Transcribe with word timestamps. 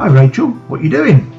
Hi 0.00 0.06
Rachel, 0.06 0.48
what 0.68 0.80
are 0.80 0.82
you 0.82 0.88
doing? 0.88 1.30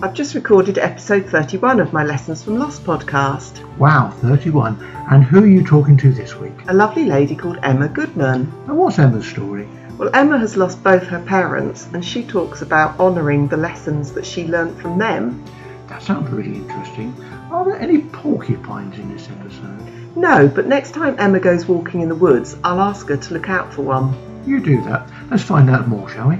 I've 0.00 0.14
just 0.14 0.36
recorded 0.36 0.78
episode 0.78 1.26
31 1.26 1.80
of 1.80 1.92
my 1.92 2.04
Lessons 2.04 2.40
from 2.40 2.56
Loss 2.56 2.78
podcast. 2.78 3.66
Wow, 3.78 4.12
31. 4.22 4.80
And 5.10 5.24
who 5.24 5.42
are 5.42 5.48
you 5.48 5.64
talking 5.64 5.96
to 5.96 6.12
this 6.12 6.36
week? 6.36 6.52
A 6.68 6.72
lovely 6.72 7.06
lady 7.06 7.34
called 7.34 7.58
Emma 7.64 7.88
Goodman. 7.88 8.42
And 8.68 8.78
what's 8.78 9.00
Emma's 9.00 9.26
story? 9.26 9.68
Well, 9.98 10.14
Emma 10.14 10.38
has 10.38 10.56
lost 10.56 10.84
both 10.84 11.02
her 11.02 11.18
parents 11.18 11.88
and 11.94 12.04
she 12.04 12.22
talks 12.22 12.62
about 12.62 12.96
honouring 13.00 13.48
the 13.48 13.56
lessons 13.56 14.12
that 14.12 14.24
she 14.24 14.46
learnt 14.46 14.80
from 14.80 15.00
them. 15.00 15.44
That 15.88 16.00
sounds 16.00 16.30
really 16.30 16.54
interesting. 16.54 17.12
Are 17.50 17.64
there 17.64 17.80
any 17.80 18.02
porcupines 18.02 19.00
in 19.00 19.12
this 19.12 19.28
episode? 19.28 20.16
No, 20.16 20.46
but 20.46 20.68
next 20.68 20.92
time 20.92 21.16
Emma 21.18 21.40
goes 21.40 21.66
walking 21.66 22.02
in 22.02 22.08
the 22.08 22.14
woods, 22.14 22.56
I'll 22.62 22.78
ask 22.78 23.08
her 23.08 23.16
to 23.16 23.34
look 23.34 23.48
out 23.48 23.74
for 23.74 23.82
one. 23.82 24.14
You 24.46 24.60
do 24.60 24.80
that. 24.82 25.10
Let's 25.28 25.42
find 25.42 25.68
out 25.68 25.88
more, 25.88 26.08
shall 26.08 26.28
we? 26.28 26.38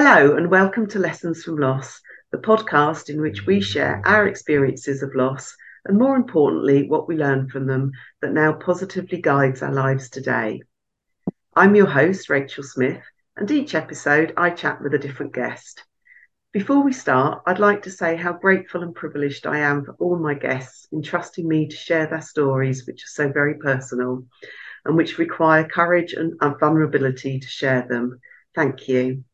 Hello, 0.00 0.36
and 0.36 0.48
welcome 0.48 0.86
to 0.90 1.00
Lessons 1.00 1.42
from 1.42 1.56
Loss, 1.56 2.00
the 2.30 2.38
podcast 2.38 3.10
in 3.10 3.20
which 3.20 3.46
we 3.46 3.60
share 3.60 4.00
our 4.04 4.28
experiences 4.28 5.02
of 5.02 5.12
loss 5.16 5.56
and, 5.86 5.98
more 5.98 6.14
importantly, 6.14 6.86
what 6.86 7.08
we 7.08 7.16
learn 7.16 7.48
from 7.48 7.66
them 7.66 7.90
that 8.22 8.32
now 8.32 8.52
positively 8.52 9.20
guides 9.20 9.60
our 9.60 9.72
lives 9.72 10.08
today. 10.08 10.62
I'm 11.56 11.74
your 11.74 11.88
host, 11.88 12.30
Rachel 12.30 12.62
Smith, 12.62 13.02
and 13.36 13.50
each 13.50 13.74
episode 13.74 14.32
I 14.36 14.50
chat 14.50 14.80
with 14.80 14.94
a 14.94 15.00
different 15.00 15.34
guest. 15.34 15.82
Before 16.52 16.84
we 16.84 16.92
start, 16.92 17.42
I'd 17.44 17.58
like 17.58 17.82
to 17.82 17.90
say 17.90 18.14
how 18.14 18.34
grateful 18.34 18.84
and 18.84 18.94
privileged 18.94 19.48
I 19.48 19.58
am 19.58 19.84
for 19.84 19.96
all 19.98 20.16
my 20.16 20.34
guests 20.34 20.86
entrusting 20.92 21.48
me 21.48 21.66
to 21.66 21.76
share 21.76 22.06
their 22.06 22.22
stories, 22.22 22.86
which 22.86 23.02
are 23.02 23.14
so 23.24 23.32
very 23.32 23.54
personal 23.54 24.26
and 24.84 24.96
which 24.96 25.18
require 25.18 25.66
courage 25.66 26.12
and 26.12 26.38
vulnerability 26.60 27.40
to 27.40 27.48
share 27.48 27.84
them. 27.88 28.20
Thank 28.54 28.86
you. 28.86 29.24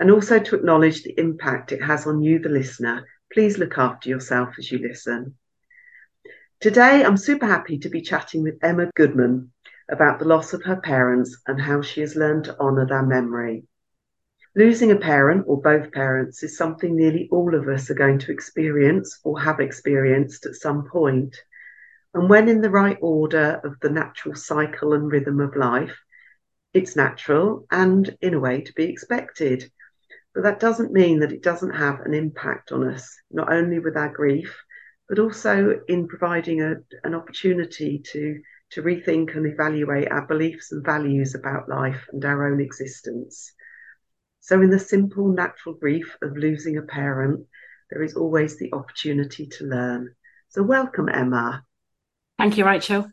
And 0.00 0.10
also 0.12 0.38
to 0.38 0.54
acknowledge 0.54 1.02
the 1.02 1.18
impact 1.18 1.72
it 1.72 1.82
has 1.82 2.06
on 2.06 2.22
you, 2.22 2.38
the 2.38 2.48
listener. 2.48 3.04
Please 3.32 3.58
look 3.58 3.78
after 3.78 4.08
yourself 4.08 4.54
as 4.56 4.70
you 4.70 4.78
listen. 4.78 5.34
Today, 6.60 7.04
I'm 7.04 7.16
super 7.16 7.46
happy 7.46 7.78
to 7.78 7.88
be 7.88 8.00
chatting 8.00 8.42
with 8.42 8.62
Emma 8.62 8.90
Goodman 8.94 9.52
about 9.90 10.18
the 10.18 10.24
loss 10.24 10.52
of 10.52 10.62
her 10.64 10.76
parents 10.76 11.36
and 11.46 11.60
how 11.60 11.82
she 11.82 12.00
has 12.00 12.14
learned 12.14 12.44
to 12.44 12.58
honour 12.58 12.86
their 12.86 13.04
memory. 13.04 13.64
Losing 14.54 14.92
a 14.92 14.96
parent 14.96 15.44
or 15.46 15.60
both 15.60 15.92
parents 15.92 16.42
is 16.42 16.56
something 16.56 16.96
nearly 16.96 17.28
all 17.30 17.54
of 17.54 17.68
us 17.68 17.90
are 17.90 17.94
going 17.94 18.18
to 18.20 18.32
experience 18.32 19.18
or 19.24 19.40
have 19.40 19.60
experienced 19.60 20.46
at 20.46 20.54
some 20.54 20.88
point. 20.88 21.36
And 22.14 22.30
when 22.30 22.48
in 22.48 22.60
the 22.60 22.70
right 22.70 22.98
order 23.00 23.60
of 23.64 23.74
the 23.80 23.90
natural 23.90 24.34
cycle 24.34 24.94
and 24.94 25.10
rhythm 25.10 25.40
of 25.40 25.56
life, 25.56 25.96
it's 26.72 26.96
natural 26.96 27.66
and, 27.70 28.16
in 28.20 28.34
a 28.34 28.40
way, 28.40 28.60
to 28.60 28.72
be 28.74 28.84
expected. 28.84 29.70
But 30.38 30.44
that 30.44 30.60
doesn't 30.60 30.92
mean 30.92 31.18
that 31.18 31.32
it 31.32 31.42
doesn't 31.42 31.74
have 31.74 31.98
an 32.02 32.14
impact 32.14 32.70
on 32.70 32.88
us, 32.88 33.12
not 33.32 33.52
only 33.52 33.80
with 33.80 33.96
our 33.96 34.08
grief, 34.08 34.56
but 35.08 35.18
also 35.18 35.80
in 35.88 36.06
providing 36.06 36.62
a, 36.62 36.76
an 37.02 37.16
opportunity 37.16 38.00
to, 38.12 38.40
to 38.70 38.82
rethink 38.82 39.36
and 39.36 39.46
evaluate 39.46 40.12
our 40.12 40.28
beliefs 40.28 40.70
and 40.70 40.84
values 40.84 41.34
about 41.34 41.68
life 41.68 42.06
and 42.12 42.24
our 42.24 42.52
own 42.52 42.60
existence. 42.60 43.52
So, 44.38 44.62
in 44.62 44.70
the 44.70 44.78
simple, 44.78 45.26
natural 45.26 45.74
grief 45.74 46.16
of 46.22 46.36
losing 46.36 46.76
a 46.76 46.82
parent, 46.82 47.44
there 47.90 48.04
is 48.04 48.14
always 48.14 48.60
the 48.60 48.72
opportunity 48.72 49.48
to 49.58 49.64
learn. 49.64 50.14
So, 50.50 50.62
welcome, 50.62 51.08
Emma. 51.08 51.64
Thank 52.38 52.56
you, 52.58 52.64
Rachel. 52.64 53.10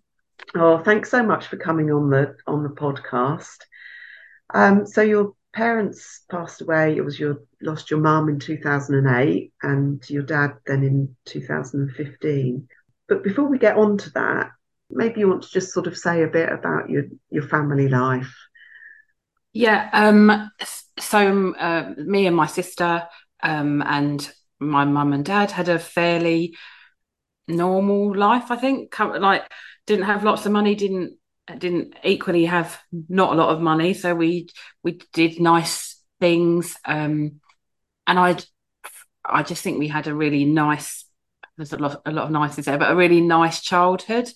Oh, 0.53 0.77
thanks 0.77 1.09
so 1.09 1.23
much 1.23 1.47
for 1.47 1.57
coming 1.57 1.89
on 1.89 2.11
the 2.11 2.35
on 2.45 2.61
the 2.61 2.69
podcast. 2.69 3.57
Um, 4.53 4.85
so, 4.85 5.01
your 5.01 5.33
parents 5.55 6.21
passed 6.29 6.61
away. 6.61 6.95
It 6.95 7.05
was 7.05 7.19
your 7.19 7.41
lost 7.61 7.89
your 7.89 8.01
mum 8.01 8.29
in 8.29 8.39
2008 8.39 9.53
and 9.63 10.09
your 10.09 10.23
dad 10.23 10.57
then 10.67 10.83
in 10.83 11.15
2015. 11.25 12.67
But 13.07 13.23
before 13.23 13.45
we 13.45 13.57
get 13.57 13.77
on 13.77 13.97
to 13.99 14.09
that, 14.11 14.51
maybe 14.91 15.21
you 15.21 15.29
want 15.29 15.43
to 15.43 15.49
just 15.49 15.73
sort 15.73 15.87
of 15.87 15.97
say 15.97 16.23
a 16.23 16.27
bit 16.27 16.51
about 16.51 16.89
your 16.89 17.05
your 17.31 17.47
family 17.47 17.87
life. 17.87 18.35
Yeah. 19.53 19.89
Um, 19.93 20.51
so 20.99 21.53
uh, 21.53 21.93
me 21.97 22.27
and 22.27 22.35
my 22.35 22.47
sister 22.47 23.07
um, 23.41 23.81
and 23.81 24.29
my 24.59 24.83
mum 24.83 25.13
and 25.13 25.23
dad 25.23 25.51
had 25.51 25.69
a 25.69 25.79
fairly 25.79 26.55
normal 27.47 28.13
life. 28.13 28.51
I 28.51 28.57
think 28.57 28.99
like 28.99 29.49
didn't 29.87 30.05
have 30.05 30.25
lots 30.25 30.45
of 30.45 30.51
money, 30.51 30.75
didn't 30.75 31.17
didn't 31.53 31.95
equally 32.03 32.45
have 32.45 32.79
not 32.91 33.33
a 33.33 33.35
lot 33.35 33.49
of 33.49 33.61
money, 33.61 33.93
so 33.93 34.15
we 34.15 34.49
we 34.83 34.99
did 35.13 35.39
nice 35.39 36.01
things. 36.19 36.75
Um, 36.85 37.39
and 38.07 38.19
I 38.19 38.37
I 39.23 39.43
just 39.43 39.63
think 39.63 39.79
we 39.79 39.87
had 39.87 40.07
a 40.07 40.15
really 40.15 40.45
nice. 40.45 41.05
There's 41.57 41.73
a 41.73 41.77
lot 41.77 42.01
a 42.05 42.11
lot 42.11 42.25
of 42.25 42.31
nices 42.31 42.65
there, 42.65 42.77
but 42.77 42.91
a 42.91 42.95
really 42.95 43.21
nice 43.21 43.61
childhood. 43.61 44.29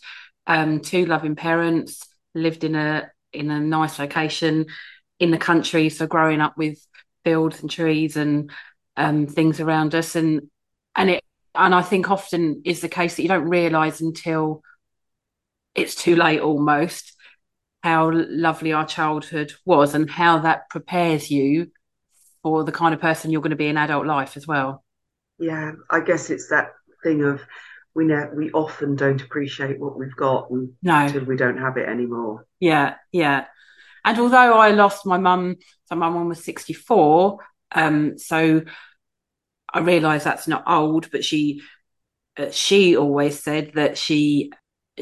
Um, 0.47 0.79
two 0.79 1.05
loving 1.05 1.35
parents 1.35 2.03
lived 2.33 2.63
in 2.63 2.75
a 2.75 3.11
in 3.33 3.51
a 3.51 3.59
nice 3.59 3.99
location 3.99 4.67
in 5.19 5.31
the 5.31 5.37
country. 5.37 5.89
So 5.89 6.07
growing 6.07 6.41
up 6.41 6.57
with 6.57 6.79
fields 7.23 7.61
and 7.61 7.69
trees 7.69 8.15
and 8.15 8.51
um, 8.97 9.27
things 9.27 9.59
around 9.59 9.95
us, 9.95 10.15
and 10.15 10.49
and 10.95 11.09
it 11.09 11.23
and 11.55 11.73
I 11.73 11.81
think 11.81 12.09
often 12.09 12.61
is 12.65 12.81
the 12.81 12.89
case 12.89 13.15
that 13.15 13.23
you 13.23 13.27
don't 13.27 13.49
realise 13.49 14.01
until 14.01 14.61
it's 15.75 15.95
too 15.95 16.15
late 16.15 16.41
almost 16.41 17.13
how 17.83 18.11
lovely 18.13 18.73
our 18.73 18.85
childhood 18.85 19.53
was 19.65 19.95
and 19.95 20.09
how 20.09 20.39
that 20.39 20.69
prepares 20.69 21.31
you 21.31 21.71
for 22.43 22.63
the 22.63 22.71
kind 22.71 22.93
of 22.93 23.01
person 23.01 23.31
you're 23.31 23.41
going 23.41 23.51
to 23.51 23.55
be 23.55 23.67
in 23.67 23.77
adult 23.77 24.05
life 24.05 24.35
as 24.35 24.45
well. 24.45 24.83
Yeah, 25.37 25.71
I 25.89 26.01
guess 26.01 26.29
it's 26.29 26.49
that 26.49 26.71
thing 27.03 27.23
of 27.23 27.41
we 27.95 28.05
know 28.05 28.29
we 28.35 28.51
often 28.51 28.95
don't 28.95 29.21
appreciate 29.21 29.79
what 29.79 29.97
we've 29.97 30.15
got 30.15 30.49
no. 30.51 30.69
until 30.81 31.23
we 31.23 31.37
don't 31.37 31.57
have 31.57 31.77
it 31.77 31.87
anymore. 31.87 32.45
Yeah, 32.59 32.95
yeah. 33.11 33.45
And 34.05 34.19
although 34.19 34.57
I 34.57 34.71
lost 34.71 35.05
my 35.05 35.17
mum, 35.17 35.57
so 35.85 35.95
my 35.95 36.09
mum 36.09 36.29
was 36.29 36.43
64, 36.43 37.39
um, 37.71 38.17
so 38.17 38.61
I 39.73 39.79
realise 39.79 40.23
that's 40.23 40.47
not 40.47 40.63
old, 40.67 41.11
but 41.11 41.23
she 41.23 41.61
uh, 42.37 42.51
she 42.51 42.95
always 42.95 43.41
said 43.41 43.73
that 43.75 43.97
she 43.97 44.51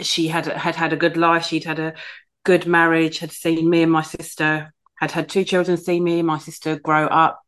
she 0.02 0.28
had 0.28 0.46
had 0.46 0.76
had 0.76 0.94
a 0.94 0.98
good 0.98 1.18
life. 1.18 1.46
She'd 1.46 1.64
had 1.64 1.80
a 1.80 1.94
good 2.44 2.66
marriage. 2.66 3.20
Had 3.20 3.32
seen 3.32 3.70
me 3.70 3.84
and 3.84 3.92
my 3.92 4.02
sister 4.02 4.74
had 4.96 5.12
had 5.12 5.30
two 5.30 5.44
children. 5.44 5.78
Seen 5.78 6.04
me 6.04 6.20
and 6.20 6.28
my 6.28 6.38
sister 6.38 6.78
grow 6.80 7.06
up. 7.06 7.42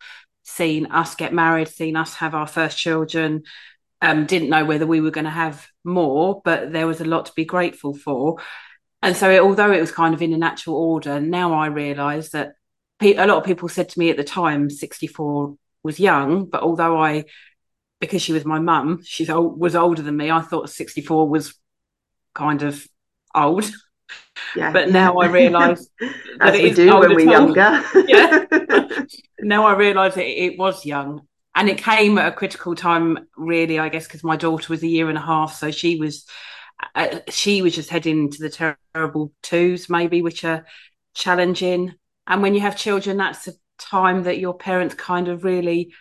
Seen 0.44 0.88
us 0.88 1.16
get 1.16 1.34
married. 1.34 1.68
Seen 1.68 1.96
us 1.96 2.16
have 2.16 2.36
our 2.36 2.48
first 2.48 2.78
children. 2.78 3.44
Um, 4.02 4.26
didn't 4.26 4.50
know 4.50 4.66
whether 4.66 4.88
we 4.88 5.02
were 5.02 5.12
going 5.12 5.26
to 5.26 5.32
have 5.32 5.68
more, 5.84 6.42
but 6.46 6.72
there 6.72 6.88
was 6.88 7.02
a 7.02 7.06
lot 7.06 7.26
to 7.26 7.34
be 7.36 7.46
grateful 7.46 7.94
for. 7.94 8.38
And 9.02 9.16
so, 9.16 9.30
it, 9.30 9.42
although 9.42 9.72
it 9.72 9.82
was 9.82 9.92
kind 9.92 10.14
of 10.14 10.22
in 10.22 10.34
a 10.34 10.38
natural 10.38 10.76
order, 10.76 11.20
now 11.20 11.54
I 11.54 11.68
realise 11.68 12.30
that 12.32 12.54
pe- 13.00 13.16
a 13.16 13.26
lot 13.26 13.38
of 13.38 13.46
people 13.46 13.70
said 13.70 13.90
to 13.90 14.00
me 14.00 14.10
at 14.10 14.18
the 14.18 14.24
time, 14.24 14.70
64 14.70 15.56
was 15.84 16.00
young, 16.00 16.46
but 16.46 16.62
although 16.62 16.98
I, 16.98 17.26
because 18.00 18.22
she 18.22 18.34
was 18.34 18.46
my 18.46 18.60
mum, 18.60 19.02
she 19.04 19.28
old, 19.30 19.60
was 19.60 19.76
older 19.76 20.02
than 20.02 20.18
me, 20.18 20.30
I 20.32 20.42
thought 20.42 20.70
64 20.70 21.30
was 21.30 21.56
kind 22.40 22.64
of 22.64 22.88
old. 23.36 23.70
Yeah, 24.56 24.72
but 24.72 24.90
now 24.90 25.18
I 25.18 25.28
realise 25.28 25.88
that 26.40 26.56
it 26.56 26.64
we 26.64 26.74
do 26.74 26.98
when 26.98 27.14
we're 27.14 27.30
younger. 27.30 27.84
yeah. 28.08 28.46
now 29.42 29.66
I 29.66 29.76
realise 29.76 30.16
that 30.16 30.26
it 30.26 30.58
was 30.58 30.86
young, 30.86 31.28
and 31.54 31.70
it 31.70 31.78
came 31.78 32.18
at 32.18 32.32
a 32.32 32.36
critical 32.36 32.76
time, 32.76 33.28
really. 33.36 33.78
I 33.78 33.90
guess 33.90 34.08
because 34.08 34.24
my 34.24 34.38
daughter 34.38 34.72
was 34.72 34.82
a 34.84 34.88
year 34.88 35.10
and 35.10 35.18
a 35.18 35.22
half, 35.22 35.54
so 35.54 35.70
she 35.70 35.98
was 36.00 36.26
uh, 36.96 37.20
she 37.30 37.62
was 37.62 37.76
just 37.76 37.90
heading 37.90 38.32
to 38.32 38.40
the 38.42 38.76
terrible 38.96 39.34
twos, 39.44 39.90
maybe, 39.90 40.22
which 40.22 40.44
are 40.46 40.66
challenging. 41.14 41.94
And 42.26 42.42
when 42.42 42.54
you 42.54 42.62
have 42.62 42.78
children, 42.78 43.18
that's 43.18 43.48
a 43.48 43.54
time 43.78 44.24
that 44.24 44.40
your 44.40 44.58
parents 44.58 44.96
kind 44.96 45.28
of 45.28 45.44
really 45.44 45.94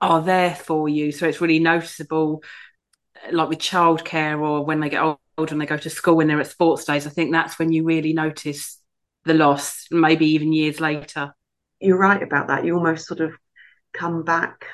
are 0.00 0.22
there 0.22 0.54
for 0.54 0.88
you. 0.88 1.10
So 1.12 1.26
it's 1.26 1.40
really 1.40 1.58
noticeable, 1.58 2.42
like 3.32 3.48
with 3.48 3.58
childcare 3.58 4.40
or 4.40 4.64
when 4.64 4.80
they 4.80 4.90
get 4.90 5.02
and 5.38 5.60
they 5.60 5.66
go 5.66 5.76
to 5.76 5.90
school 5.90 6.16
when 6.16 6.28
they're 6.28 6.40
at 6.40 6.46
sports 6.46 6.84
days, 6.84 7.06
I 7.06 7.10
think 7.10 7.30
that's 7.30 7.58
when 7.58 7.70
you 7.70 7.84
really 7.84 8.14
notice 8.14 8.80
the 9.26 9.34
loss, 9.34 9.86
maybe 9.90 10.26
even 10.28 10.52
years 10.52 10.80
later. 10.80 11.34
You're 11.80 11.98
right 11.98 12.22
about 12.22 12.48
that. 12.48 12.64
You 12.64 12.74
almost 12.74 13.06
sort 13.06 13.20
of 13.20 13.32
come 13.92 14.22
back. 14.22 14.64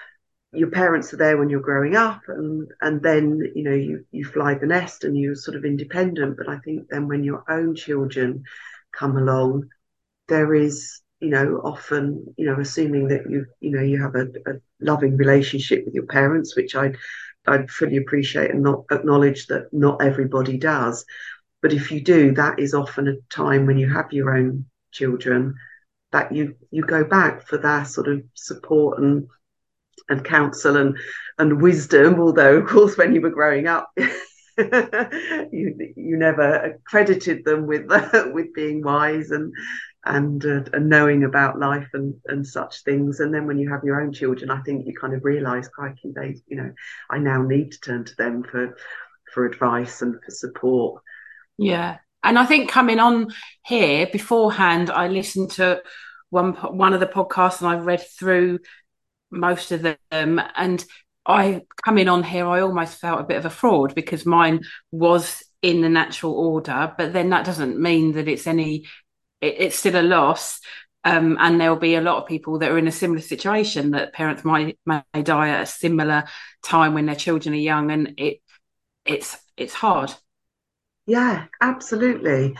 Your 0.52 0.70
parents 0.70 1.12
are 1.12 1.16
there 1.16 1.36
when 1.36 1.48
you're 1.48 1.60
growing 1.60 1.96
up, 1.96 2.20
and 2.28 2.68
and 2.80 3.02
then 3.02 3.40
you 3.54 3.64
know 3.64 3.74
you 3.74 4.04
you 4.12 4.24
fly 4.24 4.54
the 4.54 4.66
nest 4.66 5.02
and 5.02 5.16
you're 5.16 5.34
sort 5.34 5.56
of 5.56 5.64
independent. 5.64 6.36
But 6.36 6.48
I 6.48 6.58
think 6.58 6.88
then 6.90 7.08
when 7.08 7.24
your 7.24 7.42
own 7.48 7.74
children 7.74 8.44
come 8.92 9.16
along, 9.16 9.68
there 10.28 10.54
is 10.54 11.00
you 11.20 11.30
know 11.30 11.60
often 11.64 12.34
you 12.36 12.46
know 12.46 12.60
assuming 12.60 13.08
that 13.08 13.28
you 13.30 13.46
you 13.60 13.70
know 13.70 13.82
you 13.82 14.00
have 14.00 14.14
a, 14.14 14.26
a 14.46 14.60
loving 14.80 15.16
relationship 15.16 15.86
with 15.86 15.94
your 15.94 16.06
parents, 16.06 16.54
which 16.54 16.76
I 16.76 16.92
I 17.46 17.66
fully 17.66 17.96
appreciate 17.96 18.50
and 18.50 18.62
not 18.62 18.84
acknowledge 18.90 19.46
that 19.46 19.72
not 19.72 20.02
everybody 20.02 20.56
does. 20.58 21.04
But 21.60 21.72
if 21.72 21.90
you 21.90 22.00
do, 22.00 22.32
that 22.34 22.58
is 22.58 22.74
often 22.74 23.08
a 23.08 23.16
time 23.34 23.66
when 23.66 23.78
you 23.78 23.88
have 23.88 24.12
your 24.12 24.36
own 24.36 24.66
children 24.90 25.54
that 26.12 26.32
you 26.32 26.54
you 26.70 26.82
go 26.82 27.04
back 27.04 27.46
for 27.46 27.58
that 27.58 27.84
sort 27.84 28.06
of 28.08 28.22
support 28.34 28.98
and 28.98 29.26
and 30.08 30.24
counsel 30.24 30.76
and 30.76 30.96
and 31.38 31.62
wisdom. 31.62 32.20
Although, 32.20 32.58
of 32.58 32.68
course, 32.68 32.96
when 32.96 33.14
you 33.14 33.20
were 33.20 33.30
growing 33.30 33.66
up, 33.66 33.90
you 33.96 35.92
you 35.96 36.16
never 36.16 36.78
credited 36.86 37.44
them 37.44 37.66
with 37.66 37.86
with 38.32 38.52
being 38.54 38.82
wise 38.82 39.30
and 39.30 39.52
and 40.04 40.44
uh, 40.44 40.64
and 40.72 40.88
knowing 40.88 41.24
about 41.24 41.58
life 41.58 41.88
and 41.92 42.14
and 42.26 42.46
such 42.46 42.82
things. 42.82 43.20
And 43.20 43.32
then 43.32 43.46
when 43.46 43.58
you 43.58 43.70
have 43.70 43.84
your 43.84 44.00
own 44.00 44.12
children, 44.12 44.50
I 44.50 44.60
think 44.62 44.86
you 44.86 44.94
kind 44.98 45.14
of 45.14 45.24
realise, 45.24 45.68
crikey, 45.68 46.12
they 46.14 46.36
you 46.46 46.56
know, 46.56 46.72
I 47.10 47.18
now 47.18 47.42
need 47.42 47.72
to 47.72 47.80
turn 47.80 48.04
to 48.04 48.16
them 48.16 48.42
for 48.42 48.76
for 49.32 49.46
advice 49.46 50.02
and 50.02 50.16
for 50.24 50.30
support. 50.30 51.02
Yeah, 51.58 51.98
and 52.22 52.38
I 52.38 52.46
think 52.46 52.70
coming 52.70 52.98
on 52.98 53.32
here 53.64 54.06
beforehand, 54.06 54.90
I 54.90 55.08
listened 55.08 55.52
to 55.52 55.82
one 56.30 56.54
one 56.54 56.94
of 56.94 57.00
the 57.00 57.06
podcasts 57.06 57.60
and 57.60 57.68
I 57.68 57.76
read 57.76 58.02
through 58.18 58.60
most 59.30 59.72
of 59.72 59.82
them. 59.82 60.40
And 60.56 60.84
I 61.26 61.62
coming 61.84 62.08
on 62.08 62.22
here, 62.24 62.46
I 62.46 62.60
almost 62.60 62.98
felt 62.98 63.20
a 63.20 63.24
bit 63.24 63.36
of 63.36 63.44
a 63.44 63.50
fraud 63.50 63.94
because 63.94 64.26
mine 64.26 64.62
was 64.90 65.42
in 65.62 65.80
the 65.80 65.88
natural 65.88 66.32
order, 66.32 66.92
but 66.98 67.12
then 67.12 67.30
that 67.30 67.46
doesn't 67.46 67.78
mean 67.78 68.12
that 68.12 68.28
it's 68.28 68.46
any. 68.46 68.86
It, 69.42 69.56
it's 69.58 69.78
still 69.78 70.00
a 70.00 70.02
loss. 70.02 70.60
Um, 71.04 71.36
and 71.40 71.60
there'll 71.60 71.76
be 71.76 71.96
a 71.96 72.00
lot 72.00 72.22
of 72.22 72.28
people 72.28 72.60
that 72.60 72.70
are 72.70 72.78
in 72.78 72.86
a 72.86 72.92
similar 72.92 73.20
situation 73.20 73.90
that 73.90 74.12
parents 74.12 74.44
might 74.44 74.78
may 74.86 75.02
die 75.20 75.48
at 75.48 75.62
a 75.62 75.66
similar 75.66 76.24
time 76.64 76.94
when 76.94 77.06
their 77.06 77.16
children 77.16 77.54
are 77.54 77.58
young, 77.58 77.90
and 77.90 78.14
it 78.18 78.40
it's 79.04 79.36
it's 79.56 79.74
hard. 79.74 80.14
Yeah, 81.06 81.46
absolutely. 81.60 82.56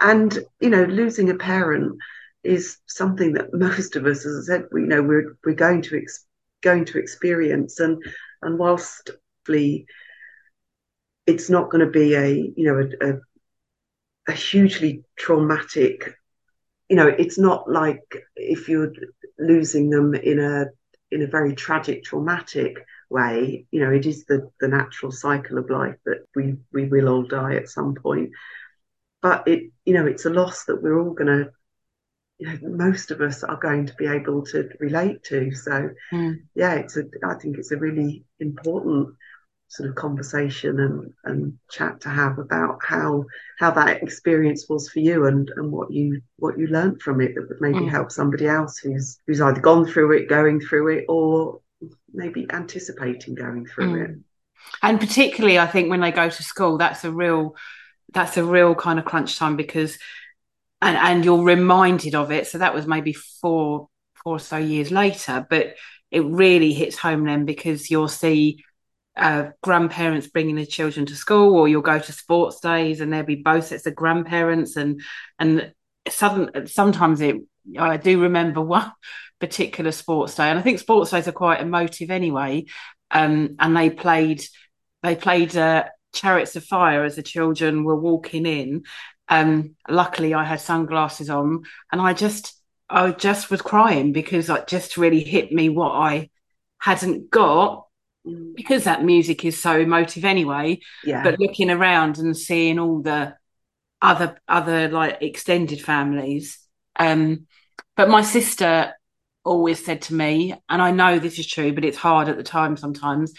And 0.00 0.38
you 0.60 0.68
know, 0.68 0.84
losing 0.84 1.30
a 1.30 1.34
parent 1.34 1.98
is 2.44 2.76
something 2.86 3.32
that 3.32 3.54
most 3.54 3.96
of 3.96 4.04
us, 4.06 4.26
as 4.26 4.50
I 4.50 4.52
said, 4.52 4.66
we 4.70 4.82
you 4.82 4.86
know 4.86 5.02
we're 5.02 5.38
we're 5.44 5.54
going 5.54 5.82
to 5.82 5.96
ex- 5.96 6.26
going 6.60 6.84
to 6.86 6.98
experience, 6.98 7.80
and 7.80 8.02
and 8.42 8.58
whilst 8.58 9.10
it's 11.26 11.50
not 11.50 11.70
going 11.70 11.84
to 11.84 11.90
be 11.90 12.14
a 12.14 12.28
you 12.56 12.64
know 12.64 12.78
a, 12.78 13.10
a, 13.10 13.18
a 14.28 14.32
hugely 14.32 15.04
traumatic, 15.16 16.14
you 16.88 16.96
know, 16.96 17.08
it's 17.08 17.38
not 17.38 17.70
like 17.70 18.02
if 18.36 18.68
you're 18.68 18.92
losing 19.38 19.90
them 19.90 20.14
in 20.14 20.40
a 20.40 20.66
in 21.10 21.22
a 21.22 21.26
very 21.26 21.54
tragic, 21.54 22.04
traumatic 22.04 22.84
way. 23.10 23.66
You 23.70 23.80
know, 23.80 23.90
it 23.90 24.06
is 24.06 24.24
the 24.24 24.50
the 24.60 24.68
natural 24.68 25.12
cycle 25.12 25.58
of 25.58 25.70
life 25.70 25.96
that 26.04 26.24
we 26.34 26.56
we 26.72 26.86
will 26.86 27.08
all 27.08 27.22
die 27.22 27.56
at 27.56 27.68
some 27.68 27.94
point. 27.94 28.30
But 29.20 29.48
it, 29.48 29.70
you 29.84 29.94
know, 29.94 30.06
it's 30.06 30.26
a 30.26 30.30
loss 30.30 30.64
that 30.64 30.82
we're 30.82 30.98
all 30.98 31.12
going 31.12 31.26
to 31.26 31.50
you 32.38 32.46
know, 32.46 32.58
most 32.62 33.10
of 33.10 33.20
us 33.20 33.42
are 33.42 33.56
going 33.56 33.86
to 33.86 33.94
be 33.94 34.06
able 34.06 34.44
to 34.46 34.68
relate 34.78 35.24
to. 35.24 35.52
So, 35.52 35.90
mm. 36.12 36.36
yeah, 36.54 36.74
it's 36.74 36.96
a. 36.96 37.04
I 37.24 37.34
think 37.34 37.58
it's 37.58 37.72
a 37.72 37.76
really 37.76 38.24
important 38.38 39.16
sort 39.68 39.88
of 39.88 39.94
conversation 39.94 40.80
and, 40.80 41.12
and 41.24 41.58
chat 41.70 42.00
to 42.00 42.08
have 42.08 42.38
about 42.38 42.78
how 42.82 43.24
how 43.58 43.70
that 43.70 44.02
experience 44.02 44.66
was 44.68 44.88
for 44.88 45.00
you 45.00 45.26
and 45.26 45.50
and 45.56 45.70
what 45.70 45.90
you 45.90 46.20
what 46.36 46.58
you 46.58 46.66
learned 46.68 47.00
from 47.02 47.20
it 47.20 47.34
that 47.34 47.46
would 47.48 47.60
maybe 47.60 47.84
mm. 47.84 47.90
help 47.90 48.10
somebody 48.10 48.46
else 48.46 48.78
who's 48.78 49.18
who's 49.26 49.40
either 49.40 49.60
gone 49.60 49.86
through 49.86 50.12
it, 50.12 50.28
going 50.28 50.58
through 50.58 50.88
it, 50.88 51.04
or 51.08 51.60
maybe 52.12 52.46
anticipating 52.50 53.34
going 53.34 53.66
through 53.66 53.94
mm. 53.94 54.08
it. 54.08 54.18
And 54.82 54.98
particularly, 54.98 55.58
I 55.58 55.66
think 55.66 55.90
when 55.90 56.00
they 56.00 56.12
go 56.12 56.30
to 56.30 56.42
school, 56.42 56.78
that's 56.78 57.04
a 57.04 57.12
real 57.12 57.54
that's 58.14 58.38
a 58.38 58.44
real 58.44 58.74
kind 58.74 58.98
of 58.98 59.04
crunch 59.04 59.38
time 59.38 59.56
because 59.56 59.98
and 60.80 60.96
and 60.96 61.24
you're 61.24 61.44
reminded 61.44 62.14
of 62.14 62.32
it. 62.32 62.46
So 62.46 62.58
that 62.58 62.74
was 62.74 62.86
maybe 62.86 63.12
four 63.12 63.88
four 64.24 64.36
or 64.36 64.40
so 64.40 64.56
years 64.56 64.90
later, 64.90 65.46
but 65.48 65.74
it 66.10 66.24
really 66.24 66.72
hits 66.72 66.96
home 66.96 67.24
then 67.24 67.44
because 67.44 67.90
you'll 67.90 68.08
see 68.08 68.64
uh, 69.18 69.50
grandparents 69.62 70.28
bringing 70.28 70.56
the 70.56 70.66
children 70.66 71.06
to 71.06 71.14
school, 71.14 71.54
or 71.54 71.68
you'll 71.68 71.82
go 71.82 71.98
to 71.98 72.12
sports 72.12 72.60
days 72.60 73.00
and 73.00 73.12
there'll 73.12 73.26
be 73.26 73.36
both 73.36 73.66
sets 73.66 73.86
of 73.86 73.94
grandparents, 73.94 74.76
and 74.76 75.02
and 75.38 75.72
sudden 76.08 76.66
sometimes 76.66 77.20
it. 77.20 77.36
I 77.78 77.96
do 77.96 78.22
remember 78.22 78.60
one 78.62 78.92
particular 79.40 79.92
sports 79.92 80.34
day, 80.34 80.48
and 80.50 80.58
I 80.58 80.62
think 80.62 80.78
sports 80.78 81.10
days 81.10 81.28
are 81.28 81.32
quite 81.32 81.60
emotive 81.60 82.10
anyway. 82.10 82.66
Um, 83.10 83.56
and 83.58 83.76
they 83.76 83.90
played 83.90 84.44
they 85.02 85.16
played 85.16 85.56
uh, 85.56 85.84
Chariots 86.12 86.56
of 86.56 86.64
Fire 86.64 87.04
as 87.04 87.16
the 87.16 87.22
children 87.22 87.84
were 87.84 87.96
walking 87.96 88.46
in, 88.46 88.84
um, 89.28 89.76
luckily, 89.88 90.34
I 90.34 90.44
had 90.44 90.60
sunglasses 90.60 91.30
on, 91.30 91.64
and 91.92 92.00
I 92.00 92.14
just, 92.14 92.54
I 92.88 93.10
just 93.10 93.50
was 93.50 93.60
crying 93.60 94.12
because 94.12 94.48
it 94.48 94.66
just 94.66 94.96
really 94.96 95.22
hit 95.22 95.52
me 95.52 95.68
what 95.68 95.92
I 95.92 96.30
hadn't 96.78 97.30
got. 97.30 97.86
Because 98.54 98.84
that 98.84 99.04
music 99.04 99.44
is 99.44 99.60
so 99.60 99.78
emotive 99.78 100.24
anyway. 100.24 100.80
Yeah. 101.04 101.22
But 101.22 101.38
looking 101.38 101.70
around 101.70 102.18
and 102.18 102.36
seeing 102.36 102.78
all 102.78 103.02
the 103.02 103.36
other 104.00 104.38
other 104.48 104.88
like 104.88 105.18
extended 105.20 105.80
families, 105.80 106.58
um, 106.96 107.46
but 107.96 108.08
my 108.08 108.22
sister 108.22 108.92
always 109.44 109.84
said 109.84 110.02
to 110.02 110.14
me, 110.14 110.54
and 110.68 110.82
I 110.82 110.90
know 110.90 111.18
this 111.18 111.38
is 111.38 111.46
true, 111.46 111.72
but 111.72 111.84
it's 111.84 111.96
hard 111.96 112.28
at 112.28 112.36
the 112.36 112.42
time 112.42 112.76
sometimes. 112.76 113.32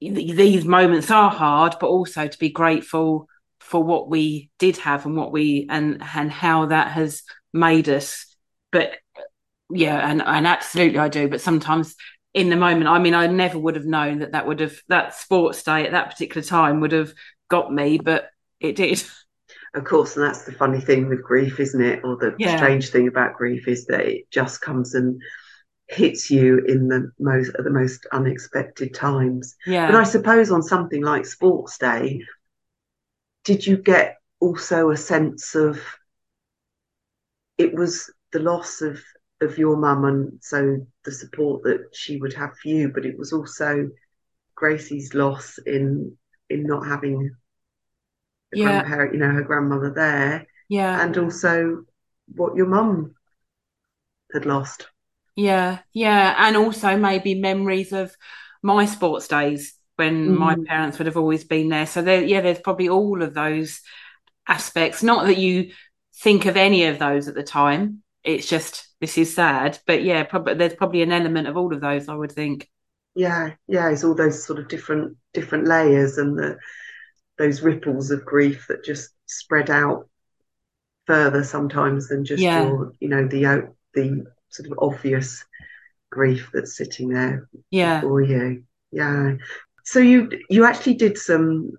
These 0.00 0.64
moments 0.64 1.10
are 1.10 1.30
hard, 1.30 1.76
but 1.80 1.86
also 1.86 2.26
to 2.26 2.38
be 2.38 2.50
grateful 2.50 3.28
for 3.72 3.82
what 3.82 4.08
we 4.08 4.50
did 4.58 4.76
have 4.76 5.06
and 5.06 5.16
what 5.16 5.32
we 5.32 5.66
and 5.70 6.02
and 6.14 6.30
how 6.30 6.66
that 6.66 6.88
has 6.88 7.22
made 7.52 7.88
us 7.88 8.26
but 8.70 8.98
yeah 9.70 10.10
and 10.10 10.20
and 10.20 10.46
absolutely 10.46 10.98
I 10.98 11.08
do 11.08 11.28
but 11.28 11.40
sometimes 11.40 11.94
in 12.34 12.48
the 12.48 12.56
moment. 12.56 12.88
I 12.88 12.98
mean 12.98 13.14
I 13.14 13.26
never 13.26 13.58
would 13.58 13.76
have 13.76 13.86
known 13.86 14.20
that 14.20 14.32
that 14.32 14.46
would 14.46 14.60
have 14.60 14.80
that 14.88 15.14
sports 15.14 15.62
day 15.62 15.84
at 15.86 15.92
that 15.92 16.10
particular 16.10 16.42
time 16.42 16.80
would 16.80 16.92
have 16.92 17.12
got 17.48 17.72
me 17.72 17.98
but 17.98 18.30
it 18.60 18.76
did. 18.76 19.02
Of 19.74 19.84
course 19.84 20.16
and 20.16 20.24
that's 20.26 20.44
the 20.44 20.52
funny 20.52 20.80
thing 20.80 21.08
with 21.08 21.22
grief 21.22 21.58
isn't 21.58 21.82
it? 21.82 22.04
Or 22.04 22.16
the 22.16 22.34
yeah. 22.38 22.56
strange 22.56 22.90
thing 22.90 23.08
about 23.08 23.36
grief 23.36 23.68
is 23.68 23.86
that 23.86 24.00
it 24.00 24.30
just 24.30 24.60
comes 24.60 24.94
and 24.94 25.20
hits 25.88 26.30
you 26.30 26.64
in 26.66 26.88
the 26.88 27.10
most 27.18 27.50
at 27.58 27.64
the 27.64 27.70
most 27.70 28.06
unexpected 28.12 28.94
times. 28.94 29.56
Yeah. 29.66 29.86
But 29.86 29.96
i 29.96 30.04
suppose 30.04 30.50
on 30.50 30.62
something 30.62 31.02
like 31.02 31.26
sports 31.26 31.78
day 31.78 32.22
did 33.44 33.66
you 33.66 33.76
get 33.76 34.16
also 34.40 34.90
a 34.90 34.96
sense 34.96 35.54
of 35.54 35.80
it 37.58 37.74
was 37.74 38.10
the 38.32 38.38
loss 38.38 38.80
of 38.80 39.00
of 39.42 39.58
your 39.58 39.76
mum 39.76 40.04
and 40.04 40.38
so 40.40 40.84
the 41.04 41.12
support 41.12 41.62
that 41.62 41.88
she 41.92 42.16
would 42.16 42.32
have 42.32 42.56
for 42.58 42.68
you 42.68 42.88
but 42.88 43.04
it 43.04 43.18
was 43.18 43.32
also 43.32 43.88
gracie's 44.54 45.14
loss 45.14 45.58
in 45.66 46.16
in 46.50 46.64
not 46.64 46.86
having 46.86 47.30
yeah. 48.52 48.66
grandparent 48.80 49.14
you 49.14 49.20
know 49.20 49.30
her 49.30 49.42
grandmother 49.42 49.92
there 49.94 50.46
yeah 50.68 51.02
and 51.02 51.16
also 51.18 51.84
what 52.34 52.54
your 52.56 52.66
mum 52.66 53.14
had 54.32 54.46
lost 54.46 54.88
yeah 55.36 55.78
yeah 55.92 56.34
and 56.38 56.56
also 56.56 56.96
maybe 56.96 57.34
memories 57.34 57.92
of 57.92 58.14
my 58.62 58.84
sports 58.84 59.28
days 59.28 59.74
when 59.96 60.28
mm. 60.28 60.38
my 60.38 60.56
parents 60.66 60.98
would 60.98 61.06
have 61.06 61.16
always 61.16 61.44
been 61.44 61.68
there. 61.68 61.86
So 61.86 62.02
there, 62.02 62.22
yeah, 62.22 62.40
there's 62.40 62.60
probably 62.60 62.88
all 62.88 63.22
of 63.22 63.34
those 63.34 63.80
aspects. 64.48 65.02
Not 65.02 65.26
that 65.26 65.38
you 65.38 65.72
think 66.16 66.46
of 66.46 66.56
any 66.56 66.86
of 66.86 66.98
those 66.98 67.28
at 67.28 67.34
the 67.34 67.42
time. 67.42 68.01
It's 68.24 68.48
just 68.48 68.88
this 69.00 69.18
is 69.18 69.34
sad, 69.34 69.78
but 69.86 70.02
yeah, 70.02 70.22
probably 70.24 70.54
there's 70.54 70.74
probably 70.74 71.02
an 71.02 71.12
element 71.12 71.48
of 71.48 71.56
all 71.56 71.72
of 71.74 71.80
those. 71.80 72.08
I 72.08 72.14
would 72.14 72.32
think. 72.32 72.68
Yeah, 73.14 73.54
yeah, 73.66 73.90
it's 73.90 74.04
all 74.04 74.14
those 74.14 74.44
sort 74.44 74.58
of 74.58 74.68
different 74.68 75.16
different 75.34 75.66
layers 75.66 76.18
and 76.18 76.38
the 76.38 76.58
those 77.38 77.62
ripples 77.62 78.10
of 78.10 78.24
grief 78.24 78.66
that 78.68 78.84
just 78.84 79.10
spread 79.26 79.70
out 79.70 80.08
further 81.06 81.42
sometimes 81.42 82.08
than 82.08 82.24
just 82.24 82.42
yeah. 82.42 82.62
your, 82.62 82.92
you 83.00 83.08
know, 83.08 83.26
the 83.26 83.72
the 83.94 84.24
sort 84.48 84.70
of 84.70 84.78
obvious 84.78 85.44
grief 86.10 86.50
that's 86.52 86.76
sitting 86.76 87.08
there 87.08 87.48
yeah. 87.70 88.00
for 88.00 88.20
you. 88.20 88.62
Yeah. 88.92 89.34
So 89.84 89.98
you 89.98 90.30
you 90.48 90.64
actually 90.64 90.94
did 90.94 91.18
some 91.18 91.72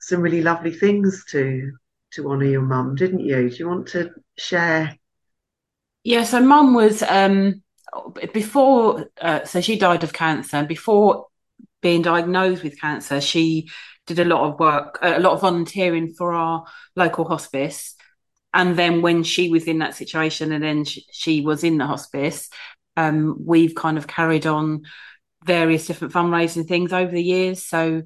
some 0.00 0.20
really 0.20 0.42
lovely 0.42 0.72
things 0.72 1.24
to 1.30 1.72
to 2.12 2.30
honour 2.30 2.46
your 2.46 2.62
mum, 2.62 2.94
didn't 2.94 3.20
you? 3.20 3.48
Do 3.48 3.56
you 3.56 3.68
want 3.68 3.88
to 3.88 4.10
share? 4.36 4.96
Yeah, 6.08 6.24
so 6.24 6.40
mum 6.40 6.72
was 6.72 7.02
um 7.02 7.62
before 8.32 9.10
uh, 9.20 9.44
so 9.44 9.60
she 9.60 9.78
died 9.78 10.04
of 10.04 10.14
cancer 10.14 10.56
and 10.56 10.66
before 10.66 11.26
being 11.82 12.00
diagnosed 12.00 12.62
with 12.62 12.80
cancer 12.80 13.20
she 13.20 13.68
did 14.06 14.18
a 14.18 14.24
lot 14.24 14.48
of 14.48 14.58
work 14.58 14.98
a 15.02 15.20
lot 15.20 15.34
of 15.34 15.42
volunteering 15.42 16.14
for 16.14 16.32
our 16.32 16.64
local 16.96 17.26
hospice 17.26 17.94
and 18.54 18.74
then 18.78 19.02
when 19.02 19.22
she 19.22 19.50
was 19.50 19.64
in 19.64 19.80
that 19.80 19.94
situation 19.94 20.50
and 20.52 20.64
then 20.64 20.84
she, 20.84 21.04
she 21.12 21.40
was 21.42 21.62
in 21.62 21.76
the 21.76 21.86
hospice 21.86 22.48
um, 22.96 23.36
we've 23.44 23.74
kind 23.74 23.98
of 23.98 24.06
carried 24.06 24.46
on 24.46 24.84
various 25.44 25.86
different 25.86 26.14
fundraising 26.14 26.66
things 26.66 26.92
over 26.92 27.10
the 27.12 27.22
years. 27.22 27.64
So 27.64 28.02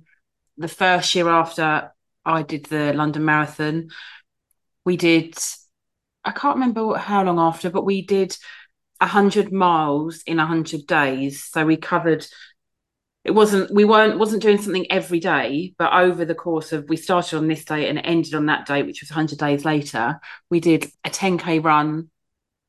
the 0.57 0.69
first 0.69 1.15
year 1.15 1.29
after 1.29 1.93
I 2.25 2.43
did 2.43 2.67
the 2.67 2.93
London 2.93 3.25
Marathon, 3.25 3.91
we 4.85 4.97
did, 4.97 5.37
I 6.25 6.33
can't 6.33 6.57
remember 6.57 6.97
how 6.97 7.25
long 7.25 7.39
after, 7.39 7.71
but 7.71 7.85
we 7.85 8.03
did 8.03 8.37
100 8.99 9.53
miles 9.53 10.23
in 10.27 10.37
100 10.37 10.87
days. 10.87 11.45
So 11.45 11.65
we 11.67 11.77
covered 11.77 12.27
it 13.25 13.33
wasn't 13.33 13.73
we 13.73 13.85
weren't 13.85 14.19
wasn't 14.19 14.43
doing 14.43 14.61
something 14.61 14.91
every 14.91 15.21
day 15.21 15.75
but 15.79 15.93
over 15.93 16.25
the 16.25 16.35
course 16.35 16.73
of 16.73 16.89
we 16.89 16.97
started 16.97 17.37
on 17.37 17.47
this 17.47 17.65
date 17.65 17.89
and 17.89 18.01
ended 18.05 18.35
on 18.35 18.47
that 18.47 18.67
date 18.67 18.87
which 18.87 19.01
was 19.01 19.11
100 19.11 19.39
days 19.39 19.65
later 19.65 20.21
we 20.51 20.61
did 20.61 20.91
a 21.05 21.11
10k 21.11 21.63
run 21.63 22.11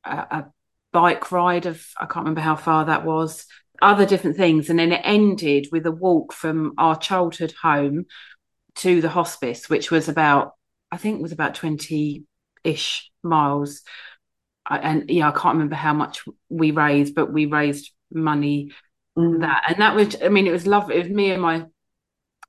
a, 0.04 0.10
a 0.10 0.46
bike 0.92 1.32
ride 1.32 1.66
of 1.66 1.84
i 1.98 2.06
can't 2.06 2.24
remember 2.24 2.40
how 2.40 2.56
far 2.56 2.84
that 2.84 3.04
was 3.04 3.46
other 3.82 4.06
different 4.06 4.36
things 4.36 4.70
and 4.70 4.78
then 4.78 4.92
it 4.92 5.00
ended 5.02 5.66
with 5.72 5.84
a 5.86 5.92
walk 5.92 6.32
from 6.32 6.72
our 6.78 6.96
childhood 6.96 7.52
home 7.60 8.06
to 8.76 9.00
the 9.00 9.08
hospice 9.08 9.68
which 9.68 9.90
was 9.90 10.08
about 10.08 10.52
i 10.92 10.96
think 10.96 11.20
was 11.20 11.32
about 11.32 11.56
20 11.56 12.24
ish 12.64 13.10
miles 13.22 13.82
and 14.68 15.08
yeah 15.10 15.28
i 15.28 15.32
can't 15.32 15.54
remember 15.54 15.76
how 15.76 15.92
much 15.92 16.24
we 16.48 16.70
raised 16.70 17.14
but 17.14 17.32
we 17.32 17.46
raised 17.46 17.92
money 18.14 18.70
mm. 19.18 19.40
that. 19.40 19.64
And 19.68 19.80
that 19.80 19.94
was, 19.94 20.16
I 20.22 20.28
mean, 20.28 20.46
it 20.46 20.52
was 20.52 20.66
lovely. 20.66 20.96
It 20.96 21.04
was 21.04 21.08
me 21.08 21.30
and 21.30 21.42
my, 21.42 21.56
I 21.56 21.66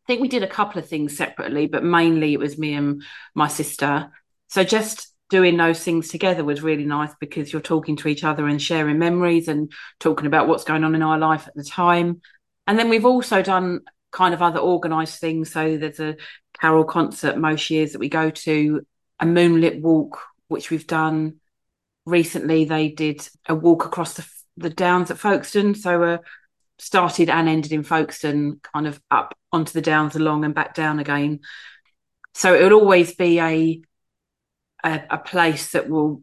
think 0.08 0.22
we 0.22 0.28
did 0.28 0.44
a 0.44 0.48
couple 0.48 0.80
of 0.80 0.88
things 0.88 1.18
separately, 1.18 1.68
but 1.68 1.84
mainly 1.84 2.34
it 2.34 2.40
was 2.40 2.58
me 2.58 2.74
and 2.74 3.04
my 3.34 3.48
sister. 3.48 4.12
So 4.50 4.64
just 4.64 5.12
doing 5.30 5.58
those 5.58 5.84
things 5.84 6.10
together 6.10 6.44
was 6.44 6.62
really 6.62 6.86
nice 6.86 7.12
because 7.20 7.52
you're 7.52 7.62
talking 7.62 7.96
to 7.98 8.08
each 8.08 8.24
other 8.24 8.48
and 8.48 8.62
sharing 8.62 9.00
memories 9.00 9.48
and 9.48 9.72
talking 10.00 10.28
about 10.28 10.48
what's 10.48 10.64
going 10.64 10.84
on 10.84 10.94
in 10.94 11.02
our 11.02 11.18
life 11.18 11.48
at 11.48 11.56
the 11.56 11.64
time. 11.64 12.22
And 12.68 12.78
then 12.78 12.90
we've 12.90 13.06
also 13.06 13.42
done 13.42 13.82
kind 14.12 14.34
of 14.34 14.42
other 14.42 14.60
organized 14.60 15.20
things. 15.20 15.52
So 15.52 15.78
there's 15.78 16.00
a 16.00 16.18
carol 16.60 16.84
concert 16.84 17.38
most 17.38 17.70
years 17.70 17.94
that 17.94 18.00
we 18.00 18.10
go 18.10 18.30
to, 18.30 18.86
a 19.20 19.26
moonlit 19.26 19.82
walk, 19.82 20.20
which 20.48 20.70
we've 20.70 20.88
done 20.88 21.40
recently. 22.06 22.66
They 22.66 22.90
did 22.90 23.28
a 23.48 23.56
walk 23.56 23.86
across 23.86 24.14
the, 24.14 24.26
the 24.58 24.70
downs 24.70 25.12
at 25.12 25.18
Folkestone. 25.18 25.76
So 25.76 26.04
a 26.04 26.20
started 26.78 27.30
and 27.30 27.48
ended 27.48 27.72
in 27.72 27.84
Folkestone, 27.84 28.60
kind 28.74 28.88
of 28.88 29.02
up 29.10 29.38
onto 29.52 29.74
the 29.74 29.82
downs 29.82 30.16
along 30.16 30.44
and 30.44 30.54
back 30.54 30.76
down 30.76 31.00
again. 31.00 31.40
So 32.34 32.54
it 32.54 32.64
will 32.64 32.80
always 32.80 33.16
be 33.16 33.40
a, 33.40 33.82
a, 34.84 35.04
a 35.12 35.18
place 35.18 35.72
that 35.72 35.90
will 35.90 36.22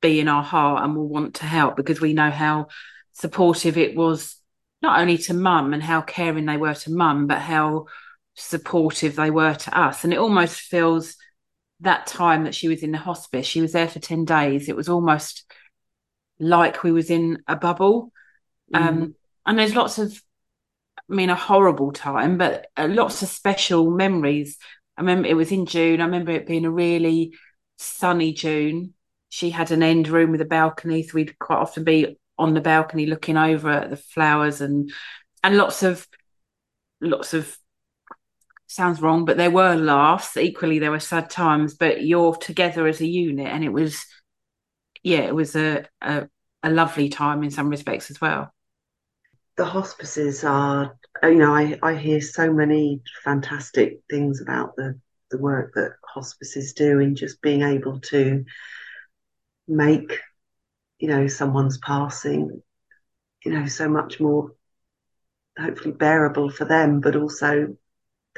be 0.00 0.18
in 0.18 0.28
our 0.28 0.42
heart 0.42 0.82
and 0.82 0.96
will 0.96 1.08
want 1.08 1.34
to 1.36 1.44
help 1.44 1.76
because 1.76 2.00
we 2.00 2.14
know 2.14 2.30
how 2.30 2.68
supportive 3.12 3.76
it 3.76 3.94
was 3.94 4.36
not 4.80 4.98
only 4.98 5.18
to 5.18 5.34
mum 5.34 5.74
and 5.74 5.82
how 5.82 6.00
caring 6.00 6.46
they 6.46 6.56
were 6.56 6.74
to 6.74 6.90
mum, 6.90 7.26
but 7.26 7.38
how 7.38 7.84
supportive 8.34 9.14
they 9.16 9.30
were 9.30 9.54
to 9.54 9.78
us. 9.78 10.04
And 10.04 10.12
it 10.14 10.18
almost 10.18 10.58
feels 10.58 11.16
that 11.80 12.06
time 12.06 12.44
that 12.44 12.54
she 12.54 12.68
was 12.68 12.82
in 12.82 12.92
the 12.92 12.98
hospice, 12.98 13.46
she 13.46 13.60
was 13.60 13.72
there 13.72 13.88
for 13.88 13.98
10 13.98 14.24
days. 14.24 14.68
It 14.68 14.76
was 14.76 14.88
almost 14.88 15.50
like 16.38 16.82
we 16.82 16.92
was 16.92 17.10
in 17.10 17.42
a 17.46 17.56
bubble. 17.56 18.12
Mm. 18.74 18.80
Um, 18.80 19.14
and 19.46 19.58
there's 19.58 19.74
lots 19.74 19.98
of 19.98 20.20
I 21.10 21.14
mean, 21.14 21.30
a 21.30 21.34
horrible 21.34 21.90
time, 21.90 22.38
but 22.38 22.68
uh, 22.76 22.86
lots 22.88 23.22
of 23.22 23.28
special 23.28 23.90
memories. 23.90 24.58
I 24.96 25.00
remember 25.00 25.28
it 25.28 25.34
was 25.34 25.50
in 25.50 25.66
June. 25.66 26.00
I 26.00 26.04
remember 26.04 26.30
it 26.30 26.46
being 26.46 26.64
a 26.64 26.70
really 26.70 27.34
sunny 27.78 28.32
June. 28.32 28.94
She 29.28 29.50
had 29.50 29.72
an 29.72 29.82
end 29.82 30.08
room 30.08 30.30
with 30.30 30.40
a 30.40 30.46
balcony, 30.46 31.02
so 31.02 31.14
we'd 31.14 31.36
quite 31.38 31.58
often 31.58 31.82
be 31.82 32.16
on 32.38 32.54
the 32.54 32.60
balcony 32.60 33.06
looking 33.06 33.36
over 33.36 33.70
at 33.70 33.90
the 33.90 33.96
flowers 33.96 34.60
and 34.60 34.92
and 35.42 35.56
lots 35.56 35.82
of 35.82 36.06
lots 37.00 37.34
of 37.34 37.56
sounds 38.70 39.02
wrong, 39.02 39.24
but 39.24 39.36
there 39.36 39.50
were 39.50 39.74
laughs. 39.74 40.36
Equally, 40.36 40.78
there 40.78 40.90
were 40.90 41.00
sad 41.00 41.30
times, 41.30 41.74
but 41.74 42.04
you're 42.04 42.36
together 42.36 42.86
as 42.86 43.00
a 43.00 43.06
unit, 43.06 43.46
and 43.46 43.64
it 43.64 43.72
was 43.72 44.04
yeah, 45.02 45.20
it 45.20 45.34
was 45.34 45.56
a 45.56 45.86
a, 46.00 46.28
a 46.62 46.70
lovely 46.70 47.08
time 47.08 47.42
in 47.42 47.50
some 47.50 47.68
respects 47.70 48.10
as 48.10 48.20
well 48.20 48.52
the 49.60 49.64
hospices 49.66 50.42
are, 50.42 50.96
you 51.22 51.34
know, 51.34 51.54
I, 51.54 51.78
I 51.82 51.94
hear 51.94 52.22
so 52.22 52.50
many 52.50 53.02
fantastic 53.22 54.00
things 54.08 54.40
about 54.40 54.74
the, 54.76 54.98
the 55.30 55.36
work 55.36 55.74
that 55.74 55.96
hospices 56.02 56.72
do 56.72 56.98
in 56.98 57.14
just 57.14 57.42
being 57.42 57.60
able 57.60 58.00
to 58.00 58.44
make, 59.68 60.18
you 60.98 61.08
know, 61.08 61.26
someone's 61.26 61.76
passing, 61.76 62.62
you 63.44 63.52
know, 63.52 63.66
so 63.66 63.86
much 63.86 64.18
more 64.18 64.52
hopefully 65.58 65.92
bearable 65.92 66.48
for 66.48 66.64
them, 66.64 67.00
but 67.00 67.16
also 67.16 67.76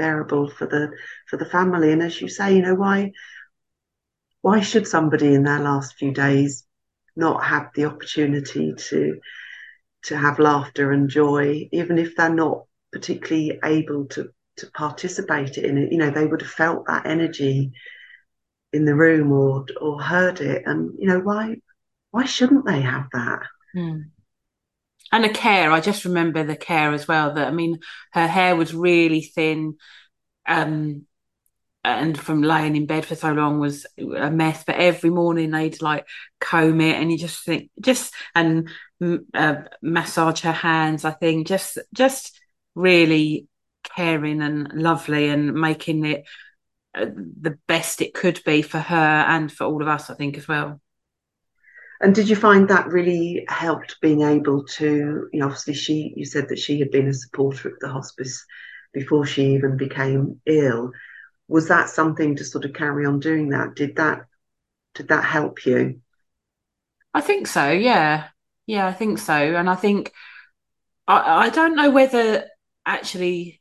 bearable 0.02 0.50
for 0.50 0.66
the 0.66 0.90
for 1.28 1.36
the 1.36 1.50
family. 1.56 1.92
And 1.92 2.02
as 2.02 2.20
you 2.20 2.28
say, 2.28 2.56
you 2.56 2.62
know, 2.62 2.74
why 2.74 3.12
why 4.42 4.60
should 4.60 4.86
somebody 4.86 5.34
in 5.34 5.44
their 5.44 5.60
last 5.60 5.94
few 5.98 6.12
days 6.12 6.64
not 7.16 7.44
have 7.44 7.68
the 7.74 7.84
opportunity 7.84 8.74
to 8.88 9.20
to 10.04 10.16
have 10.16 10.38
laughter 10.40 10.90
and 10.90 11.08
joy, 11.08 11.68
even 11.72 11.98
if 11.98 12.16
they're 12.16 12.34
not 12.34 12.64
particularly 12.92 13.58
able 13.64 14.06
to 14.06 14.30
to 14.56 14.70
participate 14.72 15.56
in 15.58 15.78
it. 15.78 15.92
You 15.92 15.98
know, 15.98 16.10
they 16.10 16.26
would 16.26 16.42
have 16.42 16.50
felt 16.50 16.86
that 16.86 17.06
energy 17.06 17.72
in 18.72 18.84
the 18.84 18.94
room 18.94 19.32
or 19.32 19.64
or 19.80 20.02
heard 20.02 20.40
it, 20.40 20.62
and 20.66 20.90
you 20.98 21.08
know 21.08 21.20
why 21.20 21.56
why 22.10 22.24
shouldn't 22.24 22.66
they 22.66 22.80
have 22.80 23.06
that? 23.12 23.42
Mm. 23.76 24.10
And 25.12 25.24
the 25.24 25.28
care, 25.28 25.70
I 25.70 25.80
just 25.80 26.04
remember 26.06 26.42
the 26.42 26.56
care 26.56 26.92
as 26.92 27.06
well. 27.06 27.34
That 27.34 27.48
I 27.48 27.50
mean, 27.50 27.80
her 28.12 28.26
hair 28.26 28.56
was 28.56 28.74
really 28.74 29.20
thin. 29.22 29.76
Um, 30.46 31.06
and 31.84 32.18
from 32.18 32.42
laying 32.42 32.76
in 32.76 32.86
bed 32.86 33.04
for 33.04 33.16
so 33.16 33.32
long 33.32 33.58
was 33.58 33.86
a 33.98 34.30
mess. 34.30 34.64
But 34.64 34.76
every 34.76 35.10
morning 35.10 35.50
they'd 35.50 35.82
like 35.82 36.06
comb 36.40 36.80
it, 36.80 36.96
and 36.96 37.10
you 37.10 37.18
just 37.18 37.44
think, 37.44 37.70
just 37.80 38.14
and 38.34 38.68
uh, 39.34 39.56
massage 39.82 40.40
her 40.40 40.52
hands. 40.52 41.04
I 41.04 41.10
think 41.12 41.46
just 41.46 41.78
just 41.92 42.38
really 42.74 43.48
caring 43.84 44.40
and 44.42 44.72
lovely, 44.74 45.28
and 45.28 45.54
making 45.54 46.04
it 46.04 46.24
uh, 46.94 47.06
the 47.06 47.58
best 47.68 48.02
it 48.02 48.14
could 48.14 48.40
be 48.44 48.62
for 48.62 48.78
her 48.78 48.96
and 48.96 49.52
for 49.52 49.64
all 49.64 49.82
of 49.82 49.88
us. 49.88 50.10
I 50.10 50.14
think 50.14 50.38
as 50.38 50.48
well. 50.48 50.80
And 52.02 52.14
did 52.14 52.28
you 52.28 52.36
find 52.36 52.68
that 52.68 52.88
really 52.88 53.44
helped 53.48 54.00
being 54.00 54.22
able 54.22 54.64
to, 54.64 55.28
you 55.32 55.40
know, 55.40 55.46
obviously 55.46 55.74
she, 55.74 56.12
you 56.16 56.24
said 56.24 56.48
that 56.48 56.58
she 56.58 56.80
had 56.80 56.90
been 56.90 57.08
a 57.08 57.14
supporter 57.14 57.68
of 57.68 57.78
the 57.80 57.88
hospice 57.88 58.44
before 58.92 59.24
she 59.24 59.54
even 59.54 59.76
became 59.76 60.40
ill 60.46 60.92
was 61.52 61.68
that 61.68 61.90
something 61.90 62.36
to 62.36 62.44
sort 62.44 62.64
of 62.64 62.72
carry 62.72 63.04
on 63.04 63.20
doing 63.20 63.50
that? 63.50 63.74
Did 63.74 63.96
that 63.96 64.24
did 64.94 65.08
that 65.08 65.22
help 65.22 65.66
you? 65.66 66.00
I 67.12 67.20
think 67.20 67.46
so. 67.46 67.70
Yeah, 67.70 68.28
yeah, 68.66 68.86
I 68.86 68.92
think 68.94 69.18
so. 69.18 69.34
And 69.34 69.68
I 69.68 69.74
think 69.74 70.12
I, 71.06 71.46
I 71.46 71.48
don't 71.50 71.76
know 71.76 71.90
whether 71.90 72.46
actually, 72.86 73.60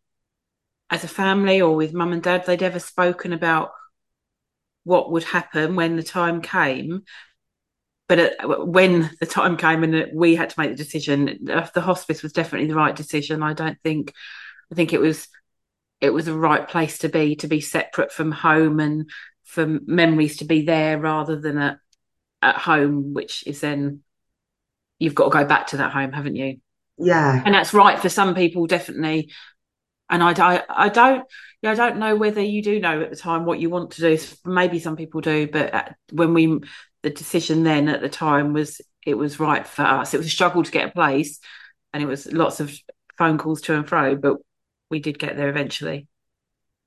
as 0.89 1.03
a 1.03 1.10
family 1.10 1.62
or 1.62 1.75
with 1.75 1.93
mum 1.93 2.13
and 2.13 2.24
dad, 2.24 2.45
they'd 2.45 2.63
ever 2.63 2.79
spoken 2.79 3.33
about 3.33 3.71
what 4.86 5.12
would 5.12 5.25
happen 5.25 5.75
when 5.75 5.98
the 5.98 6.03
time 6.03 6.41
came. 6.41 7.03
But 8.11 8.19
it, 8.19 8.35
when 8.67 9.09
the 9.21 9.25
time 9.25 9.55
came 9.55 9.85
and 9.85 10.11
we 10.13 10.35
had 10.35 10.49
to 10.49 10.59
make 10.59 10.71
the 10.71 10.75
decision, 10.75 11.39
the 11.45 11.79
hospice 11.79 12.21
was 12.21 12.33
definitely 12.33 12.67
the 12.67 12.75
right 12.75 12.93
decision. 12.93 13.41
I 13.41 13.53
don't 13.53 13.77
think. 13.83 14.13
I 14.69 14.75
think 14.75 14.91
it 14.91 14.99
was 14.99 15.29
it 16.01 16.09
was 16.09 16.27
a 16.27 16.37
right 16.37 16.67
place 16.67 16.97
to 16.97 17.07
be 17.07 17.37
to 17.37 17.47
be 17.47 17.61
separate 17.61 18.11
from 18.11 18.33
home 18.33 18.81
and 18.81 19.09
for 19.45 19.65
memories 19.65 20.35
to 20.39 20.45
be 20.45 20.63
there 20.63 20.99
rather 20.99 21.39
than 21.39 21.57
at 21.57 21.77
at 22.41 22.57
home 22.57 23.13
which 23.13 23.47
is 23.47 23.61
then 23.61 24.01
you've 24.99 25.15
got 25.15 25.31
to 25.31 25.37
go 25.39 25.45
back 25.45 25.67
to 25.67 25.77
that 25.77 25.93
home 25.93 26.11
haven't 26.11 26.35
you 26.35 26.57
yeah 26.97 27.41
and 27.45 27.55
that's 27.55 27.73
right 27.73 27.97
for 27.97 28.09
some 28.09 28.35
people 28.35 28.67
definitely 28.67 29.31
and 30.09 30.21
I, 30.21 30.31
I, 30.31 30.63
I 30.69 30.89
don't 30.89 31.25
yeah, 31.61 31.71
I 31.71 31.75
don't 31.75 31.97
know 31.97 32.15
whether 32.15 32.41
you 32.41 32.63
do 32.63 32.79
know 32.79 33.01
at 33.01 33.11
the 33.11 33.15
time 33.15 33.45
what 33.45 33.59
you 33.59 33.69
want 33.69 33.91
to 33.91 34.01
do. 34.01 34.17
Maybe 34.43 34.79
some 34.79 34.95
people 34.95 35.21
do, 35.21 35.47
but 35.47 35.95
when 36.11 36.33
we 36.33 36.59
the 37.03 37.10
decision 37.10 37.63
then 37.63 37.89
at 37.89 38.01
the 38.01 38.10
time 38.10 38.53
was 38.53 38.81
it 39.05 39.15
was 39.15 39.39
right 39.39 39.65
for 39.65 39.84
us. 39.84 40.13
It 40.13 40.17
was 40.17 40.27
a 40.27 40.31
struggle 40.31 40.63
to 40.63 40.72
get 40.72 40.89
a 40.89 40.91
place, 40.91 41.39
and 41.93 42.03
it 42.03 42.05
was 42.05 42.31
lots 42.31 42.60
of 42.60 42.74
phone 43.17 43.38
calls 43.38 43.62
to 43.62 43.75
and 43.75 43.88
fro, 43.88 44.15
but 44.15 44.38
we 44.89 45.00
did 45.00 45.20
get 45.20 45.38
there 45.38 45.50
eventually. 45.50 46.08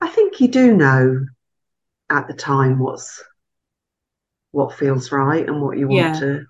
I 0.00 0.08
think 0.08 0.40
you 0.40 0.48
do 0.48 0.74
know 0.74 1.26
at 2.10 2.28
the 2.28 2.34
time 2.34 2.78
what's 2.78 3.22
what 4.52 4.76
feels 4.76 5.10
right 5.10 5.46
and 5.48 5.60
what 5.60 5.78
you 5.78 5.88
want 5.88 6.14
yeah. 6.14 6.20
to 6.20 6.46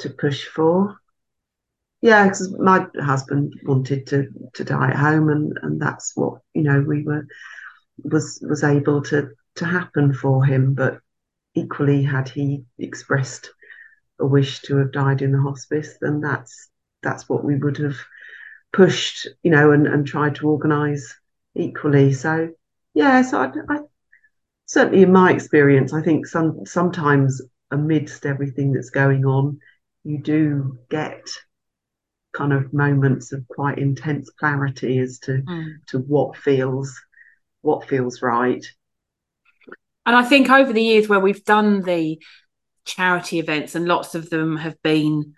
to 0.00 0.10
push 0.10 0.44
for. 0.46 0.96
Yeah, 2.00 2.24
because 2.24 2.56
my 2.58 2.86
husband 3.00 3.54
wanted 3.64 4.06
to 4.08 4.28
to 4.54 4.64
die 4.64 4.90
at 4.90 4.96
home, 4.96 5.30
and 5.30 5.58
and 5.62 5.80
that's 5.80 6.12
what 6.14 6.40
you 6.54 6.62
know 6.62 6.84
we 6.86 7.02
were 7.02 7.26
was 8.02 8.38
was 8.48 8.62
able 8.62 9.02
to 9.04 9.30
to 9.56 9.64
happen 9.64 10.12
for 10.12 10.44
him. 10.44 10.74
But 10.74 11.00
equally, 11.58 12.02
had 12.02 12.28
he 12.28 12.64
expressed 12.78 13.50
a 14.20 14.26
wish 14.26 14.60
to 14.62 14.76
have 14.78 14.92
died 14.92 15.22
in 15.22 15.32
the 15.32 15.40
hospice, 15.40 15.96
then 16.00 16.20
that's 16.20 16.68
that's 17.02 17.28
what 17.28 17.44
we 17.44 17.56
would 17.56 17.78
have 17.78 17.96
pushed, 18.72 19.28
you 19.42 19.50
know, 19.50 19.70
and, 19.70 19.86
and 19.86 20.06
tried 20.06 20.34
to 20.36 20.48
organise 20.48 21.14
equally. 21.54 22.12
So 22.12 22.50
yeah, 22.94 23.22
so 23.22 23.40
I, 23.40 23.52
I 23.68 23.78
certainly 24.66 25.02
in 25.02 25.12
my 25.12 25.32
experience, 25.32 25.92
I 25.92 26.02
think 26.02 26.26
some 26.26 26.66
sometimes 26.66 27.40
amidst 27.70 28.26
everything 28.26 28.72
that's 28.72 28.90
going 28.90 29.24
on, 29.24 29.58
you 30.04 30.18
do 30.18 30.78
get 30.90 31.28
kind 32.32 32.52
of 32.52 32.72
moments 32.72 33.32
of 33.32 33.46
quite 33.48 33.78
intense 33.78 34.30
clarity 34.30 34.98
as 34.98 35.18
to 35.18 35.32
mm. 35.32 35.74
to 35.88 35.98
what 35.98 36.36
feels 36.36 36.98
what 37.62 37.88
feels 37.88 38.22
right. 38.22 38.64
And 40.08 40.16
I 40.16 40.24
think 40.24 40.48
over 40.48 40.72
the 40.72 40.82
years 40.82 41.06
where 41.06 41.20
we've 41.20 41.44
done 41.44 41.82
the 41.82 42.18
charity 42.86 43.40
events 43.40 43.74
and 43.74 43.84
lots 43.84 44.14
of 44.14 44.30
them 44.30 44.56
have 44.56 44.80
been 44.82 45.34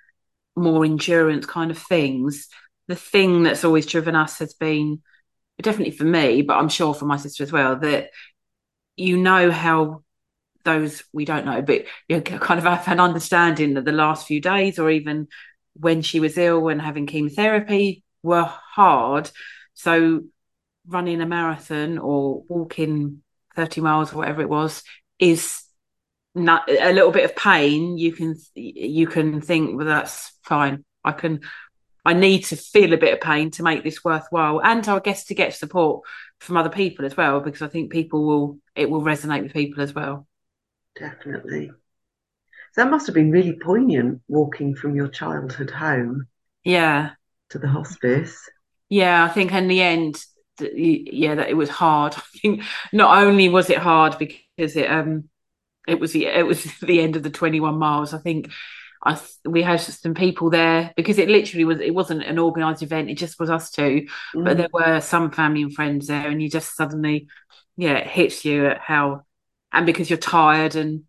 more 0.54 0.84
endurance 0.84 1.44
kind 1.44 1.72
of 1.72 1.78
things, 1.78 2.46
the 2.86 2.94
thing 2.94 3.42
that's 3.42 3.64
always 3.64 3.84
driven 3.84 4.14
us 4.14 4.38
has 4.38 4.54
been 4.54 5.02
definitely 5.60 5.96
for 5.96 6.04
me, 6.04 6.42
but 6.42 6.56
I'm 6.56 6.68
sure 6.68 6.94
for 6.94 7.04
my 7.04 7.16
sister 7.16 7.42
as 7.42 7.50
well, 7.50 7.80
that 7.80 8.10
you 8.94 9.16
know 9.16 9.50
how 9.50 10.04
those 10.64 11.02
we 11.12 11.24
don't 11.24 11.46
know, 11.46 11.62
but 11.62 11.86
you 12.06 12.20
kind 12.20 12.58
of 12.58 12.64
have 12.64 12.86
an 12.86 13.00
understanding 13.00 13.74
that 13.74 13.84
the 13.84 13.90
last 13.90 14.28
few 14.28 14.40
days 14.40 14.78
or 14.78 14.88
even 14.88 15.26
when 15.74 16.00
she 16.00 16.20
was 16.20 16.38
ill 16.38 16.68
and 16.68 16.80
having 16.80 17.08
chemotherapy 17.08 18.04
were 18.22 18.44
hard. 18.44 19.32
So 19.74 20.26
running 20.86 21.20
a 21.20 21.26
marathon 21.26 21.98
or 21.98 22.44
walking 22.48 23.24
30 23.56 23.80
miles 23.80 24.12
or 24.12 24.16
whatever 24.16 24.42
it 24.42 24.48
was 24.48 24.82
is 25.18 25.62
not 26.34 26.68
a 26.70 26.92
little 26.92 27.10
bit 27.10 27.24
of 27.24 27.34
pain 27.34 27.98
you 27.98 28.12
can 28.12 28.36
you 28.54 29.06
can 29.06 29.40
think 29.40 29.76
well 29.76 29.86
that's 29.86 30.32
fine. 30.44 30.84
I 31.04 31.12
can 31.12 31.40
i 32.04 32.12
need 32.12 32.44
to 32.44 32.56
feel 32.56 32.92
a 32.92 32.98
bit 32.98 33.12
of 33.12 33.20
pain 33.20 33.50
to 33.50 33.62
make 33.62 33.82
this 33.84 34.04
worthwhile 34.04 34.62
and 34.62 34.86
i 34.88 34.98
guess 35.00 35.24
to 35.24 35.34
get 35.34 35.54
support 35.54 36.02
from 36.38 36.56
other 36.56 36.70
people 36.70 37.04
as 37.04 37.16
well 37.16 37.40
because 37.40 37.62
i 37.62 37.68
think 37.68 37.92
people 37.92 38.24
will 38.26 38.58
it 38.74 38.88
will 38.88 39.02
resonate 39.02 39.42
with 39.42 39.52
people 39.52 39.82
as 39.82 39.94
well. 39.94 40.26
Definitely. 40.98 41.70
That 42.76 42.90
must 42.90 43.06
have 43.06 43.14
been 43.14 43.30
really 43.30 43.58
poignant 43.58 44.22
walking 44.28 44.74
from 44.74 44.94
your 44.94 45.08
childhood 45.08 45.70
home 45.70 46.26
yeah. 46.64 47.10
to 47.50 47.58
the 47.58 47.68
hospice. 47.68 48.48
Yeah 48.88 49.24
i 49.24 49.28
think 49.28 49.52
in 49.52 49.68
the 49.68 49.82
end 49.82 50.16
yeah 50.60 51.34
that 51.34 51.48
it 51.48 51.56
was 51.56 51.68
hard 51.68 52.14
i 52.16 52.38
think 52.38 52.62
not 52.92 53.22
only 53.22 53.48
was 53.48 53.70
it 53.70 53.78
hard 53.78 54.16
because 54.18 54.76
it 54.76 54.90
um 54.90 55.28
it 55.86 55.98
was 55.98 56.12
the 56.12 56.26
it 56.26 56.46
was 56.46 56.64
the 56.82 57.00
end 57.00 57.16
of 57.16 57.22
the 57.22 57.30
21 57.30 57.78
miles 57.78 58.14
i 58.14 58.18
think 58.18 58.50
I, 59.02 59.18
we 59.46 59.62
had 59.62 59.80
some 59.80 60.12
people 60.12 60.50
there 60.50 60.92
because 60.94 61.18
it 61.18 61.30
literally 61.30 61.64
was 61.64 61.80
it 61.80 61.94
wasn't 61.94 62.22
an 62.22 62.38
organized 62.38 62.82
event 62.82 63.08
it 63.08 63.14
just 63.14 63.40
was 63.40 63.48
us 63.48 63.70
two 63.70 64.06
mm. 64.34 64.44
but 64.44 64.58
there 64.58 64.68
were 64.72 65.00
some 65.00 65.30
family 65.30 65.62
and 65.62 65.74
friends 65.74 66.08
there 66.08 66.28
and 66.28 66.42
you 66.42 66.50
just 66.50 66.76
suddenly 66.76 67.28
yeah 67.78 67.94
it 67.94 68.06
hits 68.06 68.44
you 68.44 68.66
at 68.66 68.78
how 68.78 69.22
and 69.72 69.86
because 69.86 70.10
you're 70.10 70.18
tired 70.18 70.74
and 70.74 71.04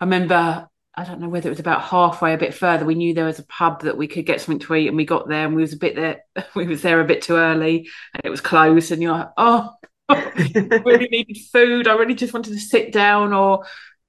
i 0.00 0.04
remember 0.04 0.67
I 0.98 1.04
don't 1.04 1.20
know 1.20 1.28
whether 1.28 1.48
it 1.48 1.50
was 1.50 1.60
about 1.60 1.82
halfway, 1.82 2.34
a 2.34 2.38
bit 2.38 2.52
further. 2.52 2.84
We 2.84 2.96
knew 2.96 3.14
there 3.14 3.24
was 3.24 3.38
a 3.38 3.46
pub 3.46 3.82
that 3.82 3.96
we 3.96 4.08
could 4.08 4.26
get 4.26 4.40
something 4.40 4.58
to 4.66 4.74
eat, 4.74 4.88
and 4.88 4.96
we 4.96 5.04
got 5.04 5.28
there, 5.28 5.46
and 5.46 5.54
we 5.54 5.62
was 5.62 5.72
a 5.72 5.78
bit 5.78 5.94
there. 5.94 6.22
We 6.56 6.66
was 6.66 6.82
there 6.82 7.00
a 7.00 7.04
bit 7.04 7.22
too 7.22 7.36
early, 7.36 7.88
and 8.14 8.22
it 8.24 8.30
was 8.30 8.40
closed. 8.40 8.90
And 8.90 9.00
you're 9.00 9.12
like, 9.12 9.28
oh, 9.36 9.74
I 10.08 10.82
really 10.84 11.06
needed 11.08 11.38
food. 11.52 11.86
I 11.86 11.94
really 11.94 12.16
just 12.16 12.34
wanted 12.34 12.54
to 12.54 12.58
sit 12.58 12.92
down. 12.92 13.32
Or, 13.32 13.64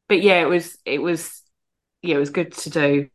but 0.07 0.23
yeah, 0.23 0.41
it 0.41 0.49
was, 0.49 0.79
it 0.83 0.99
was, 0.99 1.43
yeah, 2.01 2.15
it 2.15 2.19
was 2.19 2.31
good 2.31 2.53
to 2.53 2.69
do. 2.71 3.09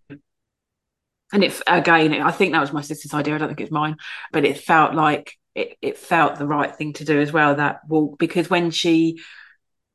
And 1.33 1.43
it 1.43 1.61
again, 1.67 2.13
I 2.23 2.31
think 2.31 2.53
that 2.53 2.61
was 2.61 2.73
my 2.73 2.83
sister's 2.83 3.13
idea. 3.13 3.35
I 3.35 3.39
don't 3.39 3.49
think 3.49 3.61
it's 3.61 3.73
mine, 3.73 3.97
but 4.31 4.45
it 4.45 4.59
felt 4.59 4.95
like 4.95 5.37
it, 5.57 5.77
it 5.83 5.99
felt 5.99 6.37
the 6.39 6.47
right 6.47 6.73
thing 6.73 6.93
to 6.93 7.05
do 7.05 7.21
as 7.21 7.33
well. 7.33 7.57
That 7.57 7.81
walk 7.89 8.21
because 8.21 8.49
when 8.49 8.71
she 8.71 9.21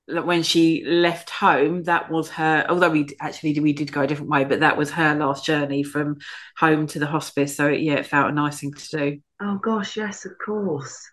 when 0.09 0.43
she 0.43 0.83
left 0.85 1.29
home, 1.29 1.83
that 1.83 2.09
was 2.09 2.29
her. 2.31 2.65
Although 2.69 2.89
we 2.89 3.07
actually 3.19 3.59
we 3.59 3.73
did 3.73 3.91
go 3.91 4.01
a 4.01 4.07
different 4.07 4.31
way, 4.31 4.43
but 4.43 4.61
that 4.61 4.77
was 4.77 4.91
her 4.91 5.15
last 5.15 5.45
journey 5.45 5.83
from 5.83 6.17
home 6.57 6.87
to 6.87 6.99
the 6.99 7.05
hospice. 7.05 7.55
So 7.55 7.67
yeah, 7.67 7.95
it 7.95 8.07
felt 8.07 8.29
a 8.29 8.33
nice 8.33 8.59
thing 8.59 8.73
to 8.73 8.97
do. 8.97 9.19
Oh 9.41 9.57
gosh, 9.57 9.97
yes, 9.97 10.25
of 10.25 10.33
course. 10.43 11.07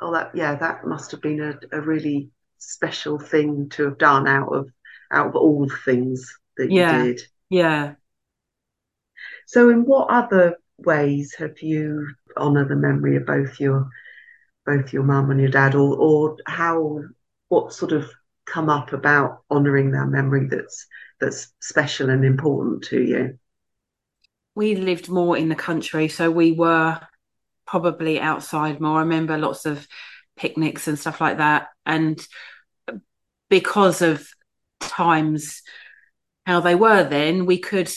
Oh, 0.00 0.12
that 0.12 0.30
yeah, 0.34 0.54
that 0.54 0.86
must 0.86 1.10
have 1.10 1.20
been 1.20 1.40
a, 1.40 1.76
a 1.76 1.80
really 1.80 2.30
special 2.58 3.18
thing 3.18 3.68
to 3.70 3.84
have 3.84 3.98
done 3.98 4.26
out 4.26 4.48
of 4.48 4.70
out 5.12 5.28
of 5.28 5.36
all 5.36 5.66
the 5.66 5.76
things 5.84 6.34
that 6.56 6.70
yeah. 6.70 7.02
you 7.02 7.14
did. 7.14 7.22
Yeah. 7.50 7.94
So, 9.46 9.70
in 9.70 9.84
what 9.84 10.10
other 10.10 10.56
ways 10.78 11.34
have 11.38 11.60
you 11.62 12.08
honoured 12.36 12.68
the 12.68 12.76
memory 12.76 13.16
of 13.16 13.26
both 13.26 13.58
your 13.58 13.88
both 14.64 14.92
your 14.92 15.02
mum 15.02 15.30
and 15.30 15.40
your 15.40 15.50
dad, 15.50 15.74
or 15.74 15.96
or 15.96 16.36
how 16.46 17.00
what 17.48 17.72
sort 17.72 17.92
of 17.92 18.10
come 18.46 18.70
up 18.70 18.92
about 18.92 19.42
honouring 19.50 19.90
their 19.90 20.06
memory 20.06 20.48
that's 20.50 20.86
that's 21.20 21.52
special 21.60 22.10
and 22.10 22.24
important 22.24 22.84
to 22.84 23.02
you? 23.02 23.38
We 24.54 24.74
lived 24.74 25.08
more 25.08 25.36
in 25.36 25.48
the 25.48 25.54
country, 25.54 26.08
so 26.08 26.30
we 26.30 26.52
were 26.52 27.00
probably 27.66 28.20
outside 28.20 28.80
more. 28.80 28.98
I 28.98 29.00
remember 29.00 29.38
lots 29.38 29.66
of 29.66 29.86
picnics 30.36 30.88
and 30.88 30.98
stuff 30.98 31.20
like 31.20 31.38
that, 31.38 31.68
and 31.84 32.24
because 33.50 34.02
of 34.02 34.26
times 34.80 35.62
how 36.46 36.60
they 36.60 36.74
were 36.74 37.04
then, 37.04 37.46
we 37.46 37.58
could 37.58 37.90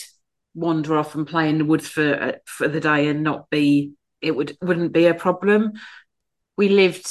wander 0.54 0.98
off 0.98 1.14
and 1.14 1.26
play 1.26 1.48
in 1.48 1.58
the 1.58 1.64
woods 1.64 1.88
for 1.88 2.14
uh, 2.14 2.32
for 2.44 2.68
the 2.68 2.80
day 2.80 3.08
and 3.08 3.22
not 3.22 3.48
be 3.50 3.92
it 4.20 4.32
would 4.32 4.56
wouldn't 4.62 4.92
be 4.92 5.06
a 5.06 5.14
problem. 5.14 5.72
We 6.56 6.68
lived 6.68 7.06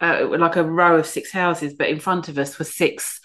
uh, 0.00 0.26
like 0.38 0.56
a 0.56 0.64
row 0.64 0.96
of 0.98 1.06
six 1.06 1.32
houses, 1.32 1.74
but 1.74 1.88
in 1.88 2.00
front 2.00 2.28
of 2.28 2.38
us 2.38 2.58
were 2.58 2.64
six 2.64 3.20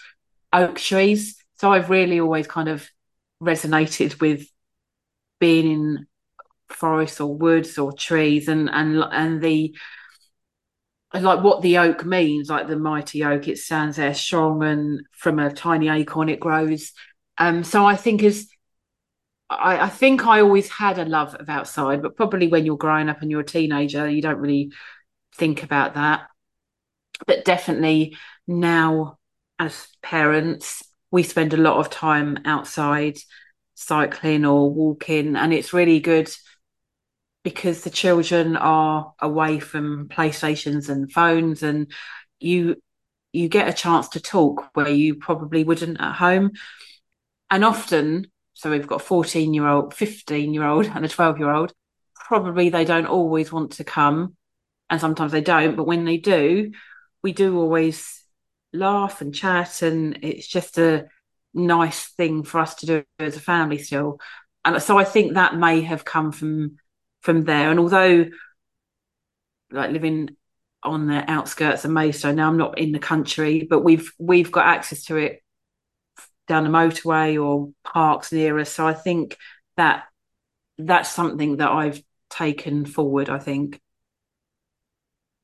oak 0.52 0.78
trees. 0.78 1.36
So 1.58 1.72
I've 1.72 1.90
really 1.90 2.20
always 2.20 2.46
kind 2.46 2.68
of 2.68 2.88
resonated 3.42 4.20
with 4.20 4.46
being 5.38 5.70
in 5.70 6.06
forests 6.68 7.20
or 7.20 7.34
woods 7.34 7.76
or 7.76 7.92
trees 7.92 8.48
and 8.48 8.70
and 8.70 9.04
and 9.12 9.42
the 9.42 9.76
like 11.12 11.44
what 11.44 11.60
the 11.60 11.76
oak 11.76 12.06
means, 12.06 12.48
like 12.48 12.68
the 12.68 12.76
mighty 12.76 13.22
oak, 13.22 13.46
it 13.46 13.58
stands 13.58 13.96
there 13.96 14.14
strong 14.14 14.62
and 14.62 15.02
from 15.12 15.38
a 15.38 15.52
tiny 15.52 15.88
acorn 15.88 16.30
it 16.30 16.40
grows. 16.40 16.92
Um, 17.36 17.64
so 17.64 17.84
I 17.84 17.96
think 17.96 18.22
as 18.22 18.48
I, 19.50 19.80
I, 19.80 19.88
think 19.90 20.26
I 20.26 20.40
always 20.40 20.70
had 20.70 20.98
a 20.98 21.04
love 21.04 21.34
of 21.34 21.50
outside, 21.50 22.00
but 22.00 22.16
probably 22.16 22.48
when 22.48 22.64
you're 22.64 22.78
growing 22.78 23.10
up 23.10 23.20
and 23.20 23.30
you're 23.30 23.40
a 23.40 23.44
teenager, 23.44 24.08
you 24.08 24.22
don't 24.22 24.38
really 24.38 24.72
think 25.34 25.62
about 25.62 25.94
that 25.94 26.28
but 27.26 27.44
definitely 27.44 28.16
now 28.46 29.18
as 29.58 29.88
parents 30.02 30.82
we 31.10 31.22
spend 31.22 31.52
a 31.52 31.58
lot 31.58 31.76
of 31.76 31.90
time 31.90 32.38
outside 32.44 33.18
cycling 33.74 34.44
or 34.44 34.70
walking 34.70 35.36
and 35.36 35.52
it's 35.52 35.72
really 35.72 36.00
good 36.00 36.30
because 37.44 37.82
the 37.82 37.90
children 37.90 38.56
are 38.56 39.12
away 39.20 39.58
from 39.58 40.08
playstations 40.08 40.88
and 40.88 41.12
phones 41.12 41.62
and 41.62 41.90
you 42.40 42.76
you 43.32 43.48
get 43.48 43.68
a 43.68 43.72
chance 43.72 44.10
to 44.10 44.20
talk 44.20 44.68
where 44.74 44.90
you 44.90 45.14
probably 45.14 45.64
wouldn't 45.64 45.98
at 46.00 46.14
home. 46.16 46.52
And 47.50 47.64
often 47.64 48.30
so 48.54 48.70
we've 48.70 48.86
got 48.86 49.00
a 49.00 49.04
14 49.04 49.54
year 49.54 49.66
old 49.66 49.94
15 49.94 50.54
year 50.54 50.64
old 50.64 50.86
and 50.86 51.04
a 51.04 51.08
12 51.08 51.38
year 51.38 51.50
old 51.50 51.72
probably 52.14 52.68
they 52.68 52.84
don't 52.84 53.06
always 53.06 53.52
want 53.52 53.72
to 53.72 53.84
come 53.84 54.36
and 54.90 55.00
sometimes 55.00 55.32
they 55.32 55.40
don't 55.40 55.76
but 55.76 55.86
when 55.86 56.04
they 56.04 56.16
do 56.16 56.70
we 57.22 57.32
do 57.32 57.58
always 57.58 58.22
laugh 58.72 59.20
and 59.20 59.34
chat, 59.34 59.82
and 59.82 60.18
it's 60.22 60.46
just 60.46 60.78
a 60.78 61.06
nice 61.54 62.06
thing 62.06 62.42
for 62.42 62.60
us 62.60 62.76
to 62.76 62.86
do 62.86 63.04
as 63.18 63.36
a 63.36 63.40
family 63.40 63.78
still. 63.78 64.18
And 64.64 64.82
so 64.82 64.98
I 64.98 65.04
think 65.04 65.34
that 65.34 65.56
may 65.56 65.82
have 65.82 66.04
come 66.04 66.32
from 66.32 66.76
from 67.20 67.44
there. 67.44 67.70
And 67.70 67.78
although 67.78 68.26
like 69.70 69.90
living 69.90 70.36
on 70.82 71.06
the 71.06 71.30
outskirts 71.30 71.84
of 71.84 71.90
Maidstone, 71.90 72.36
now 72.36 72.48
I'm 72.48 72.58
not 72.58 72.78
in 72.78 72.92
the 72.92 72.98
country, 72.98 73.66
but 73.68 73.80
we've 73.80 74.12
we've 74.18 74.52
got 74.52 74.66
access 74.66 75.04
to 75.04 75.16
it 75.16 75.42
down 76.48 76.64
the 76.64 76.70
motorway 76.70 77.42
or 77.42 77.72
parks 77.84 78.32
near 78.32 78.58
us. 78.58 78.70
So 78.70 78.86
I 78.86 78.94
think 78.94 79.36
that 79.76 80.04
that's 80.78 81.10
something 81.10 81.58
that 81.58 81.70
I've 81.70 82.02
taken 82.30 82.84
forward, 82.84 83.28
I 83.28 83.38
think 83.38 83.80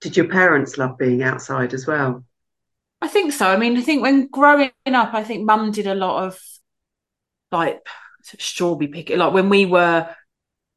did 0.01 0.17
your 0.17 0.29
parents 0.29 0.79
love 0.79 0.99
being 0.99 1.23
outside 1.23 1.75
as 1.75 1.87
well? 1.87 2.25
I 3.01 3.09
think 3.09 3.33
so. 3.33 3.49
I 3.49 3.57
mean, 3.57 3.77
I 3.77 3.83
think 3.83 4.03
when 4.03 4.27
growing 4.27 4.71
up, 4.87 5.15
I 5.15 5.25
think 5.25 5.45
mum 5.45 5.71
did 5.71 5.87
a 5.87 5.95
lot 5.95 6.25
of 6.25 6.41
like 7.53 7.81
strawberry 8.39 8.89
picking. 8.89 9.19
Like 9.19 9.33
when 9.33 9.49
we 9.49 9.67
were, 9.67 10.09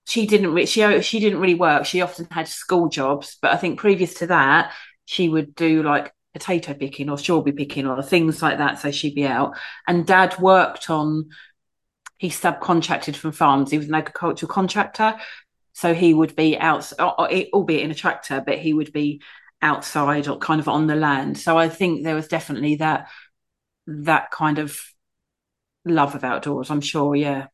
she 0.05 0.25
didn't 0.27 0.53
re- 0.53 0.65
she 0.65 1.01
she 1.01 1.19
didn't 1.19 1.39
really 1.39 1.55
work. 1.55 1.85
She 1.85 2.01
often 2.01 2.27
had 2.31 2.47
school 2.47 2.89
jobs, 2.89 3.37
but 3.41 3.51
I 3.51 3.57
think 3.57 3.79
previous 3.79 4.15
to 4.15 4.27
that, 4.27 4.73
she 5.05 5.29
would 5.29 5.55
do 5.55 5.83
like 5.83 6.13
potato 6.33 6.73
picking 6.73 7.09
or 7.09 7.17
strawberry 7.17 7.53
picking 7.53 7.87
or 7.87 8.01
things 8.01 8.41
like 8.41 8.59
that. 8.59 8.79
So 8.79 8.91
she'd 8.91 9.15
be 9.15 9.25
out. 9.25 9.57
And 9.87 10.05
dad 10.05 10.39
worked 10.39 10.89
on. 10.89 11.29
He 12.17 12.29
subcontracted 12.29 13.15
from 13.15 13.31
farms. 13.31 13.71
He 13.71 13.79
was 13.79 13.87
an 13.87 13.95
agricultural 13.95 14.47
contractor, 14.47 15.15
So 15.81 15.95
he 15.95 16.13
would 16.13 16.35
be 16.35 16.59
out, 16.59 16.93
albeit 16.99 17.81
in 17.81 17.89
a 17.89 17.95
tractor, 17.95 18.39
but 18.45 18.59
he 18.59 18.71
would 18.71 18.93
be 18.93 19.23
outside 19.63 20.27
or 20.27 20.37
kind 20.37 20.61
of 20.61 20.67
on 20.67 20.85
the 20.85 20.93
land. 20.93 21.39
So 21.39 21.57
I 21.57 21.69
think 21.69 22.03
there 22.03 22.13
was 22.13 22.27
definitely 22.27 22.75
that 22.75 23.09
that 23.87 24.29
kind 24.29 24.59
of 24.59 24.79
love 25.83 26.13
of 26.13 26.23
outdoors. 26.23 26.69
I'm 26.69 26.81
sure, 26.81 27.15
yeah. 27.15 27.47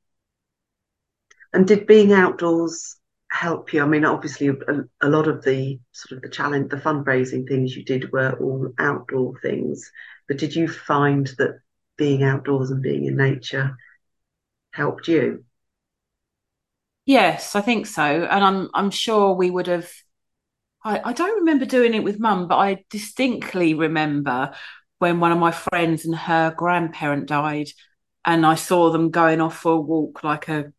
And 1.53 1.65
did 1.65 1.87
being 1.87 2.11
outdoors 2.11 2.97
help 3.31 3.71
you? 3.71 3.81
I 3.81 3.85
mean, 3.85 4.03
obviously, 4.03 4.49
a, 4.49 4.55
a, 4.99 5.07
lot 5.07 5.29
of 5.29 5.45
the 5.45 5.79
sort 5.93 6.17
of 6.17 6.21
the 6.21 6.29
challenge, 6.29 6.69
the 6.69 6.75
fundraising 6.75 7.47
things 7.47 7.77
you 7.77 7.85
did 7.85 8.11
were 8.11 8.37
all 8.41 8.73
outdoor 8.77 9.39
things. 9.39 9.89
But 10.27 10.37
did 10.37 10.53
you 10.53 10.67
find 10.67 11.27
that 11.37 11.61
being 11.97 12.23
outdoors 12.23 12.71
and 12.71 12.83
being 12.83 13.05
in 13.05 13.15
nature 13.15 13.77
helped 14.73 15.07
you? 15.07 15.45
Yes, 17.07 17.55
I 17.55 17.61
think 17.61 17.87
so, 17.87 18.03
and 18.03 18.43
I'm 18.43 18.69
I'm 18.75 18.91
sure 18.91 19.33
we 19.33 19.49
would 19.49 19.67
have. 19.67 19.89
I, 20.83 21.01
I 21.09 21.13
don't 21.13 21.39
remember 21.39 21.65
doing 21.65 21.93
it 21.95 22.03
with 22.03 22.19
mum, 22.19 22.47
but 22.47 22.57
I 22.57 22.85
distinctly 22.89 23.73
remember 23.75 24.53
when 24.99 25.19
one 25.19 25.31
of 25.33 25.39
my 25.39 25.51
friends 25.51 26.05
and 26.05 26.15
her 26.15 26.53
grandparent 26.57 27.27
died, 27.27 27.69
and 28.25 28.45
I 28.45 28.55
saw 28.55 28.91
them 28.91 29.11
going 29.11 29.41
off 29.41 29.57
for 29.59 29.73
a 29.73 29.81
walk 29.81 30.23
like 30.23 30.49
a 30.49 30.73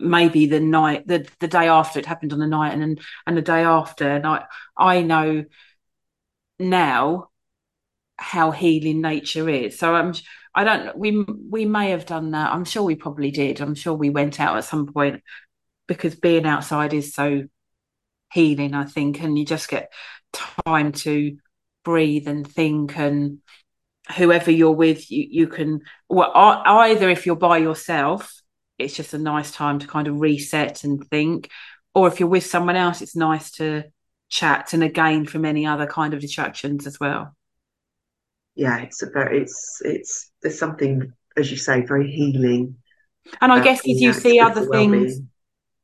maybe 0.00 0.46
the 0.46 0.60
night 0.60 1.06
the 1.08 1.28
the 1.40 1.48
day 1.48 1.68
after 1.68 1.98
it 2.00 2.06
happened 2.06 2.32
on 2.34 2.40
the 2.40 2.46
night 2.48 2.74
and 2.74 3.00
and 3.26 3.36
the 3.36 3.42
day 3.42 3.64
after 3.64 4.08
and 4.08 4.26
I 4.26 4.44
I 4.78 5.02
know 5.02 5.44
now 6.58 7.28
how 8.18 8.50
healing 8.52 9.00
nature 9.00 9.48
is 9.48 9.78
so 9.78 9.94
I'm 9.94 10.14
I 10.54 10.64
don't 10.64 10.98
we 10.98 11.24
we 11.50 11.66
may 11.66 11.90
have 11.90 12.06
done 12.06 12.32
that 12.32 12.52
I'm 12.52 12.64
sure 12.64 12.82
we 12.82 12.96
probably 12.96 13.30
did 13.30 13.60
I'm 13.60 13.74
sure 13.74 13.94
we 13.94 14.10
went 14.10 14.40
out 14.40 14.56
at 14.56 14.64
some 14.64 14.86
point 14.92 15.22
because 15.94 16.14
being 16.14 16.46
outside 16.46 16.94
is 16.94 17.14
so 17.14 17.44
healing 18.32 18.74
I 18.74 18.84
think 18.84 19.20
and 19.22 19.38
you 19.38 19.44
just 19.44 19.68
get 19.68 19.92
time 20.32 20.92
to 20.92 21.36
breathe 21.84 22.28
and 22.28 22.46
think 22.46 22.96
and 22.96 23.38
whoever 24.16 24.50
you're 24.50 24.72
with 24.72 25.10
you 25.10 25.26
you 25.30 25.46
can 25.46 25.82
well 26.08 26.32
either 26.34 27.08
if 27.08 27.26
you're 27.26 27.36
by 27.36 27.58
yourself 27.58 28.42
it's 28.82 28.94
just 28.94 29.14
a 29.14 29.18
nice 29.18 29.50
time 29.50 29.78
to 29.78 29.86
kind 29.86 30.08
of 30.08 30.20
reset 30.20 30.84
and 30.84 31.06
think. 31.08 31.50
Or 31.94 32.08
if 32.08 32.20
you're 32.20 32.28
with 32.28 32.46
someone 32.46 32.76
else, 32.76 33.02
it's 33.02 33.16
nice 33.16 33.50
to 33.52 33.84
chat 34.28 34.72
and 34.72 34.82
again 34.82 35.26
from 35.26 35.44
any 35.44 35.66
other 35.66 35.86
kind 35.86 36.14
of 36.14 36.20
distractions 36.20 36.86
as 36.86 36.98
well. 36.98 37.36
Yeah, 38.54 38.78
it's 38.80 39.02
a 39.02 39.10
very 39.10 39.42
it's 39.42 39.80
it's 39.84 40.30
there's 40.42 40.58
something 40.58 41.12
as 41.36 41.50
you 41.50 41.56
say 41.56 41.82
very 41.82 42.10
healing. 42.10 42.76
And 43.40 43.52
I 43.52 43.62
guess 43.62 43.80
if 43.84 44.00
you 44.00 44.12
see 44.12 44.40
other 44.40 44.66
things, 44.66 45.20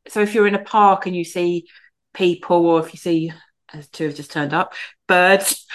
so 0.06 0.20
if 0.20 0.34
you're 0.34 0.46
in 0.46 0.54
a 0.54 0.62
park 0.62 1.06
and 1.06 1.16
you 1.16 1.24
see 1.24 1.68
people, 2.14 2.66
or 2.66 2.80
if 2.80 2.92
you 2.92 2.98
see 2.98 3.32
as 3.72 3.88
two 3.88 4.06
have 4.06 4.14
just 4.14 4.30
turned 4.30 4.54
up, 4.54 4.74
birds, 5.06 5.66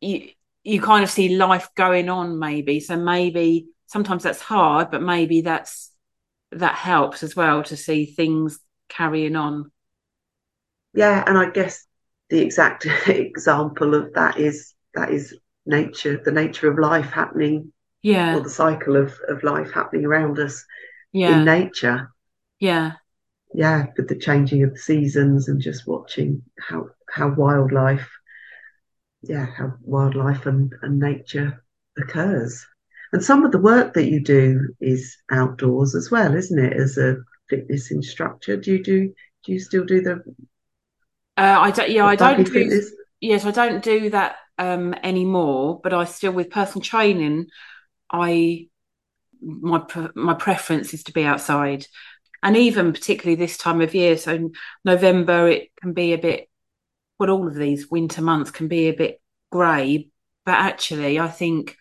you 0.00 0.30
you 0.64 0.80
kind 0.82 1.02
of 1.02 1.10
see 1.10 1.36
life 1.36 1.68
going 1.76 2.08
on 2.08 2.38
maybe. 2.38 2.80
So 2.80 2.96
maybe 2.96 3.68
sometimes 3.86 4.22
that's 4.22 4.40
hard, 4.40 4.90
but 4.90 5.02
maybe 5.02 5.40
that's 5.40 5.90
that 6.52 6.74
helps 6.74 7.22
as 7.22 7.34
well 7.34 7.62
to 7.64 7.76
see 7.76 8.06
things 8.06 8.58
carrying 8.88 9.36
on. 9.36 9.70
Yeah, 10.94 11.22
and 11.26 11.38
I 11.38 11.50
guess 11.50 11.86
the 12.30 12.40
exact 12.40 12.86
example 13.06 13.94
of 13.94 14.14
that 14.14 14.38
is 14.38 14.74
that 14.94 15.10
is 15.10 15.36
nature, 15.66 16.20
the 16.22 16.32
nature 16.32 16.70
of 16.70 16.78
life 16.78 17.10
happening. 17.10 17.72
Yeah. 18.02 18.36
Or 18.36 18.40
the 18.40 18.50
cycle 18.50 18.96
of, 18.96 19.12
of 19.28 19.42
life 19.42 19.72
happening 19.72 20.04
around 20.04 20.38
us 20.38 20.64
yeah. 21.12 21.38
in 21.38 21.44
nature. 21.44 22.12
Yeah. 22.60 22.92
Yeah, 23.54 23.86
with 23.96 24.08
the 24.08 24.16
changing 24.16 24.62
of 24.62 24.72
the 24.72 24.78
seasons 24.78 25.48
and 25.48 25.60
just 25.60 25.86
watching 25.86 26.42
how 26.58 26.90
how 27.10 27.34
wildlife 27.34 28.08
yeah, 29.22 29.46
how 29.46 29.74
wildlife 29.82 30.46
and, 30.46 30.72
and 30.82 30.98
nature 30.98 31.64
occurs. 31.96 32.64
And 33.12 33.24
some 33.24 33.44
of 33.44 33.52
the 33.52 33.60
work 33.60 33.94
that 33.94 34.08
you 34.08 34.20
do 34.20 34.74
is 34.80 35.16
outdoors 35.30 35.94
as 35.94 36.10
well, 36.10 36.34
isn't 36.34 36.58
it? 36.58 36.74
As 36.74 36.98
a 36.98 37.16
fitness 37.48 37.90
instructor, 37.90 38.56
do 38.56 38.72
you 38.72 38.82
do? 38.82 39.14
Do 39.44 39.52
you 39.52 39.58
still 39.58 39.84
do 39.84 40.02
the? 40.02 40.22
Uh, 41.36 41.58
I 41.60 41.70
don't. 41.70 41.90
Yeah, 41.90 42.04
I 42.04 42.16
don't 42.16 42.44
do. 42.44 42.52
Fitness? 42.52 42.92
Yes, 43.20 43.44
I 43.44 43.50
don't 43.50 43.82
do 43.82 44.10
that 44.10 44.36
um, 44.58 44.94
anymore. 45.02 45.80
But 45.82 45.94
I 45.94 46.04
still, 46.04 46.32
with 46.32 46.50
personal 46.50 46.82
training, 46.82 47.46
I 48.12 48.68
my 49.40 49.82
my 50.14 50.34
preference 50.34 50.92
is 50.92 51.04
to 51.04 51.12
be 51.12 51.24
outside, 51.24 51.86
and 52.42 52.56
even 52.56 52.92
particularly 52.92 53.36
this 53.36 53.56
time 53.56 53.80
of 53.80 53.94
year. 53.94 54.16
So 54.16 54.50
November, 54.84 55.48
it 55.48 55.70
can 55.80 55.92
be 55.92 56.12
a 56.12 56.18
bit. 56.18 56.48
Well, 57.18 57.30
all 57.30 57.48
of 57.48 57.54
these 57.54 57.90
winter 57.90 58.22
months 58.22 58.50
can 58.50 58.68
be 58.68 58.88
a 58.88 58.94
bit 58.94 59.20
grey, 59.50 60.10
but 60.46 60.54
actually, 60.54 61.18
I 61.18 61.28
think 61.28 61.76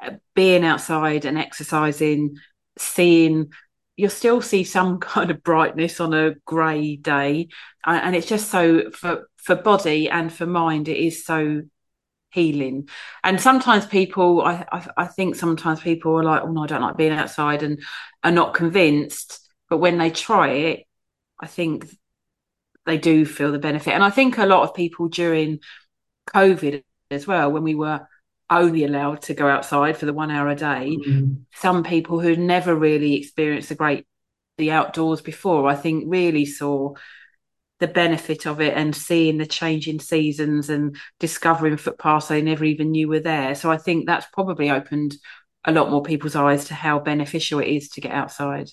uh, 0.00 0.12
being 0.34 0.64
outside 0.64 1.24
and 1.24 1.36
exercising, 1.36 2.36
seeing 2.78 3.52
you'll 3.96 4.10
still 4.10 4.40
see 4.40 4.64
some 4.64 4.98
kind 5.00 5.30
of 5.30 5.42
brightness 5.42 6.00
on 6.00 6.14
a 6.14 6.34
grey 6.46 6.96
day, 6.96 7.48
and 7.84 8.14
it's 8.16 8.28
just 8.28 8.50
so 8.50 8.90
for 8.92 9.28
for 9.36 9.56
body 9.56 10.08
and 10.08 10.32
for 10.32 10.46
mind, 10.46 10.88
it 10.88 10.98
is 10.98 11.24
so 11.24 11.62
healing. 12.30 12.88
And 13.22 13.40
sometimes 13.40 13.86
people, 13.86 14.42
I, 14.42 14.64
I, 14.72 14.88
I 14.96 15.06
think 15.06 15.36
sometimes 15.36 15.80
people 15.80 16.18
are 16.18 16.24
like, 16.24 16.42
oh 16.42 16.50
no, 16.50 16.64
I 16.64 16.66
don't 16.66 16.82
like 16.82 16.96
being 16.96 17.12
outside, 17.12 17.62
and 17.62 17.82
are 18.24 18.30
not 18.30 18.54
convinced. 18.54 19.41
But 19.72 19.78
when 19.78 19.96
they 19.96 20.10
try 20.10 20.48
it, 20.50 20.86
I 21.40 21.46
think 21.46 21.88
they 22.84 22.98
do 22.98 23.24
feel 23.24 23.52
the 23.52 23.58
benefit. 23.58 23.94
And 23.94 24.04
I 24.04 24.10
think 24.10 24.36
a 24.36 24.44
lot 24.44 24.64
of 24.64 24.74
people 24.74 25.08
during 25.08 25.60
COVID 26.28 26.82
as 27.10 27.26
well, 27.26 27.50
when 27.50 27.62
we 27.62 27.74
were 27.74 28.06
only 28.50 28.84
allowed 28.84 29.22
to 29.22 29.32
go 29.32 29.48
outside 29.48 29.96
for 29.96 30.04
the 30.04 30.12
one 30.12 30.30
hour 30.30 30.50
a 30.50 30.54
day. 30.54 30.98
Mm-hmm. 31.00 31.44
Some 31.54 31.84
people 31.84 32.20
who 32.20 32.36
never 32.36 32.74
really 32.74 33.14
experienced 33.14 33.70
the 33.70 33.74
great 33.74 34.06
the 34.58 34.72
outdoors 34.72 35.22
before, 35.22 35.66
I 35.66 35.74
think, 35.74 36.04
really 36.06 36.44
saw 36.44 36.92
the 37.80 37.88
benefit 37.88 38.46
of 38.46 38.60
it 38.60 38.74
and 38.76 38.94
seeing 38.94 39.38
the 39.38 39.46
changing 39.46 40.00
seasons 40.00 40.68
and 40.68 40.98
discovering 41.18 41.78
footpaths 41.78 42.28
they 42.28 42.42
never 42.42 42.66
even 42.66 42.90
knew 42.90 43.08
were 43.08 43.20
there. 43.20 43.54
So 43.54 43.70
I 43.70 43.78
think 43.78 44.04
that's 44.04 44.26
probably 44.34 44.70
opened 44.70 45.16
a 45.64 45.72
lot 45.72 45.90
more 45.90 46.02
people's 46.02 46.36
eyes 46.36 46.66
to 46.66 46.74
how 46.74 46.98
beneficial 46.98 47.60
it 47.60 47.68
is 47.68 47.88
to 47.88 48.02
get 48.02 48.12
outside. 48.12 48.68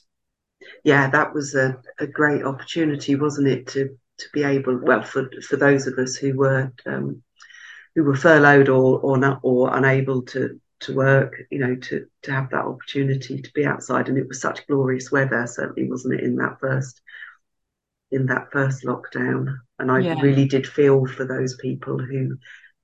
Yeah, 0.84 1.10
that 1.10 1.34
was 1.34 1.56
a, 1.56 1.78
a 2.00 2.08
great 2.08 2.44
opportunity, 2.44 3.16
wasn't 3.16 3.48
it, 3.48 3.68
to 3.68 3.98
to 4.20 4.26
be 4.34 4.44
able 4.44 4.78
well 4.78 5.02
for 5.02 5.30
for 5.48 5.56
those 5.56 5.88
of 5.88 5.98
us 5.98 6.16
who 6.16 6.36
were 6.36 6.72
um, 6.86 7.24
who 7.96 8.04
were 8.04 8.16
furloughed 8.16 8.70
or 8.70 9.00
or 9.00 9.18
not 9.18 9.40
or 9.44 9.76
unable 9.76 10.22
to 10.24 10.60
to 10.82 10.96
work, 10.96 11.36
you 11.50 11.60
know, 11.60 11.76
to 11.76 12.06
to 12.24 12.32
have 12.32 12.50
that 12.52 12.66
opportunity 12.66 13.42
to 13.42 13.52
be 13.54 13.66
outside. 13.66 14.10
And 14.10 14.18
it 14.18 14.28
was 14.28 14.42
such 14.42 14.66
glorious 14.68 15.12
weather, 15.12 15.46
certainly 15.48 15.90
wasn't 15.90 16.16
it 16.16 16.24
in 16.24 16.36
that 16.38 16.60
first 16.60 17.02
in 18.12 18.26
that 18.28 18.52
first 18.52 18.84
lockdown. 18.84 19.58
And 19.78 19.92
I 19.92 20.00
yeah. 20.00 20.20
really 20.22 20.48
did 20.48 20.66
feel 20.68 21.06
for 21.06 21.26
those 21.26 21.56
people 21.58 22.00
who 22.00 22.38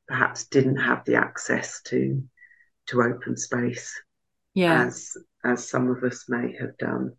perhaps 0.08 0.46
didn't 0.46 0.78
have 0.78 1.04
the 1.06 1.16
access 1.16 1.82
to 1.84 2.24
to 2.88 3.02
open 3.02 3.38
space. 3.38 3.94
Yeah. 4.54 4.86
As 4.86 5.18
as 5.44 5.68
some 5.70 5.90
of 5.90 6.04
us 6.04 6.26
may 6.28 6.56
have 6.60 6.78
done. 6.78 7.14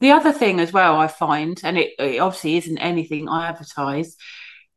The 0.00 0.12
other 0.12 0.32
thing 0.32 0.60
as 0.60 0.72
well 0.72 0.96
I 0.96 1.08
find, 1.08 1.60
and 1.62 1.76
it, 1.76 1.92
it 1.98 2.18
obviously 2.20 2.56
isn't 2.56 2.78
anything 2.78 3.28
I 3.28 3.48
advertise, 3.48 4.16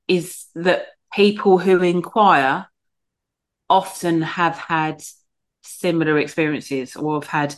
is 0.07 0.45
that 0.55 0.87
people 1.13 1.57
who 1.57 1.81
inquire 1.81 2.67
often 3.69 4.21
have 4.21 4.57
had 4.57 5.01
similar 5.61 6.19
experiences 6.19 6.95
or 6.95 7.15
have 7.15 7.29
had 7.29 7.55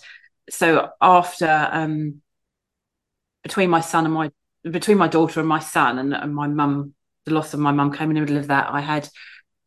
so 0.50 0.90
after 1.02 1.70
um 1.72 2.22
between 3.44 3.70
my 3.70 3.82
son 3.82 4.06
and 4.06 4.14
my 4.14 4.32
between 4.64 4.98
my 4.98 5.08
daughter 5.08 5.40
and 5.40 5.50
my 5.50 5.60
son 5.60 6.00
and, 6.00 6.14
and 6.14 6.34
my 6.34 6.48
mum 6.48 6.94
the 7.26 7.34
loss 7.34 7.54
of 7.54 7.60
my 7.60 7.72
mum 7.72 7.92
came 7.92 8.10
in 8.10 8.16
the 8.16 8.22
middle 8.22 8.38
of 8.38 8.48
that 8.48 8.70
i 8.72 8.82
had 8.82 9.08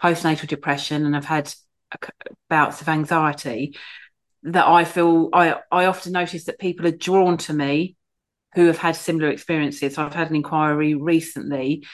postnatal 0.02 0.46
depression 0.46 1.04
and 1.04 1.16
i've 1.16 1.24
had 1.24 1.52
bouts 2.48 2.80
of 2.80 2.88
anxiety 2.88 3.76
that 4.42 4.66
i 4.66 4.84
feel 4.84 5.28
i 5.32 5.56
i 5.70 5.86
often 5.86 6.12
notice 6.12 6.44
that 6.44 6.58
people 6.58 6.86
are 6.86 6.92
drawn 6.92 7.36
to 7.36 7.52
me 7.52 7.96
who 8.54 8.66
have 8.66 8.78
had 8.78 8.96
similar 8.96 9.28
experiences 9.28 9.98
i've 9.98 10.14
had 10.14 10.30
an 10.30 10.36
inquiry 10.36 10.94
recently 10.94 11.84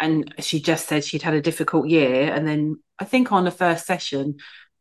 and 0.00 0.34
she 0.40 0.60
just 0.60 0.88
said 0.88 1.04
she'd 1.04 1.22
had 1.22 1.34
a 1.34 1.40
difficult 1.40 1.88
year. 1.88 2.32
And 2.32 2.46
then 2.46 2.76
I 2.98 3.04
think 3.04 3.32
on 3.32 3.44
the 3.44 3.50
first 3.50 3.86
session, 3.86 4.36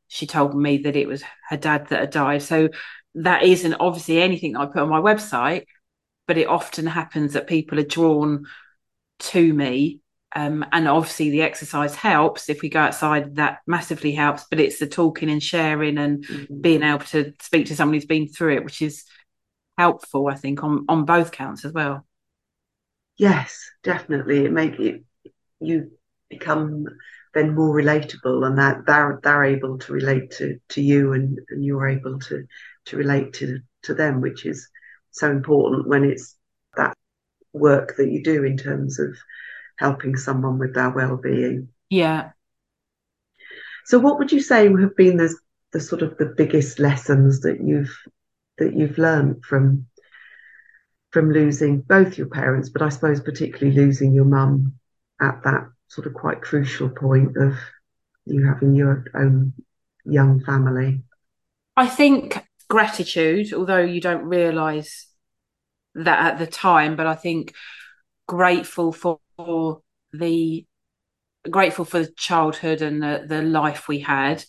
she 0.07 0.27
told 0.27 0.55
me 0.55 0.79
that 0.79 0.95
it 0.95 1.07
was 1.07 1.23
her 1.49 1.57
dad 1.57 1.87
that 1.87 1.99
had 1.99 2.09
died. 2.09 2.41
So 2.41 2.69
that 3.15 3.43
isn't 3.43 3.75
obviously 3.75 4.21
anything 4.21 4.53
that 4.53 4.61
I 4.61 4.65
put 4.65 4.81
on 4.81 4.89
my 4.89 4.99
website, 4.99 5.65
but 6.27 6.37
it 6.37 6.47
often 6.47 6.85
happens 6.87 7.33
that 7.33 7.47
people 7.47 7.79
are 7.79 7.83
drawn 7.83 8.45
to 9.19 9.53
me. 9.53 10.01
Um, 10.35 10.65
and 10.71 10.87
obviously 10.87 11.29
the 11.29 11.43
exercise 11.43 11.93
helps 11.95 12.49
if 12.49 12.61
we 12.61 12.69
go 12.69 12.79
outside 12.79 13.35
that 13.35 13.59
massively 13.67 14.13
helps 14.13 14.45
but 14.49 14.59
it's 14.59 14.79
the 14.79 14.87
talking 14.87 15.29
and 15.29 15.43
sharing 15.43 15.99
and 15.99 16.25
mm-hmm. 16.25 16.59
being 16.59 16.81
able 16.81 17.05
to 17.05 17.33
speak 17.39 17.67
to 17.67 17.75
someone 17.75 17.93
who's 17.93 18.05
been 18.05 18.27
through 18.27 18.55
it 18.55 18.63
which 18.63 18.81
is 18.81 19.05
helpful 19.77 20.27
i 20.27 20.33
think 20.33 20.63
on 20.63 20.85
on 20.89 21.05
both 21.05 21.31
counts 21.31 21.65
as 21.65 21.71
well 21.71 22.03
Yes, 23.17 23.69
definitely. 23.83 24.45
It 24.45 24.51
make 24.51 24.79
it 24.79 25.03
you 25.59 25.91
become 26.29 26.85
then 27.33 27.55
more 27.55 27.75
relatable 27.75 28.45
and 28.45 28.57
that 28.57 28.85
they're 28.85 29.19
they're 29.23 29.43
able 29.43 29.77
to 29.79 29.93
relate 29.93 30.31
to 30.31 30.59
to 30.69 30.81
you 30.81 31.13
and 31.13 31.39
and 31.49 31.63
you're 31.63 31.87
able 31.87 32.19
to 32.19 32.45
to 32.85 32.97
relate 32.97 33.33
to 33.33 33.59
to 33.83 33.93
them 33.93 34.21
which 34.21 34.45
is 34.45 34.67
so 35.11 35.31
important 35.31 35.87
when 35.87 36.03
it's 36.03 36.35
that 36.75 36.95
work 37.53 37.95
that 37.97 38.09
you 38.09 38.23
do 38.23 38.43
in 38.43 38.57
terms 38.57 38.99
of 38.99 39.15
helping 39.83 40.15
someone 40.15 40.57
with 40.57 40.73
their 40.73 40.89
well-being 40.89 41.67
yeah 41.89 42.31
so 43.85 43.99
what 43.99 44.17
would 44.17 44.31
you 44.31 44.41
say 44.41 44.63
have 44.65 44.95
been 44.95 45.17
the 45.17 45.33
the 45.73 45.79
sort 45.79 46.01
of 46.01 46.17
the 46.17 46.33
biggest 46.37 46.79
lessons 46.79 47.41
that 47.41 47.59
you've 47.61 47.95
that 48.57 48.75
you've 48.75 48.97
learned 48.97 49.43
from 49.43 49.85
from 51.11 51.31
losing 51.31 51.81
both 51.81 52.17
your 52.17 52.27
parents 52.27 52.69
but 52.69 52.81
i 52.81 52.89
suppose 52.89 53.19
particularly 53.19 53.75
losing 53.75 54.13
your 54.13 54.25
mum 54.25 54.73
at 55.21 55.43
that 55.43 55.69
sort 55.87 56.07
of 56.07 56.13
quite 56.13 56.41
crucial 56.41 56.89
point 56.89 57.37
of 57.37 57.53
you 58.25 58.45
having 58.45 58.75
your 58.75 59.05
own 59.15 59.53
young 60.05 60.43
family? 60.43 61.01
I 61.75 61.87
think 61.87 62.43
gratitude, 62.69 63.53
although 63.53 63.81
you 63.81 64.01
don't 64.01 64.25
realise 64.25 65.07
that 65.95 66.33
at 66.33 66.39
the 66.39 66.47
time, 66.47 66.95
but 66.95 67.07
I 67.07 67.15
think 67.15 67.53
grateful 68.27 68.91
for 68.91 69.19
the 70.11 70.65
grateful 71.49 71.85
for 71.85 71.99
the 71.99 72.11
childhood 72.17 72.81
and 72.81 73.01
the, 73.01 73.25
the 73.27 73.41
life 73.41 73.87
we 73.87 73.99
had 73.99 74.43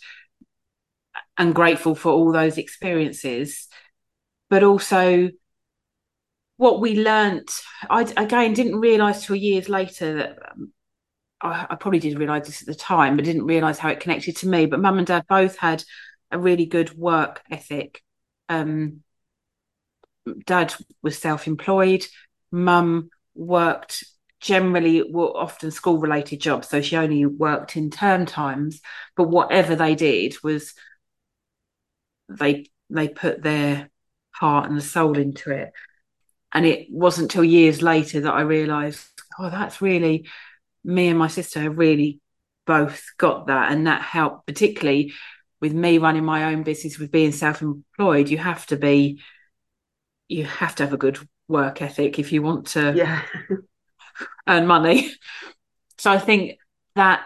and 1.37 1.55
grateful 1.55 1.95
for 1.95 2.13
all 2.13 2.33
those 2.33 2.57
experiences 2.59 3.67
but 4.49 4.63
also 4.63 5.29
what 6.57 6.81
we 6.81 7.01
learnt 7.01 7.51
i 7.91 8.03
again 8.17 8.53
didn't 8.53 8.79
realize 8.79 9.27
till 9.27 9.35
years 9.35 9.69
later 9.69 10.15
that 10.15 10.39
I, 11.45 11.67
I 11.71 11.75
probably 11.77 12.01
did 12.01 12.19
realize 12.19 12.47
this 12.47 12.63
at 12.63 12.67
the 12.67 12.75
time, 12.75 13.17
but 13.17 13.25
didn't 13.25 13.45
realize 13.45 13.79
how 13.79 13.91
it 13.91 14.01
connected 14.01 14.37
to 14.39 14.49
me. 14.49 14.67
But 14.67 14.81
mum 14.81 14.99
and 14.99 15.07
dad 15.07 15.27
both 15.29 15.59
had 15.59 15.85
a 16.31 16.39
really 16.39 16.67
good 16.67 16.97
work 16.97 17.43
ethic. 17.51 18.03
Um, 18.49 19.03
dad 20.47 20.75
was 21.03 21.19
self-employed. 21.19 22.07
Mum 22.51 23.11
worked 23.35 24.05
generally 24.41 25.03
were 25.03 25.35
often 25.37 25.71
school 25.71 25.99
related 25.99 26.39
jobs 26.41 26.69
so 26.69 26.83
she 26.83 26.97
only 26.97 27.25
worked 27.25 27.77
in 27.77 27.91
term 27.91 28.27
times 28.27 28.81
but 29.17 29.29
whatever 29.29 29.75
they 29.75 29.95
did 29.95 30.37
was 30.43 30.75
they 32.29 32.67
they 32.91 33.09
put 33.09 33.43
their 33.43 33.91
heart 34.33 34.71
and 34.71 34.83
soul 34.83 35.17
into 35.17 35.51
it. 35.51 35.73
And 36.53 36.67
it 36.67 36.87
wasn't 36.91 37.31
till 37.31 37.43
years 37.43 37.83
later 37.83 38.21
that 38.21 38.33
i 38.33 38.43
realized 38.43 39.05
oh 39.41 39.51
that's 39.51 39.83
really 39.83 40.29
me 40.85 41.09
and 41.09 41.19
my 41.19 41.27
sister 41.27 41.61
have 41.61 41.79
really 41.79 42.21
both 42.65 43.03
got 43.19 43.49
that 43.49 43.73
and 43.73 43.89
that 43.89 44.03
helped 44.03 44.47
particularly 44.47 45.13
with 45.61 45.73
me 45.73 45.99
running 45.99 46.25
my 46.25 46.53
own 46.53 46.63
business 46.63 46.97
with 46.97 47.11
being 47.11 47.33
self-employed 47.33 48.29
you 48.29 48.39
have 48.39 48.65
to 48.67 48.77
be 48.77 49.21
you 50.29 50.45
have 50.45 50.77
to 50.77 50.85
have 50.85 50.93
a 50.93 50.97
good 50.99 51.19
work 51.49 51.83
ethic 51.83 52.19
if 52.19 52.33
you 52.33 52.43
want 52.43 52.69
to 52.69 52.93
yeah. 52.95 53.23
earn 54.49 54.67
money 54.67 55.13
so 55.99 56.11
i 56.11 56.19
think 56.19 56.59
that 56.95 57.25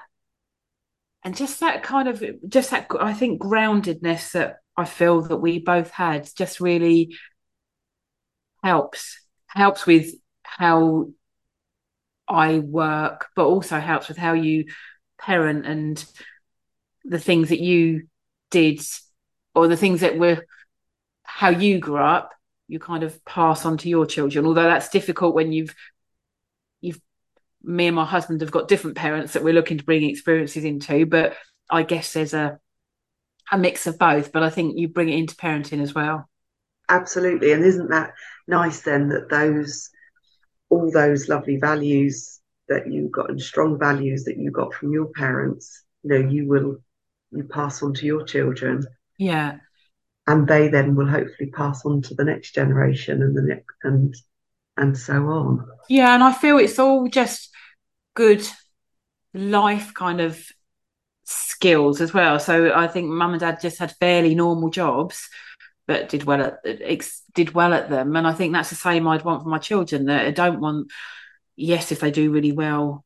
and 1.25 1.37
just 1.37 1.61
that 1.61 1.83
kind 1.83 2.09
of 2.09 2.23
just 2.49 2.71
that 2.71 2.89
i 3.01 3.13
think 3.13 3.41
groundedness 3.41 4.33
that 4.33 4.57
i 4.77 4.85
feel 4.85 5.23
that 5.23 5.37
we 5.37 5.59
both 5.59 5.91
had 5.91 6.29
just 6.37 6.61
really 6.61 7.15
helps 8.63 9.21
helps 9.47 9.87
with 9.87 10.15
how 10.43 11.09
I 12.29 12.59
work, 12.59 13.29
but 13.35 13.47
also 13.47 13.81
helps 13.81 14.09
with 14.09 14.19
how 14.19 14.35
you 14.35 14.67
parent 15.19 15.67
and 15.67 16.05
the 17.05 17.19
things 17.19 17.49
that 17.49 17.61
you 17.61 18.07
did 18.51 18.81
or 19.55 19.67
the 19.67 19.77
things 19.77 20.03
that 20.03 20.19
were 20.19 20.45
how 21.23 21.49
you 21.49 21.79
grew 21.79 22.03
up 22.03 22.33
you 22.69 22.79
kind 22.79 23.03
of 23.03 23.25
pass 23.25 23.65
on 23.65 23.77
to 23.77 23.89
your 23.89 24.07
children 24.07 24.47
although 24.47 24.65
that's 24.65 24.89
difficult 24.89 25.35
when 25.35 25.53
you've 25.53 25.75
you've 26.81 27.01
me 27.63 27.87
and 27.87 27.97
my 27.97 28.05
husband 28.05 28.41
have 28.41 28.51
got 28.51 28.69
different 28.69 28.97
parents 28.97 29.33
that 29.33 29.43
we're 29.43 29.55
looking 29.55 29.79
to 29.79 29.85
bring 29.85 30.05
experiences 30.05 30.65
into 30.65 31.07
but 31.07 31.37
i 31.71 31.83
guess 31.83 32.13
there's 32.13 32.35
a 32.35 32.59
a 33.51 33.59
mix 33.59 33.87
of 33.87 33.99
both 33.99 34.31
but 34.33 34.43
i 34.43 34.51
think 34.51 34.77
you 34.77 34.89
bring 34.89 35.09
it 35.09 35.19
into 35.19 35.35
parenting 35.35 35.83
as 35.83 35.95
well 35.95 36.29
absolutely 36.89 37.53
and 37.53 37.65
isn't 37.65 37.91
that 37.91 38.13
nice 38.47 38.83
then 38.83 39.09
that 39.09 39.29
those 39.31 39.91
all 40.71 40.91
those 40.91 41.29
lovely 41.29 41.57
values 41.57 42.41
that 42.69 42.91
you 42.91 43.09
got 43.09 43.31
and 43.31 43.41
strong 43.41 43.79
values 43.79 44.25
that 44.25 44.37
you 44.37 44.51
got 44.51 44.75
from 44.75 44.93
your 44.93 45.07
parents, 45.07 45.85
you 46.03 46.11
know, 46.11 46.29
you 46.29 46.47
will 46.47 46.77
you 47.31 47.45
pass 47.45 47.83
on 47.83 47.95
to 47.95 48.07
your 48.07 48.25
children. 48.25 48.87
Yeah. 49.19 49.59
And 50.29 50.47
they 50.47 50.69
then 50.69 50.95
will 50.95 51.09
hopefully 51.09 51.51
pass 51.51 51.85
on 51.85 52.03
to 52.03 52.15
the 52.15 52.25
next 52.25 52.55
generation 52.55 53.23
and 53.23 53.37
the 53.37 53.43
next 53.43 53.75
and 53.83 54.15
and 54.77 54.97
so 54.97 55.27
on. 55.27 55.67
Yeah, 55.89 56.15
and 56.15 56.23
I 56.23 56.33
feel 56.33 56.59
it's 56.59 56.79
all 56.79 57.09
just 57.09 57.51
good 58.15 58.47
life 59.35 59.93
kind 59.95 60.21
of 60.21 60.41
skills 61.25 62.01
as 62.01 62.15
well. 62.15 62.39
So 62.39 62.73
I 62.73 62.87
think 62.87 63.09
mum 63.09 63.33
and 63.33 63.41
dad 63.41 63.61
just 63.61 63.79
had 63.79 63.97
fairly 63.99 64.37
normal 64.37 64.71
jobs 64.71 65.29
but 65.89 66.11
did 66.11 66.25
well 66.25 66.43
at 66.43 66.63
did 67.35 67.55
well 67.55 67.73
at 67.73 67.89
them. 67.89 68.15
And 68.15 68.27
I 68.27 68.35
think 68.35 68.53
that's 68.53 68.69
the 68.69 68.77
same 68.77 69.09
I'd 69.09 69.25
want 69.25 69.43
for 69.43 69.49
my 69.49 69.59
children. 69.59 70.05
That 70.05 70.27
I 70.27 70.31
don't 70.31 70.61
want, 70.61 70.93
yes, 71.57 71.91
if 71.91 72.01
they 72.01 72.11
do 72.13 72.31
really 72.31 72.53
well 72.53 73.05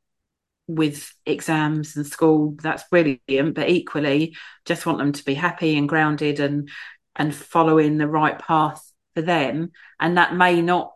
with 0.67 1.15
exams 1.25 1.97
and 1.97 2.05
school, 2.05 2.57
that's 2.61 2.83
brilliant. 2.91 3.55
But 3.55 3.71
equally, 3.71 4.37
just 4.67 4.85
want 4.85 4.99
them 4.99 5.13
to 5.13 5.25
be 5.25 5.35
happy 5.35 5.79
and 5.79 5.89
grounded 5.89 6.41
and 6.41 6.69
and 7.17 7.35
following 7.35 7.99
the 7.99 8.09
right 8.09 8.39
path 8.39 8.93
for 9.15 9.23
them. 9.23 9.73
And 10.01 10.17
that 10.17 10.35
may 10.35 10.63
not 10.63 10.93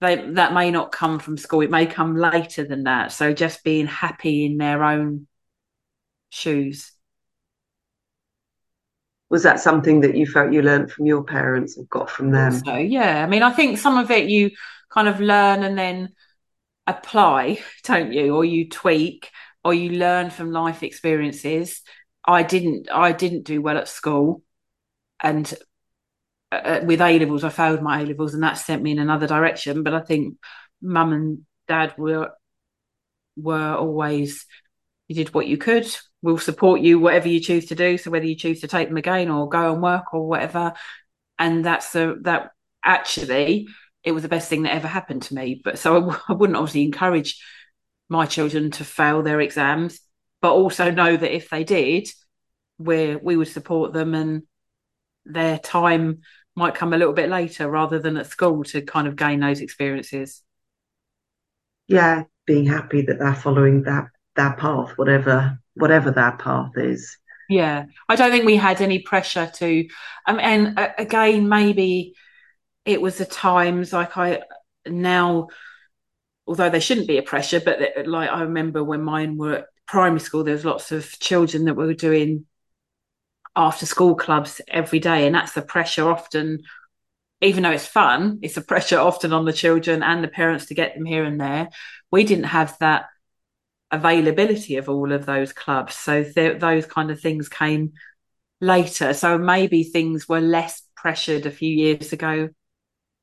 they 0.00 0.16
that 0.32 0.52
may 0.52 0.70
not 0.70 0.92
come 0.92 1.18
from 1.18 1.38
school. 1.38 1.62
It 1.62 1.70
may 1.70 1.86
come 1.86 2.16
later 2.16 2.64
than 2.64 2.84
that. 2.84 3.12
So 3.12 3.32
just 3.32 3.64
being 3.64 3.86
happy 3.86 4.44
in 4.44 4.58
their 4.58 4.84
own 4.84 5.26
shoes 6.30 6.92
was 9.28 9.42
that 9.42 9.60
something 9.60 10.00
that 10.00 10.16
you 10.16 10.26
felt 10.26 10.52
you 10.52 10.62
learned 10.62 10.90
from 10.90 11.06
your 11.06 11.24
parents 11.24 11.76
or 11.76 11.84
got 11.84 12.10
from 12.10 12.30
them 12.30 12.52
so 12.52 12.76
yeah 12.76 13.22
i 13.22 13.26
mean 13.26 13.42
i 13.42 13.50
think 13.50 13.78
some 13.78 13.96
of 13.96 14.10
it 14.10 14.28
you 14.28 14.50
kind 14.90 15.08
of 15.08 15.20
learn 15.20 15.62
and 15.62 15.78
then 15.78 16.12
apply 16.86 17.58
don't 17.84 18.12
you 18.12 18.34
or 18.34 18.44
you 18.44 18.68
tweak 18.68 19.30
or 19.64 19.74
you 19.74 19.90
learn 19.90 20.30
from 20.30 20.52
life 20.52 20.82
experiences 20.82 21.82
i 22.24 22.42
didn't 22.42 22.88
i 22.92 23.12
didn't 23.12 23.44
do 23.44 23.60
well 23.60 23.78
at 23.78 23.88
school 23.88 24.42
and 25.22 25.52
uh, 26.52 26.54
uh 26.54 26.80
with 26.84 27.00
a 27.00 27.18
levels 27.18 27.44
i 27.44 27.48
failed 27.48 27.82
my 27.82 28.00
a 28.00 28.04
levels 28.04 28.34
and 28.34 28.42
that 28.42 28.54
sent 28.54 28.82
me 28.82 28.92
in 28.92 28.98
another 28.98 29.26
direction. 29.26 29.82
But 29.82 29.94
i 29.94 30.00
think 30.00 30.36
mum 30.82 31.12
and 31.12 31.46
dad 31.68 31.94
were 31.98 32.30
were 33.36 33.74
always 33.74 34.46
you 35.08 35.14
did 35.14 35.34
what 35.34 35.46
you 35.46 35.56
could. 35.56 35.86
We'll 36.22 36.38
support 36.38 36.80
you 36.80 36.98
whatever 36.98 37.28
you 37.28 37.38
choose 37.40 37.66
to 37.66 37.74
do. 37.76 37.96
So 37.96 38.10
whether 38.10 38.26
you 38.26 38.34
choose 38.34 38.60
to 38.62 38.68
take 38.68 38.88
them 38.88 38.96
again 38.96 39.30
or 39.30 39.48
go 39.48 39.72
and 39.72 39.82
work 39.82 40.12
or 40.12 40.26
whatever. 40.26 40.72
And 41.38 41.64
that's 41.64 41.92
the 41.92 42.18
that 42.22 42.50
actually 42.84 43.68
it 44.02 44.12
was 44.12 44.22
the 44.22 44.28
best 44.28 44.48
thing 44.48 44.62
that 44.62 44.74
ever 44.74 44.88
happened 44.88 45.22
to 45.22 45.34
me. 45.34 45.60
But 45.62 45.78
so 45.78 46.10
I, 46.10 46.18
I 46.28 46.32
wouldn't 46.32 46.56
obviously 46.56 46.84
encourage 46.84 47.40
my 48.08 48.26
children 48.26 48.70
to 48.72 48.84
fail 48.84 49.22
their 49.22 49.40
exams 49.40 50.00
but 50.40 50.52
also 50.52 50.90
know 50.90 51.16
that 51.16 51.34
if 51.34 51.50
they 51.50 51.64
did 51.64 52.08
where 52.76 53.18
we 53.18 53.36
would 53.36 53.48
support 53.48 53.92
them 53.92 54.14
and 54.14 54.42
their 55.26 55.58
time 55.58 56.20
might 56.54 56.74
come 56.74 56.92
a 56.92 56.98
little 56.98 57.12
bit 57.12 57.28
later 57.28 57.70
rather 57.70 57.98
than 57.98 58.16
at 58.16 58.26
school 58.26 58.64
to 58.64 58.80
kind 58.82 59.06
of 59.06 59.16
gain 59.16 59.40
those 59.40 59.60
experiences 59.60 60.42
yeah 61.88 62.24
being 62.46 62.66
happy 62.66 63.02
that 63.02 63.18
they're 63.18 63.34
following 63.34 63.82
that 63.82 64.06
their 64.36 64.52
path 64.54 64.92
whatever 64.96 65.58
whatever 65.74 66.10
their 66.10 66.32
path 66.32 66.72
is. 66.76 67.18
Yeah, 67.48 67.86
I 68.08 68.16
don't 68.16 68.32
think 68.32 68.44
we 68.44 68.56
had 68.56 68.80
any 68.80 68.98
pressure 69.00 69.48
to, 69.56 69.88
um, 70.26 70.40
and 70.40 70.76
uh, 70.78 70.88
again, 70.98 71.48
maybe 71.48 72.14
it 72.84 73.00
was 73.00 73.18
the 73.18 73.24
times 73.26 73.92
like 73.92 74.16
I 74.16 74.42
now, 74.86 75.48
although 76.46 76.70
there 76.70 76.80
shouldn't 76.80 77.08
be 77.08 77.18
a 77.18 77.22
pressure, 77.22 77.60
but 77.60 78.06
like 78.06 78.30
I 78.30 78.42
remember 78.42 78.82
when 78.82 79.02
mine 79.02 79.36
were 79.36 79.54
at 79.54 79.66
primary 79.86 80.20
school, 80.20 80.44
there 80.44 80.54
was 80.54 80.64
lots 80.64 80.92
of 80.92 81.08
children 81.20 81.64
that 81.66 81.74
were 81.74 81.94
doing 81.94 82.46
after 83.56 83.86
school 83.86 84.14
clubs 84.14 84.60
every 84.68 85.00
day, 85.00 85.26
and 85.26 85.34
that's 85.34 85.52
the 85.52 85.62
pressure 85.62 86.08
often. 86.08 86.60
Even 87.40 87.62
though 87.62 87.72
it's 87.72 87.86
fun, 87.86 88.38
it's 88.42 88.56
a 88.56 88.62
pressure 88.72 88.98
often 88.98 89.32
on 89.32 89.44
the 89.44 89.52
children 89.52 90.02
and 90.02 90.22
the 90.22 90.28
parents 90.28 90.66
to 90.66 90.74
get 90.74 90.94
them 90.94 91.04
here 91.04 91.24
and 91.24 91.40
there. 91.40 91.68
We 92.10 92.24
didn't 92.24 92.44
have 92.44 92.76
that 92.80 93.06
availability 93.90 94.76
of 94.76 94.88
all 94.88 95.12
of 95.12 95.26
those 95.26 95.52
clubs. 95.52 95.94
So 95.94 96.24
th- 96.24 96.60
those 96.60 96.86
kind 96.86 97.10
of 97.10 97.20
things 97.20 97.48
came 97.48 97.92
later. 98.60 99.14
So 99.14 99.38
maybe 99.38 99.84
things 99.84 100.28
were 100.28 100.40
less 100.40 100.82
pressured 100.96 101.46
a 101.46 101.50
few 101.50 101.74
years 101.74 102.12
ago 102.12 102.50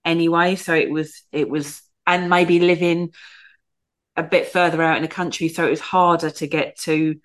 anyway. 0.06 0.56
So 0.56 0.74
it 0.74 0.89
was 0.89 1.24
it 1.32 1.50
was 1.50 1.82
and 2.06 2.30
maybe 2.30 2.60
living 2.60 3.12
a 4.15 4.24
bit 4.24 4.48
further 4.50 4.82
out 4.82 4.98
in 4.98 5.02
the 5.02 5.08
country, 5.08 5.48
so 5.50 5.65
it 5.65 5.72
was 5.72 5.80
harder 5.80 6.30
to 6.30 6.48
get 6.48 6.78
to 6.80 7.15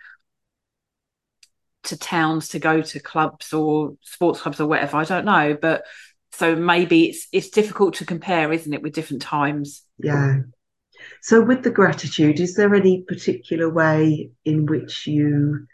to 1.85 1.97
towns 1.97 2.49
to 2.49 2.59
go 2.59 2.83
to 2.83 3.01
clubs 3.01 3.53
or 3.53 3.95
sports 4.03 4.41
clubs 4.41 4.61
or 4.61 4.67
whatever. 4.67 4.97
I 4.97 5.05
don't 5.05 5.25
know, 5.25 5.57
but 5.61 5.85
so 6.33 6.55
maybe 6.55 7.07
it's 7.07 7.29
it's 7.33 7.51
difficult 7.51 7.95
to 7.95 8.05
compare, 8.05 8.53
isn't 8.53 8.73
it, 8.73 8.83
with 8.83 8.95
different 8.95 9.23
times? 9.23 9.83
Yeah. 9.99 10.41
So 11.23 11.41
with 11.41 11.63
the 11.63 11.71
gratitude, 11.71 12.41
is 12.41 12.55
there 12.55 12.75
any 12.75 13.03
particular 13.03 13.71
way 13.71 14.31
in 14.45 14.67
which 14.67 15.07
you 15.07 15.67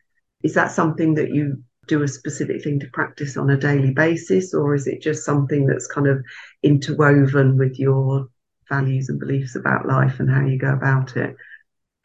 is 0.43 0.55
that 0.55 0.71
something 0.71 1.15
that 1.15 1.31
you 1.31 1.63
do 1.87 2.03
a 2.03 2.09
specific 2.09 2.63
thing 2.63 2.81
to 2.81 2.89
practice 2.93 3.37
on 3.37 3.51
a 3.51 3.57
daily 3.57 3.93
basis, 3.93 4.55
or 4.55 4.75
is 4.75 4.87
it 4.87 5.03
just 5.03 5.25
something 5.25 5.67
that's 5.67 5.87
kind 5.87 6.07
of 6.07 6.23
interwoven 6.63 7.59
with 7.59 7.79
your 7.79 8.29
values 8.69 9.09
and 9.09 9.21
beliefs 9.21 9.57
about 9.57 9.87
life 9.87 10.21
and 10.21 10.31
how 10.31 10.45
you 10.45 10.59
go 10.59 10.73
about 10.73 11.17
it? 11.17 11.37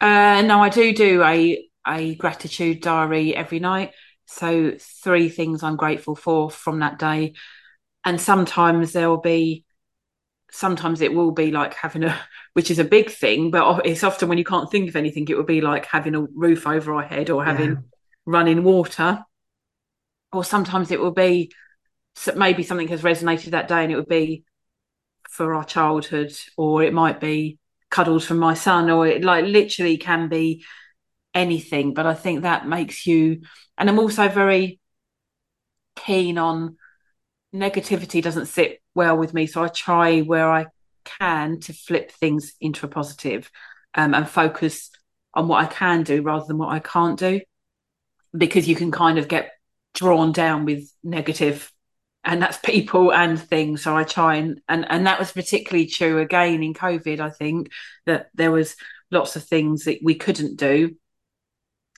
Uh, 0.00 0.42
no, 0.42 0.62
I 0.62 0.68
do 0.70 0.94
do 0.94 1.22
a 1.22 1.69
a 1.90 2.14
gratitude 2.14 2.80
diary 2.80 3.34
every 3.34 3.58
night. 3.58 3.92
So 4.26 4.74
three 4.78 5.28
things 5.28 5.62
I'm 5.62 5.76
grateful 5.76 6.14
for 6.14 6.50
from 6.50 6.80
that 6.80 6.98
day, 6.98 7.34
and 8.04 8.20
sometimes 8.20 8.92
there 8.92 9.08
will 9.08 9.20
be 9.20 9.64
sometimes 10.52 11.00
it 11.00 11.14
will 11.14 11.30
be 11.30 11.50
like 11.50 11.74
having 11.74 12.04
a 12.04 12.20
which 12.54 12.70
is 12.70 12.78
a 12.78 12.84
big 12.84 13.08
thing 13.10 13.50
but 13.50 13.86
it's 13.86 14.02
often 14.02 14.28
when 14.28 14.38
you 14.38 14.44
can't 14.44 14.70
think 14.70 14.88
of 14.88 14.96
anything 14.96 15.26
it 15.28 15.36
would 15.36 15.46
be 15.46 15.60
like 15.60 15.86
having 15.86 16.14
a 16.16 16.26
roof 16.34 16.66
over 16.66 16.94
our 16.94 17.04
head 17.04 17.30
or 17.30 17.44
having 17.44 17.70
yeah. 17.70 17.76
running 18.26 18.64
water 18.64 19.24
or 20.32 20.42
sometimes 20.42 20.90
it 20.90 21.00
will 21.00 21.12
be 21.12 21.52
maybe 22.34 22.62
something 22.62 22.88
has 22.88 23.02
resonated 23.02 23.50
that 23.50 23.68
day 23.68 23.84
and 23.84 23.92
it 23.92 23.96
would 23.96 24.08
be 24.08 24.44
for 25.28 25.54
our 25.54 25.64
childhood 25.64 26.32
or 26.56 26.82
it 26.82 26.92
might 26.92 27.20
be 27.20 27.58
cuddles 27.90 28.26
from 28.26 28.38
my 28.38 28.54
son 28.54 28.90
or 28.90 29.06
it 29.06 29.22
like 29.22 29.44
literally 29.44 29.96
can 29.96 30.28
be 30.28 30.64
anything 31.34 31.94
but 31.94 32.06
i 32.06 32.14
think 32.14 32.42
that 32.42 32.66
makes 32.66 33.06
you 33.06 33.40
and 33.78 33.88
i'm 33.88 33.98
also 33.98 34.28
very 34.28 34.80
keen 35.96 36.38
on 36.38 36.76
negativity 37.54 38.22
doesn't 38.22 38.46
sit 38.46 38.80
well 38.94 39.16
with 39.16 39.34
me 39.34 39.46
so 39.46 39.62
i 39.62 39.68
try 39.68 40.20
where 40.20 40.50
i 40.50 40.66
can 41.04 41.60
to 41.60 41.72
flip 41.72 42.12
things 42.12 42.54
into 42.60 42.86
a 42.86 42.88
positive, 42.88 43.50
um, 43.94 44.14
and 44.14 44.28
focus 44.28 44.90
on 45.34 45.48
what 45.48 45.62
i 45.62 45.66
can 45.66 46.02
do 46.02 46.22
rather 46.22 46.44
than 46.46 46.58
what 46.58 46.68
i 46.68 46.78
can't 46.78 47.18
do 47.18 47.40
because 48.36 48.68
you 48.68 48.76
can 48.76 48.90
kind 48.90 49.18
of 49.18 49.28
get 49.28 49.52
drawn 49.94 50.32
down 50.32 50.64
with 50.64 50.90
negative 51.02 51.72
and 52.24 52.40
that's 52.40 52.58
people 52.64 53.12
and 53.12 53.40
things. 53.40 53.82
So 53.82 53.96
i 53.96 54.04
try 54.04 54.36
and 54.36 54.60
and 54.68 54.86
and 54.88 55.06
that 55.06 55.18
was 55.18 55.32
particularly 55.32 55.86
true 55.86 56.18
again 56.18 56.62
in 56.62 56.74
covid 56.74 57.20
i 57.20 57.30
think 57.30 57.70
that 58.06 58.28
there 58.34 58.52
was 58.52 58.76
lots 59.10 59.36
of 59.36 59.44
things 59.44 59.84
that 59.84 59.98
we 60.02 60.14
couldn't 60.14 60.56
do 60.56 60.94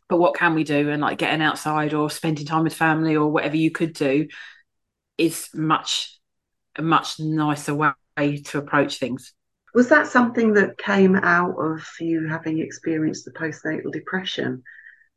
but 0.08 0.18
what 0.18 0.34
can 0.34 0.54
we 0.54 0.64
do? 0.64 0.90
And 0.90 1.02
like 1.02 1.18
getting 1.18 1.42
outside 1.42 1.94
or 1.94 2.10
spending 2.10 2.46
time 2.46 2.64
with 2.64 2.74
family 2.74 3.16
or 3.16 3.30
whatever 3.30 3.56
you 3.56 3.70
could 3.70 3.92
do 3.92 4.28
is 5.18 5.48
much 5.54 6.18
a 6.76 6.82
much 6.82 7.20
nicer 7.20 7.74
way 7.74 7.94
to 8.44 8.58
approach 8.58 8.98
things. 8.98 9.32
Was 9.74 9.88
that 9.88 10.06
something 10.06 10.54
that 10.54 10.78
came 10.78 11.16
out 11.16 11.54
of 11.58 11.86
you 12.00 12.28
having 12.28 12.60
experienced 12.60 13.24
the 13.24 13.32
postnatal 13.32 13.92
depression? 13.92 14.62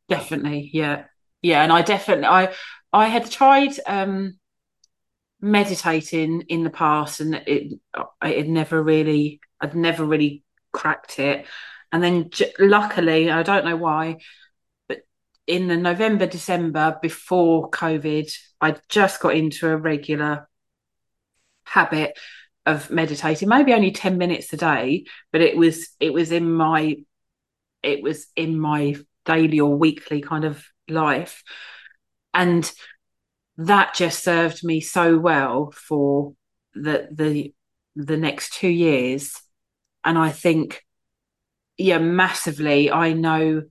Definitely 0.07 0.69
yeah. 0.73 1.05
Yeah 1.41 1.63
and 1.63 1.71
i 1.71 1.81
definitely 1.81 2.25
i 2.25 2.53
i 2.93 3.07
had 3.07 3.29
tried 3.29 3.73
um 3.85 4.37
meditating 5.41 6.41
in 6.47 6.63
the 6.63 6.69
past 6.69 7.19
and 7.19 7.35
it 7.35 7.79
it 8.23 8.47
never 8.47 8.81
really 8.81 9.39
I'd 9.61 9.75
never 9.75 10.03
really 10.05 10.43
cracked 10.71 11.19
it. 11.19 11.45
And 11.91 12.03
then 12.03 12.29
j- 12.29 12.53
luckily 12.59 13.31
I 13.31 13.43
don't 13.43 13.65
know 13.65 13.75
why 13.75 14.17
in 15.47 15.67
the 15.67 15.77
November 15.77 16.25
December 16.25 16.97
before 17.01 17.69
covid 17.69 18.31
I 18.61 18.75
just 18.89 19.19
got 19.19 19.35
into 19.35 19.69
a 19.69 19.77
regular 19.77 20.47
habit 21.65 22.17
of 22.65 22.89
meditating 22.89 23.47
maybe 23.47 23.73
only 23.73 23.91
10 23.91 24.17
minutes 24.17 24.51
a 24.53 24.57
day 24.57 25.05
but 25.31 25.41
it 25.41 25.55
was 25.55 25.89
it 25.99 26.13
was 26.13 26.31
in 26.31 26.51
my 26.51 26.95
it 27.83 28.01
was 28.01 28.27
in 28.35 28.59
my 28.59 28.95
daily 29.25 29.59
or 29.59 29.75
weekly 29.75 30.21
kind 30.21 30.45
of 30.45 30.65
life. 30.87 31.43
And 32.33 32.69
that 33.57 33.93
just 33.93 34.23
served 34.23 34.63
me 34.63 34.81
so 34.81 35.17
well 35.17 35.71
for 35.71 36.33
the 36.73 37.07
the 37.11 37.53
the 37.95 38.17
next 38.17 38.53
two 38.53 38.67
years. 38.67 39.33
And 40.03 40.17
i 40.17 40.29
think 40.29 40.83
yeah 41.77 41.97
massively 41.97 42.91
i 42.91 43.11
know 43.13 43.63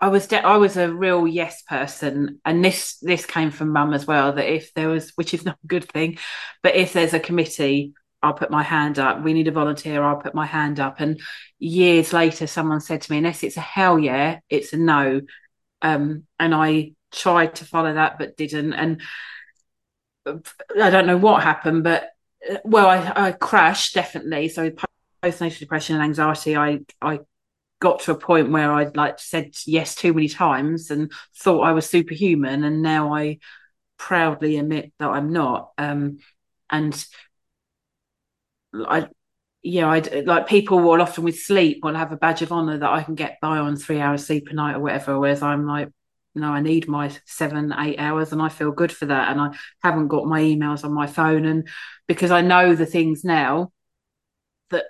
i 0.00 0.08
was 0.08 0.26
de- 0.26 0.46
i 0.46 0.56
was 0.56 0.76
a 0.76 0.92
real 0.92 1.26
yes 1.26 1.62
person 1.62 2.40
and 2.44 2.64
this 2.64 2.98
this 3.02 3.26
came 3.26 3.50
from 3.50 3.72
mum 3.72 3.92
as 3.92 4.06
well 4.06 4.32
that 4.32 4.52
if 4.52 4.72
there 4.74 4.88
was 4.88 5.12
which 5.16 5.34
is 5.34 5.44
not 5.46 5.58
a 5.62 5.66
good 5.66 5.84
thing 5.84 6.18
but 6.62 6.74
if 6.74 6.92
there's 6.92 7.14
a 7.14 7.20
committee 7.20 7.92
I'll 8.20 8.32
put 8.32 8.50
my 8.50 8.64
hand 8.64 8.98
up. 8.98 9.22
We 9.22 9.32
need 9.32 9.46
a 9.46 9.52
volunteer. 9.52 10.02
I'll 10.02 10.16
put 10.16 10.34
my 10.34 10.44
hand 10.44 10.80
up. 10.80 10.98
And 10.98 11.20
years 11.60 12.12
later, 12.12 12.48
someone 12.48 12.80
said 12.80 13.02
to 13.02 13.12
me, 13.12 13.18
"Unless 13.18 13.44
it's 13.44 13.56
a 13.56 13.60
hell 13.60 13.96
yeah, 13.96 14.40
it's 14.50 14.72
a 14.72 14.76
no." 14.76 15.20
Um, 15.82 16.24
and 16.40 16.52
I 16.52 16.94
tried 17.12 17.56
to 17.56 17.64
follow 17.64 17.94
that 17.94 18.18
but 18.18 18.36
didn't 18.36 18.74
and 18.74 19.00
I 20.26 20.90
don't 20.90 21.06
know 21.06 21.16
what 21.16 21.42
happened 21.42 21.84
but 21.84 22.10
well 22.64 22.88
I, 22.88 23.28
I 23.28 23.32
crashed 23.32 23.94
definitely 23.94 24.48
so 24.48 24.70
postnatal 25.22 25.58
depression 25.58 25.96
and 25.96 26.04
anxiety 26.04 26.56
I 26.56 26.80
I 27.00 27.20
got 27.80 28.00
to 28.00 28.12
a 28.12 28.18
point 28.18 28.50
where 28.50 28.72
I'd 28.72 28.96
like 28.96 29.18
said 29.20 29.54
yes 29.66 29.94
too 29.94 30.12
many 30.12 30.28
times 30.28 30.90
and 30.90 31.12
thought 31.36 31.62
I 31.62 31.72
was 31.72 31.88
superhuman 31.88 32.64
and 32.64 32.82
now 32.82 33.14
I 33.14 33.38
proudly 33.98 34.58
admit 34.58 34.92
that 35.00 35.08
I'm 35.10 35.32
not 35.32 35.72
um 35.78 36.18
and 36.70 37.06
I 38.74 39.08
yeah, 39.62 39.88
I 39.88 40.00
like 40.26 40.48
people 40.48 40.80
will 40.80 41.02
often 41.02 41.24
with 41.24 41.38
sleep 41.40 41.80
will 41.84 41.94
have 41.94 42.12
a 42.12 42.16
badge 42.16 42.42
of 42.42 42.52
honor 42.52 42.78
that 42.78 42.90
I 42.90 43.02
can 43.04 43.14
get 43.14 43.38
by 43.42 43.58
on 43.58 43.76
three 43.76 44.00
hours 44.00 44.26
sleep 44.26 44.48
a 44.50 44.54
night 44.54 44.76
or 44.76 44.80
whatever. 44.80 45.18
Whereas 45.20 45.42
I'm 45.42 45.66
like, 45.66 45.90
no, 46.34 46.48
I 46.50 46.62
need 46.62 46.88
my 46.88 47.12
seven, 47.26 47.74
eight 47.78 47.98
hours 47.98 48.32
and 48.32 48.42
I 48.42 48.48
feel 48.50 48.72
good 48.72 48.92
for 48.92 49.06
that. 49.06 49.30
And 49.30 49.40
I 49.40 49.50
haven't 49.84 50.08
got 50.08 50.26
my 50.26 50.40
emails 50.42 50.84
on 50.84 50.94
my 50.94 51.06
phone. 51.08 51.44
And 51.44 51.68
because 52.08 52.30
I 52.32 52.42
know 52.42 52.74
the 52.74 52.86
things 52.86 53.24
now 53.24 53.72
that 54.70 54.86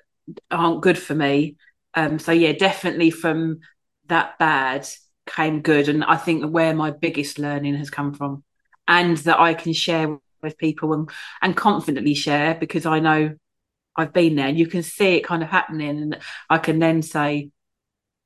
aren't 0.51 0.83
good 0.83 0.98
for 0.98 1.14
me. 1.14 1.57
Um, 1.99 2.21
so 2.21 2.31
yeah, 2.31 2.53
definitely 2.53 3.11
from 3.11 3.59
that 4.07 4.39
bad 4.39 4.89
came 5.27 5.63
good. 5.63 5.89
And 5.89 6.05
I 6.05 6.17
think 6.17 6.49
where 6.49 6.73
my 6.73 6.93
biggest 6.93 7.41
learning 7.41 7.75
has 7.75 7.91
come 7.91 8.15
from 8.15 8.45
and 8.87 9.17
that 9.19 9.41
I 9.41 9.55
can 9.55 9.73
share 9.73 10.17
with 10.41 10.57
people 10.59 10.93
and, 10.93 11.11
and 11.43 11.57
confidently 11.57 12.15
share 12.15 12.55
because 12.55 12.87
I 12.87 13.01
know 13.01 13.35
I've 13.97 14.13
been 14.13 14.37
there 14.37 14.47
and 14.47 14.57
you 14.57 14.69
can 14.69 14.85
see 14.85 15.17
it 15.17 15.25
kind 15.25 15.43
of 15.43 15.49
happening. 15.49 15.99
And 16.01 16.19
I 16.49 16.59
can 16.59 16.79
then 16.79 17.03
say, 17.03 17.51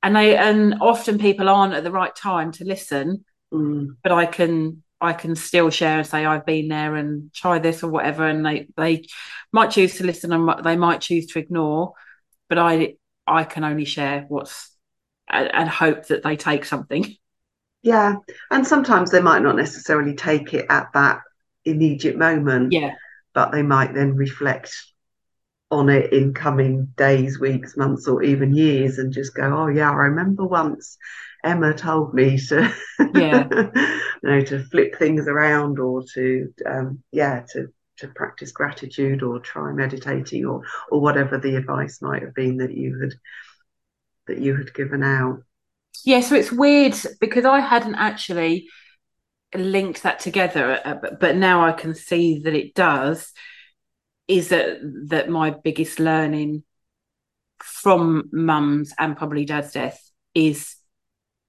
and 0.03 0.15
they 0.15 0.37
and 0.37 0.75
often 0.79 1.17
people 1.17 1.49
aren't 1.49 1.73
at 1.73 1.83
the 1.83 1.91
right 1.91 2.15
time 2.15 2.51
to 2.51 2.65
listen 2.65 3.23
mm. 3.53 3.95
but 4.03 4.11
i 4.11 4.25
can 4.25 4.83
i 4.99 5.13
can 5.13 5.33
still 5.33 5.69
share 5.69 5.99
and 5.99 6.05
say 6.05 6.25
i've 6.25 6.45
been 6.45 6.67
there 6.67 6.95
and 6.95 7.33
try 7.33 7.57
this 7.57 7.83
or 7.83 7.89
whatever 7.89 8.27
and 8.27 8.45
they 8.45 8.67
they 8.75 9.05
might 9.53 9.71
choose 9.71 9.95
to 9.95 10.03
listen 10.03 10.33
and 10.33 10.65
they 10.65 10.75
might 10.75 10.99
choose 10.99 11.27
to 11.27 11.39
ignore 11.39 11.93
but 12.49 12.57
i 12.57 12.93
i 13.27 13.43
can 13.43 13.63
only 13.63 13.85
share 13.85 14.25
what's 14.27 14.71
and, 15.29 15.53
and 15.53 15.69
hope 15.69 16.07
that 16.07 16.21
they 16.23 16.35
take 16.35 16.65
something. 16.65 17.15
Yeah 17.81 18.15
and 18.51 18.65
sometimes 18.65 19.11
they 19.11 19.21
might 19.21 19.41
not 19.41 19.55
necessarily 19.55 20.15
take 20.15 20.53
it 20.53 20.65
at 20.69 20.87
that 20.93 21.21
immediate 21.65 22.17
moment 22.17 22.71
yeah. 22.71 22.93
but 23.33 23.51
they 23.51 23.61
might 23.61 23.93
then 23.93 24.15
reflect 24.15 24.73
on 25.73 25.89
it 25.89 26.13
in 26.13 26.33
coming 26.33 26.85
days, 26.95 27.39
weeks, 27.39 27.75
months, 27.75 28.07
or 28.07 28.21
even 28.21 28.55
years, 28.55 28.99
and 28.99 29.11
just 29.11 29.35
go, 29.35 29.43
"Oh 29.43 29.67
yeah, 29.67 29.89
I 29.89 29.95
remember 29.95 30.45
once 30.45 30.97
Emma 31.43 31.73
told 31.73 32.13
me 32.13 32.37
to, 32.37 32.71
yeah, 33.13 33.47
you 33.75 34.29
know, 34.29 34.41
to 34.41 34.63
flip 34.65 34.95
things 34.97 35.27
around 35.27 35.79
or 35.79 36.03
to, 36.13 36.53
um, 36.65 37.03
yeah, 37.11 37.43
to 37.53 37.73
to 38.03 38.09
practice 38.09 38.51
gratitude 38.51 39.23
or 39.23 39.39
try 39.39 39.71
meditating 39.71 40.45
or 40.45 40.61
or 40.89 41.01
whatever 41.01 41.37
the 41.37 41.55
advice 41.55 42.01
might 42.01 42.21
have 42.21 42.35
been 42.35 42.57
that 42.57 42.75
you 42.75 42.99
had 43.01 43.13
that 44.27 44.39
you 44.39 44.55
had 44.55 44.73
given 44.73 45.03
out." 45.03 45.43
Yeah, 46.05 46.21
so 46.21 46.35
it's 46.35 46.51
weird 46.51 46.95
because 47.19 47.45
I 47.45 47.59
hadn't 47.59 47.95
actually 47.95 48.67
linked 49.55 50.03
that 50.03 50.19
together, 50.19 50.79
uh, 50.83 51.15
but 51.19 51.35
now 51.35 51.65
I 51.65 51.71
can 51.71 51.95
see 51.95 52.39
that 52.39 52.53
it 52.53 52.73
does 52.73 53.31
is 54.27 54.49
that 54.49 54.77
that 55.07 55.29
my 55.29 55.49
biggest 55.49 55.99
learning 55.99 56.63
from 57.59 58.29
mum's 58.31 58.93
and 58.97 59.17
probably 59.17 59.45
dad's 59.45 59.71
death 59.71 59.99
is 60.33 60.75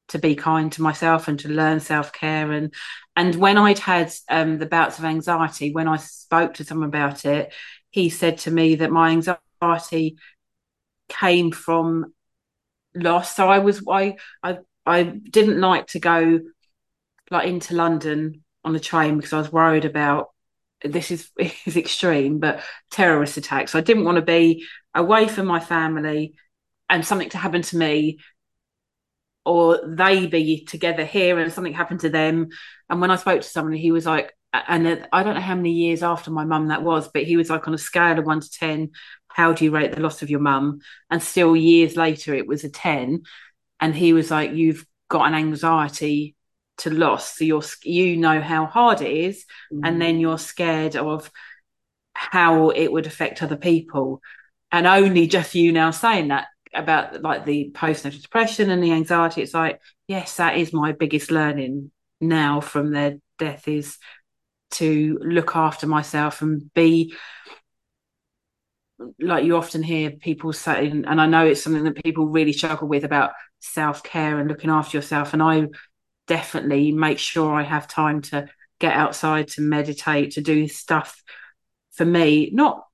to 0.09 0.19
be 0.19 0.35
kind 0.35 0.71
to 0.73 0.83
myself 0.83 1.29
and 1.29 1.39
to 1.41 1.49
learn 1.49 1.81
self-care 1.81 2.53
and 2.53 2.75
and 3.17 3.35
when 3.37 3.57
I'd 3.57 3.79
had 3.79 4.13
um, 4.29 4.59
the 4.59 4.67
bouts 4.67 4.99
of 4.99 5.05
anxiety 5.05 5.73
when 5.73 5.89
I 5.89 5.97
spoke 5.97 6.55
to 6.55 6.65
someone 6.65 6.89
about 6.89 7.25
it 7.25 7.53
he 7.91 8.11
said 8.11 8.39
to 8.39 8.51
me 8.51 8.75
that 8.77 8.91
my 8.91 9.11
anxiety 9.11 10.17
came 11.09 11.53
from 11.53 12.13
loss. 12.95 13.35
So 13.35 13.49
I 13.49 13.59
was 13.59 13.83
I 13.89 14.17
I 14.43 14.59
I 14.87 15.03
didn't 15.03 15.61
like 15.61 15.89
to 15.89 16.01
go 16.01 16.41
like 17.31 17.49
into 17.49 17.75
London 17.75 18.45
on 18.65 18.73
the 18.73 18.81
train 18.81 19.17
because 19.17 19.33
I 19.33 19.39
was 19.39 19.53
worried 19.53 19.85
about 19.85 20.29
this 20.83 21.11
is 21.11 21.31
is 21.67 21.77
extreme, 21.77 22.39
but 22.39 22.61
terrorist 22.91 23.37
attacks. 23.37 23.75
I 23.75 23.81
didn't 23.81 24.05
want 24.05 24.17
to 24.17 24.23
be 24.23 24.67
away 24.95 25.29
from 25.29 25.47
my 25.47 25.61
family 25.61 26.35
and 26.89 27.05
something 27.05 27.31
to 27.31 27.39
happen 27.39 27.63
to 27.63 27.77
me 27.77 28.19
or 29.45 29.81
they 29.87 30.27
be 30.27 30.65
together 30.65 31.05
here 31.05 31.39
and 31.39 31.53
something 31.53 31.75
happened 31.75 32.01
to 32.01 32.11
them. 32.11 32.49
And 32.89 33.01
when 33.01 33.11
I 33.11 33.17
spoke 33.17 33.43
to 33.43 33.49
someone, 33.49 33.75
he 33.75 33.93
was 33.93 34.07
like, 34.07 34.33
and 34.53 35.07
I 35.13 35.23
don't 35.23 35.35
know 35.35 35.41
how 35.41 35.57
many 35.57 35.73
years 35.73 36.03
after 36.03 36.31
my 36.31 36.45
mum 36.45 36.69
that 36.69 36.83
was, 36.83 37.09
but 37.09 37.25
he 37.25 37.37
was 37.37 37.51
like 37.51 37.67
on 37.67 37.75
a 37.75 37.79
scale 37.79 38.19
of 38.19 38.25
one 38.25 38.41
to 38.41 38.51
10, 38.51 38.93
how 39.29 39.53
do 39.53 39.65
you 39.65 39.73
rate 39.73 39.93
the 39.93 40.01
loss 40.01 40.23
of 40.23 40.31
your 40.31 40.41
mum? 40.41 40.81
And 41.11 41.23
still 41.23 41.57
years 41.57 41.97
later, 41.97 42.35
it 42.35 42.47
was 42.47 42.63
a 42.63 42.71
10. 42.71 43.23
And 43.81 43.95
he 43.95 44.13
was 44.13 44.31
like, 44.31 44.53
you've 44.53 44.87
got 45.09 45.27
an 45.27 45.35
anxiety 45.35 46.37
to 46.79 46.91
loss. 46.91 47.37
So 47.37 47.45
you're, 47.45 47.63
you 47.83 48.17
know 48.17 48.41
how 48.41 48.67
hard 48.67 49.01
it 49.01 49.11
is. 49.11 49.45
Mm. 49.73 49.81
And 49.85 50.01
then 50.01 50.21
you're 50.21 50.39
scared 50.39 50.97
of 50.97 51.31
how 52.15 52.71
it 52.71 52.93
would 52.93 53.07
affect 53.07 53.43
other 53.43 53.57
people. 53.57 54.23
And 54.71 54.87
only 54.87 55.27
just 55.27 55.55
you 55.55 55.73
now 55.73 55.91
saying 55.91 56.29
that 56.29 56.47
about 56.75 57.23
like 57.23 57.45
the 57.45 57.71
postnatal 57.75 58.21
depression 58.23 58.71
and 58.71 58.83
the 58.83 58.93
anxiety, 58.93 59.43
it's 59.43 59.55
like, 59.55 59.81
yes, 60.09 60.37
that 60.37 60.57
is 60.57 60.73
my 60.73 60.93
biggest 60.93 61.31
learning 61.31 61.91
now 62.21 62.61
from 62.61 62.91
their 62.91 63.19
death 63.39 63.69
is 63.69 63.99
to 64.73 65.19
look 65.23 65.55
after 65.57 65.87
myself 65.87 66.43
and 66.43 66.73
be 66.75 67.15
like 69.21 69.45
you 69.45 69.57
often 69.57 69.83
hear 69.83 70.11
people 70.11 70.53
saying, 70.53 71.05
and 71.07 71.21
I 71.21 71.27
know 71.27 71.47
it's 71.47 71.63
something 71.63 71.85
that 71.85 72.03
people 72.03 72.27
really 72.27 72.53
struggle 72.53 72.89
with 72.89 73.05
about 73.05 73.33
self 73.61 74.03
care 74.03 74.39
and 74.39 74.49
looking 74.49 74.71
after 74.71 74.97
yourself. 74.97 75.33
And 75.33 75.43
I 75.43 75.69
definitely 76.27 76.93
make 76.93 77.19
sure 77.19 77.55
I 77.55 77.63
have 77.63 77.89
time 77.89 78.23
to 78.23 78.49
get 78.79 78.95
outside, 78.95 79.49
to 79.49 79.63
meditate, 79.63 80.33
to 80.33 80.41
do 80.41 80.69
stuff 80.69 81.23
for 81.93 82.05
me, 82.05 82.51
not 82.53 82.85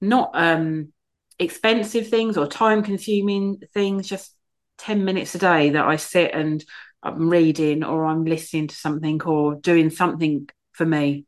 not 0.00 0.30
um 0.34 0.92
expensive 1.38 2.08
things 2.08 2.36
or 2.36 2.46
time 2.46 2.82
consuming 2.82 3.60
things, 3.72 4.08
just 4.08 4.34
10 4.78 5.04
minutes 5.04 5.34
a 5.34 5.38
day 5.38 5.70
that 5.70 5.86
I 5.86 5.96
sit 5.96 6.32
and 6.34 6.64
I'm 7.02 7.28
reading 7.28 7.84
or 7.84 8.06
I'm 8.06 8.24
listening 8.24 8.68
to 8.68 8.74
something 8.74 9.22
or 9.22 9.56
doing 9.56 9.90
something 9.90 10.48
for 10.72 10.86
me. 10.86 11.26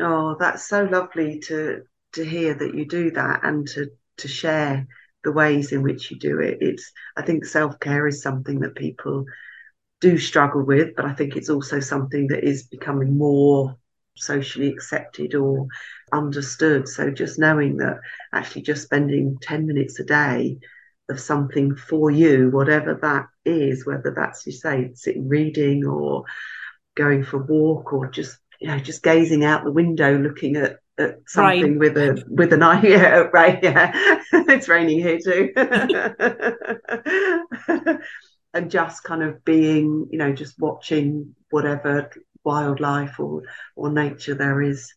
Oh, 0.00 0.36
that's 0.38 0.66
so 0.68 0.84
lovely 0.84 1.38
to 1.40 1.82
to 2.12 2.24
hear 2.24 2.54
that 2.54 2.74
you 2.74 2.86
do 2.86 3.10
that 3.12 3.40
and 3.44 3.66
to 3.68 3.90
to 4.18 4.28
share 4.28 4.86
the 5.24 5.32
ways 5.32 5.72
in 5.72 5.82
which 5.82 6.10
you 6.10 6.18
do 6.18 6.40
it. 6.40 6.58
It's 6.60 6.92
I 7.16 7.22
think 7.22 7.44
self 7.44 7.78
care 7.80 8.06
is 8.06 8.22
something 8.22 8.60
that 8.60 8.74
people 8.74 9.24
do 10.00 10.18
struggle 10.18 10.64
with, 10.64 10.96
but 10.96 11.06
I 11.06 11.14
think 11.14 11.36
it's 11.36 11.50
also 11.50 11.80
something 11.80 12.28
that 12.28 12.44
is 12.44 12.64
becoming 12.68 13.18
more 13.18 13.76
socially 14.16 14.68
accepted 14.68 15.34
or 15.34 15.66
understood. 16.12 16.88
So 16.88 17.10
just 17.10 17.38
knowing 17.38 17.78
that 17.78 18.00
actually 18.32 18.62
just 18.62 18.82
spending 18.82 19.38
10 19.40 19.66
minutes 19.66 19.98
a 20.00 20.04
day 20.04 20.58
of 21.08 21.20
something 21.20 21.76
for 21.76 22.10
you, 22.10 22.50
whatever 22.50 22.98
that 23.02 23.26
is, 23.44 23.86
whether 23.86 24.12
that's 24.14 24.46
you 24.46 24.52
say 24.52 24.90
sitting 24.94 25.28
reading 25.28 25.86
or 25.86 26.24
going 26.96 27.22
for 27.22 27.40
a 27.40 27.44
walk 27.44 27.92
or 27.92 28.10
just 28.10 28.38
you 28.60 28.68
know 28.68 28.78
just 28.78 29.02
gazing 29.02 29.44
out 29.44 29.64
the 29.64 29.70
window 29.70 30.18
looking 30.18 30.56
at, 30.56 30.78
at 30.98 31.18
something 31.26 31.62
Rain. 31.62 31.78
with 31.78 31.96
a 31.96 32.24
with 32.28 32.52
an 32.52 32.62
eye 32.62 32.82
yeah 32.86 33.28
right 33.32 33.62
yeah 33.62 34.20
it's 34.32 34.68
raining 34.68 34.98
here 34.98 35.18
too 35.22 35.52
and 38.54 38.70
just 38.70 39.04
kind 39.04 39.22
of 39.22 39.44
being 39.44 40.08
you 40.10 40.18
know 40.18 40.32
just 40.32 40.58
watching 40.58 41.34
whatever 41.50 42.10
wildlife 42.46 43.18
or 43.18 43.42
or 43.74 43.92
nature 43.92 44.34
there 44.34 44.62
is 44.62 44.90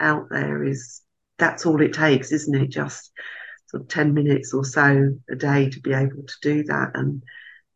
out 0.00 0.26
there 0.30 0.64
is 0.64 1.02
that's 1.38 1.66
all 1.66 1.80
it 1.80 1.92
takes 1.92 2.32
isn't 2.32 2.54
it 2.54 2.68
just 2.68 3.12
sort 3.66 3.82
of 3.82 3.88
10 3.88 4.14
minutes 4.14 4.52
or 4.52 4.64
so 4.64 5.10
a 5.30 5.36
day 5.36 5.70
to 5.70 5.80
be 5.80 5.92
able 5.92 6.22
to 6.26 6.34
do 6.42 6.64
that 6.64 6.92
and 6.94 7.22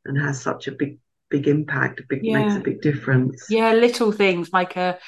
and 0.05 0.21
has 0.21 0.41
such 0.41 0.67
a 0.67 0.73
big 0.73 0.99
big 1.31 1.47
impact 1.47 2.01
a 2.01 2.05
big 2.09 2.21
yeah. 2.25 2.39
makes 2.39 2.57
a 2.57 2.61
big 2.61 2.81
difference 2.81 3.47
yeah 3.51 3.73
little 3.73 4.11
things 4.11 4.53
make 4.53 4.77
a 4.77 4.99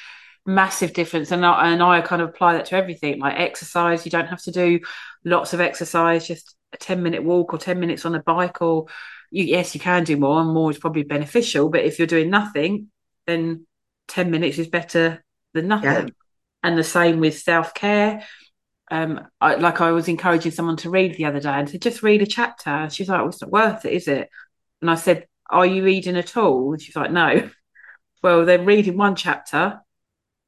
massive 0.45 0.93
difference 0.93 1.31
and 1.31 1.45
I, 1.45 1.71
and 1.71 1.83
I 1.83 2.01
kind 2.01 2.21
of 2.21 2.29
apply 2.29 2.53
that 2.53 2.65
to 2.67 2.75
everything 2.75 3.19
like 3.19 3.39
exercise 3.39 4.05
you 4.05 4.11
don't 4.11 4.27
have 4.27 4.41
to 4.43 4.51
do 4.51 4.79
lots 5.25 5.53
of 5.53 5.61
exercise 5.61 6.27
just 6.27 6.55
a 6.73 6.77
10 6.77 7.03
minute 7.03 7.23
walk 7.23 7.53
or 7.53 7.57
10 7.57 7.79
minutes 7.79 8.05
on 8.05 8.15
a 8.15 8.23
bike 8.23 8.61
or 8.61 8.85
you 9.31 9.43
yes 9.43 9.73
you 9.73 9.81
can 9.81 10.03
do 10.03 10.17
more 10.17 10.41
and 10.41 10.53
more 10.53 10.71
is 10.71 10.79
probably 10.79 11.03
beneficial 11.03 11.69
but 11.69 11.85
if 11.85 11.97
you're 11.97 12.07
doing 12.07 12.29
nothing 12.29 12.89
then 13.27 13.65
10 14.11 14.29
minutes 14.29 14.59
is 14.59 14.67
better 14.67 15.23
than 15.53 15.67
nothing. 15.67 16.07
Yeah. 16.07 16.13
And 16.63 16.77
the 16.77 16.83
same 16.83 17.19
with 17.19 17.39
self 17.39 17.73
care. 17.73 18.23
Um, 18.91 19.21
I, 19.39 19.55
like 19.55 19.79
I 19.79 19.91
was 19.91 20.09
encouraging 20.09 20.51
someone 20.51 20.75
to 20.77 20.89
read 20.89 21.15
the 21.15 21.25
other 21.25 21.39
day 21.39 21.49
and 21.49 21.67
to 21.69 21.79
just 21.79 22.03
read 22.03 22.21
a 22.21 22.25
chapter. 22.25 22.89
She's 22.91 23.07
like, 23.07 23.19
well, 23.19 23.29
it's 23.29 23.41
not 23.41 23.51
worth 23.51 23.85
it, 23.85 23.93
is 23.93 24.07
it? 24.07 24.29
And 24.81 24.91
I 24.91 24.95
said, 24.95 25.27
Are 25.49 25.65
you 25.65 25.83
reading 25.83 26.17
at 26.17 26.35
all? 26.35 26.73
And 26.73 26.81
she's 26.81 26.95
like, 26.95 27.11
No. 27.11 27.49
Well, 28.23 28.45
then 28.45 28.65
reading 28.65 28.97
one 28.97 29.15
chapter 29.15 29.81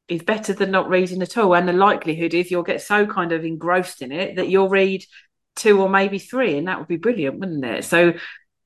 is 0.07 0.21
better 0.21 0.53
than 0.53 0.69
not 0.69 0.89
reading 0.89 1.23
at 1.23 1.39
all. 1.39 1.55
And 1.55 1.67
the 1.67 1.73
likelihood 1.73 2.35
is 2.35 2.51
you'll 2.51 2.61
get 2.61 2.83
so 2.83 3.07
kind 3.07 3.31
of 3.31 3.43
engrossed 3.43 4.03
in 4.03 4.11
it 4.11 4.35
that 4.35 4.47
you'll 4.47 4.69
read 4.69 5.03
two 5.55 5.81
or 5.81 5.89
maybe 5.89 6.19
three, 6.19 6.55
and 6.55 6.67
that 6.67 6.77
would 6.77 6.87
be 6.87 6.97
brilliant, 6.97 7.39
wouldn't 7.39 7.65
it? 7.65 7.83
So, 7.83 8.13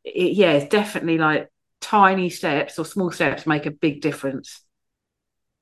it, 0.03 0.33
yeah, 0.33 0.51
it's 0.51 0.69
definitely 0.69 1.17
like 1.17 1.49
tiny 1.79 2.29
steps 2.29 2.77
or 2.77 2.83
small 2.83 3.09
steps 3.09 3.47
make 3.47 3.65
a 3.65 3.71
big 3.71 4.01
difference 4.01 4.61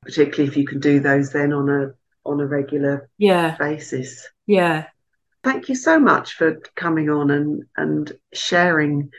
particularly 0.06 0.50
if 0.50 0.56
you 0.56 0.66
can 0.66 0.80
do 0.80 1.00
those 1.00 1.32
then 1.32 1.52
on 1.52 1.70
a 1.70 1.94
on 2.26 2.40
a 2.40 2.46
regular 2.46 3.10
yeah 3.18 3.56
basis. 3.58 4.28
Yeah. 4.46 4.86
Thank 5.44 5.70
you 5.70 5.76
so 5.76 6.00
much 6.00 6.34
for 6.34 6.62
coming 6.76 7.10
on 7.10 7.32
and 7.32 7.64
and 7.76 8.12
sharing 8.34 9.12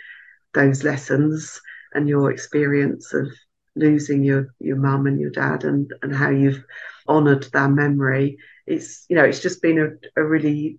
those 0.55 0.83
lessons 0.83 1.61
and 1.93 2.09
your 2.09 2.31
experience 2.31 3.13
of 3.13 3.29
losing 3.75 4.25
your 4.25 4.55
your 4.59 4.77
mum 4.77 5.07
and 5.07 5.21
your 5.21 5.31
dad 5.31 5.65
and 5.65 5.93
and 6.03 6.15
how 6.15 6.31
you've 6.31 6.65
honoured 7.09 7.45
their 7.53 7.69
memory. 7.69 8.39
It's 8.67 9.05
you 9.09 9.17
know 9.17 9.25
it's 9.25 9.43
just 9.43 9.63
been 9.63 9.79
a, 9.79 10.21
a 10.21 10.25
really 10.25 10.79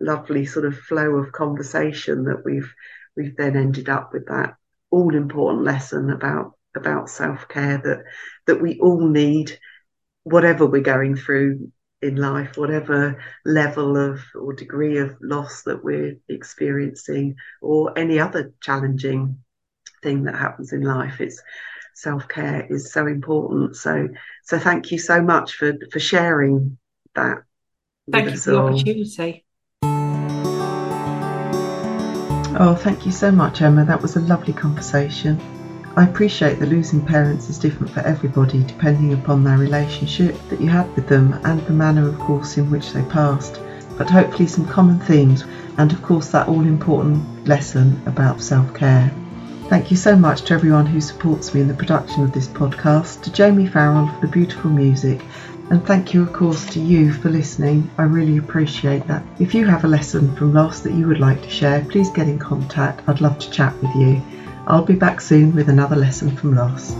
lovely 0.00 0.46
sort 0.46 0.66
of 0.66 0.78
flow 0.78 1.16
of 1.16 1.32
conversation 1.32 2.24
that 2.24 2.44
we've 2.44 2.72
we've 3.16 3.36
then 3.36 3.56
ended 3.56 3.88
up 3.88 4.12
with 4.12 4.26
that 4.26 4.54
all 4.90 5.14
important 5.14 5.64
lesson 5.64 6.10
about 6.10 6.52
about 6.76 7.10
self 7.10 7.48
care 7.48 7.78
that 7.78 8.04
that 8.46 8.62
we 8.62 8.78
all 8.80 9.06
need, 9.06 9.58
whatever 10.24 10.66
we're 10.66 10.82
going 10.82 11.16
through 11.16 11.70
in 12.02 12.16
life, 12.16 12.56
whatever 12.56 13.22
level 13.44 13.96
of 13.96 14.20
or 14.34 14.52
degree 14.52 14.98
of 14.98 15.16
loss 15.20 15.62
that 15.62 15.82
we're 15.82 16.16
experiencing, 16.28 17.36
or 17.62 17.98
any 17.98 18.18
other 18.18 18.52
challenging 18.60 19.38
thing 20.02 20.24
that 20.24 20.36
happens 20.36 20.72
in 20.72 20.82
life. 20.82 21.20
It's 21.20 21.42
self 21.94 22.28
care 22.28 22.66
is 22.68 22.92
so 22.92 23.06
important. 23.06 23.76
So 23.76 24.08
so 24.44 24.58
thank 24.58 24.92
you 24.92 24.98
so 24.98 25.22
much 25.22 25.54
for 25.54 25.72
for 25.90 26.00
sharing 26.00 26.78
that. 27.14 27.38
Thank 28.12 28.30
you 28.30 28.36
for 28.36 28.50
the 28.50 28.58
opportunity. 28.58 29.44
Oh, 32.58 32.74
thank 32.74 33.04
you 33.04 33.12
so 33.12 33.30
much, 33.30 33.60
Emma. 33.60 33.84
That 33.84 34.00
was 34.00 34.16
a 34.16 34.20
lovely 34.20 34.54
conversation. 34.54 35.55
I 35.98 36.04
appreciate 36.04 36.58
that 36.58 36.68
losing 36.68 37.00
parents 37.00 37.48
is 37.48 37.58
different 37.58 37.90
for 37.90 38.00
everybody 38.00 38.62
depending 38.62 39.14
upon 39.14 39.42
their 39.42 39.56
relationship 39.56 40.36
that 40.50 40.60
you 40.60 40.68
had 40.68 40.94
with 40.94 41.08
them 41.08 41.32
and 41.44 41.58
the 41.60 41.72
manner, 41.72 42.06
of 42.06 42.18
course, 42.18 42.58
in 42.58 42.70
which 42.70 42.92
they 42.92 43.02
passed, 43.04 43.58
but 43.96 44.10
hopefully 44.10 44.46
some 44.46 44.68
common 44.68 45.00
themes 45.00 45.44
and, 45.78 45.90
of 45.90 46.02
course, 46.02 46.28
that 46.32 46.48
all 46.48 46.60
important 46.60 47.48
lesson 47.48 47.98
about 48.04 48.42
self 48.42 48.74
care. 48.74 49.10
Thank 49.70 49.90
you 49.90 49.96
so 49.96 50.14
much 50.14 50.42
to 50.42 50.54
everyone 50.54 50.84
who 50.84 51.00
supports 51.00 51.54
me 51.54 51.62
in 51.62 51.68
the 51.68 51.72
production 51.72 52.24
of 52.24 52.32
this 52.32 52.46
podcast, 52.46 53.22
to 53.22 53.32
Jamie 53.32 53.66
Farrell 53.66 54.06
for 54.06 54.26
the 54.26 54.32
beautiful 54.32 54.70
music, 54.70 55.24
and 55.70 55.82
thank 55.86 56.12
you, 56.12 56.20
of 56.20 56.32
course, 56.34 56.66
to 56.74 56.78
you 56.78 57.10
for 57.10 57.30
listening. 57.30 57.90
I 57.96 58.02
really 58.02 58.36
appreciate 58.36 59.06
that. 59.06 59.22
If 59.38 59.54
you 59.54 59.64
have 59.64 59.84
a 59.84 59.88
lesson 59.88 60.36
from 60.36 60.52
loss 60.52 60.80
that 60.80 60.92
you 60.92 61.06
would 61.06 61.20
like 61.20 61.40
to 61.40 61.48
share, 61.48 61.82
please 61.86 62.10
get 62.10 62.28
in 62.28 62.38
contact. 62.38 63.08
I'd 63.08 63.22
love 63.22 63.38
to 63.38 63.50
chat 63.50 63.74
with 63.80 63.94
you. 63.96 64.22
I'll 64.68 64.84
be 64.84 64.96
back 64.96 65.20
soon 65.20 65.54
with 65.54 65.68
another 65.68 65.94
lesson 65.94 66.36
from 66.36 66.56
loss. 66.56 66.92